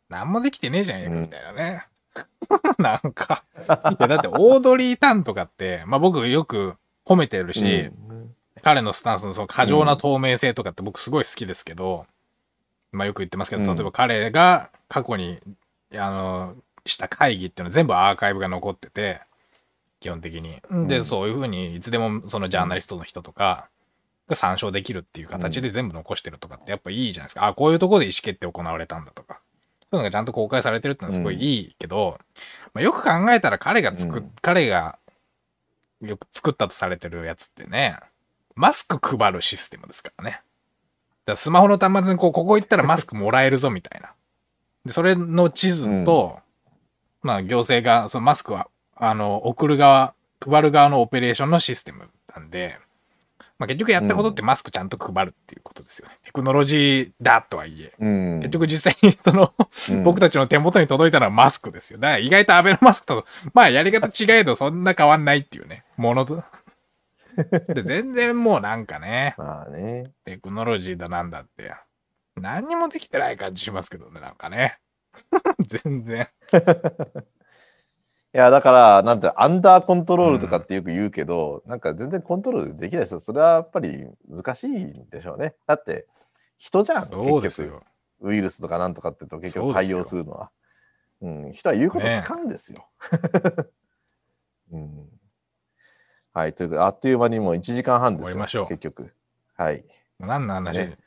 [0.10, 1.88] なんもできてねえじゃんえかみたいなね。
[2.80, 3.44] なんか。
[3.58, 6.76] いや、だってオードリー・タンとかって、まあ僕よく
[7.06, 12.06] 褒めてるし、うん彼のスタンスのその過剰な透明性とかって僕すごい好きですけど、
[12.92, 15.40] まあよく言ってますけど、うん例えば彼が過去に、
[15.94, 16.56] あの、
[16.86, 19.22] した会議っていうのは全部アーカイブが残ってて、
[20.00, 20.62] 基本的に。
[20.88, 23.70] で、うんそういうふうにいつでもそのジャーナリストの人とか
[24.28, 27.48] が参照できるっていう形で全部残してるとかってやっぱいいじゃないですか。
[27.48, 29.40] あ、こういうところで意思決定行われたんだとか。
[29.92, 32.20] そういうのがちゃんと公開されてるってのはすごいいいけど、
[32.74, 35.00] まあ、よく考えたら彼が作彼が
[36.02, 37.98] よく作ったとされてるやつってね、
[38.56, 40.42] マスク配るシステムですからね。
[41.30, 44.14] だスマホの端末にこう、ここ行ったらマスクもらえるぞみたいな。
[44.86, 46.40] で、それの地図と、
[47.22, 50.14] まあ行政が、そのマスクは、あの、送る側、
[50.46, 52.78] 配る側のオペレーションのシステムなんで、
[53.58, 56.18] まあ結局やったことってマスクちゃんと配るっていうことですよね。
[56.24, 57.94] テクノロジーだとはいえ。
[58.00, 59.54] うん結局実際にその、
[59.90, 62.00] うん僕たちの手元に届いたのはマスクですよ。
[62.00, 65.84] だから意外とアベノマスクと、まあやり方違えどそんな変わんないっていうね。
[65.98, 66.42] ものと。
[67.74, 70.12] で全然もうなんかね、まあね。
[70.26, 71.74] テクノロジーだなんだって。
[72.36, 74.80] 何にもできてない感じしますけどね、なんかね。
[75.68, 76.30] 全然。
[78.32, 83.20] いや、だから、なんて、アンダーコントロールとかってよく言うけど、なんか全然コントロールできないですよ。
[83.20, 85.56] それはやっぱり難しいんでしょうね。
[85.66, 86.06] だって、
[86.58, 87.84] 人じゃん、そうです結局。
[87.84, 87.84] よ。
[88.22, 90.52] ウイルスとかなんとかってと結局対応するのは。
[91.22, 92.88] うん、人は言うこと聞かんですよ。
[94.72, 95.10] うん、
[96.40, 98.32] はい、ということで、あっという間にもう1時間半ですよ。
[98.32, 99.12] 終わりましょう結局。
[99.58, 99.84] はい。
[100.20, 100.98] 何の話、ね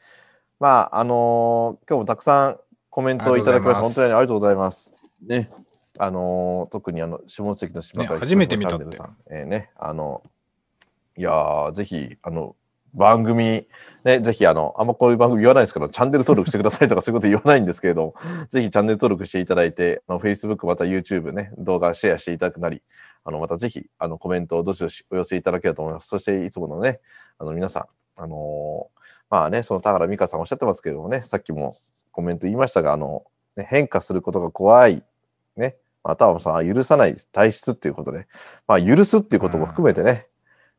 [0.60, 2.60] まあ、あのー今日もたくさん
[2.90, 4.92] コメントをいただきまして、本当にありがとうございます。
[5.26, 5.50] ね。
[5.98, 8.84] あのー特にあの、下関の島から、ね初めて見たって
[9.30, 10.22] えーね、あの、
[11.16, 12.54] いやー、ぜひ、あの、
[12.94, 13.66] 番組、
[14.04, 18.14] ね、ぜひ、あの、あんまこういう番組言わないですけど、チャンネル登録してくださいとか そういうこと言わないんですけれども、
[18.48, 22.82] ぜひチャンネル登録していただいて、あの Facebook また YouTube ね、動画シェアしていただくなり、
[23.24, 26.08] あの、またぜひ、あの、コメントをどしどしお寄せいただければと思います。
[26.08, 27.00] そして、いつものね、
[27.38, 29.02] あの、皆さん、あのー
[29.32, 31.78] まあね、その田原美香さんおっしゃってますけれどもね、さっきも
[32.10, 33.24] コメント言いましたが、あの、
[33.56, 35.02] ね、変化することが怖い、
[35.56, 38.26] ね、またはさ、許さない体質っていうことで、
[38.66, 40.26] まあ、許すっていうことも含めてね、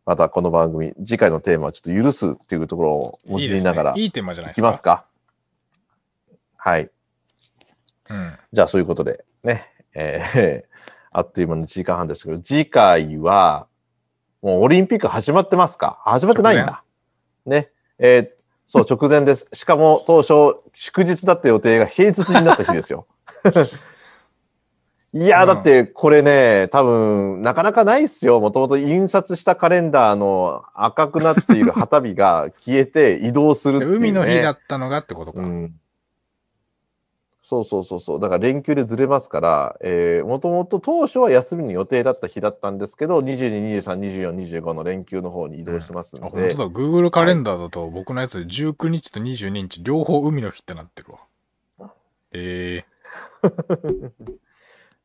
[0.05, 4.01] またこの番組、次回のテーマはちょっと許すっていうところを用いながらね。
[4.01, 4.61] いいテーマじゃないいですか。
[4.61, 5.05] きますか？
[6.57, 6.89] はい。
[8.09, 8.34] うん。
[8.51, 10.73] じゃあ、そういうことで、ね、えー
[11.15, 13.67] あっという間の1時間半ですけど、次回は、
[14.41, 16.01] もうオリンピック始まってますか？
[16.05, 16.84] 始まってないんだ。
[17.45, 17.69] ね。
[17.99, 19.47] えーそう、直前です。
[19.53, 23.05] しかも、当初、祝日だった予定が平日になった日ですよ。
[25.15, 28.40] いやー、うんだって、これね、多分、なかなかないっすよ。
[28.40, 33.98] もともと印刷したカレンダーの赤くなっている旗日が 消えて移動するっていう、ね。
[33.98, 35.41] 海の日だったのがってことか。
[35.41, 35.76] うん、
[37.44, 39.76] そうそうそうそうだから連休でずれますから
[40.26, 46.81] もともと当初は休みの予定だった日だったんですけど22232425の連休の方に移動してますあ、ので、本当だ。
[46.81, 51.14] Google カレンダーだと僕のやつで19日と22日両方海の日ってなってる
[51.80, 51.91] わ。
[52.34, 52.84] え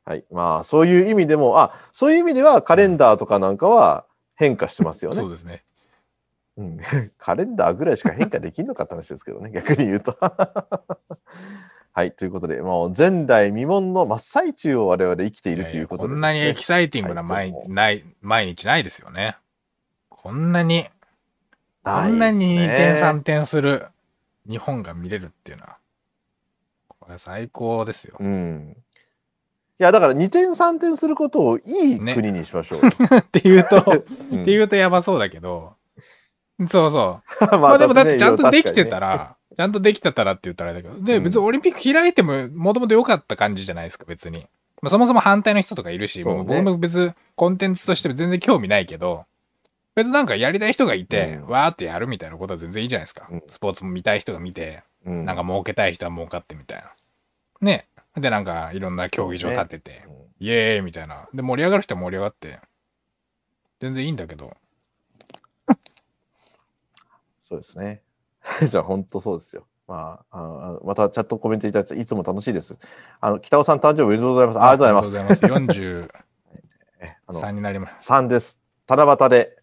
[0.09, 4.07] はい、まあそういう意味でもあそういう意味ではカレンダーとかなんかは
[4.37, 5.31] 変化してますよー、ねそう。
[5.31, 5.65] ですね。
[6.57, 6.79] うん
[7.19, 10.17] カレンダーぐらいしか変化できんのかって話ですけどね、逆に言うと。
[11.93, 19.37] はい、ということで、もう前代未聞の真っ最中を我々生きているということで、こんなにエキサイティングな毎,、はいない毎日ないですよね。
[20.09, 20.89] こんなに、
[21.85, 23.87] こんなに2点ですね3点する
[24.49, 25.77] 日本が見れるっていうのは、
[27.09, 28.17] これ最高ですよ。
[28.19, 28.77] うん。
[29.81, 31.63] いや、だから2点3点することをい
[31.97, 32.81] いね国にしましょう。
[33.17, 33.85] っていうと、っ
[34.33, 35.75] うんていうとやばそうだけど、
[36.67, 37.47] そうそう。
[37.53, 44.47] ままあでもだってちゃんとできてた、ねら、ちゃんとできてたらって言ったらあれだけど、で、うん別にオリンピック開いてももともと良かった感じじゃないですか、別に。
[44.83, 49.27] まあ、そもそも反対の人とかいるし、そうねもう僕も別にコンテンツとして全然興味ないけど、
[49.95, 53.27] 別になんかやりたい人がいて、うんわーってやるみたいなことは全然いいじゃないですか。
[53.31, 56.93] うんスポーツも見たい人が見て、うんなんか儲けたい人は儲かってみたいな。
[57.61, 57.88] ね。
[58.21, 61.29] で、なんかいろんな競技場立てて、うんイエーイみたいな。
[61.35, 62.61] で、盛り上がる人は盛り上がって、
[63.81, 64.57] 全然いいんだけど、
[67.41, 68.03] そうですね。
[68.69, 69.67] じゃあ本当そうですよ。
[69.87, 72.79] まあ、あまたチャットコメントいただいていつも楽しいです。
[73.21, 74.61] あの北尾さん誕生日おめでとうございます。
[74.61, 75.45] ありがとうございます。
[75.45, 76.25] ありがとうございます。
[77.01, 78.13] えあの43になります。
[78.13, 78.63] 3です。
[78.87, 79.57] 七夕で、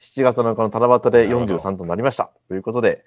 [0.00, 2.30] 7月7日の七夕でなるほど43となりました。
[2.48, 3.04] ということで、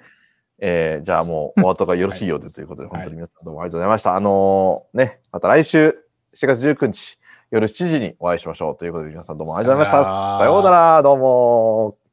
[0.60, 4.16] えーじゃあもうお後がよろしいようでということで、本当に皆さんどうもありがとうございました。
[4.16, 5.98] あのーね、また来週
[6.34, 7.20] 7月19日
[7.52, 10.38] 夜7時にお会いしましょうということで皆さんどうもありがとうございました。
[10.38, 12.05] さようならさようなら、どうも。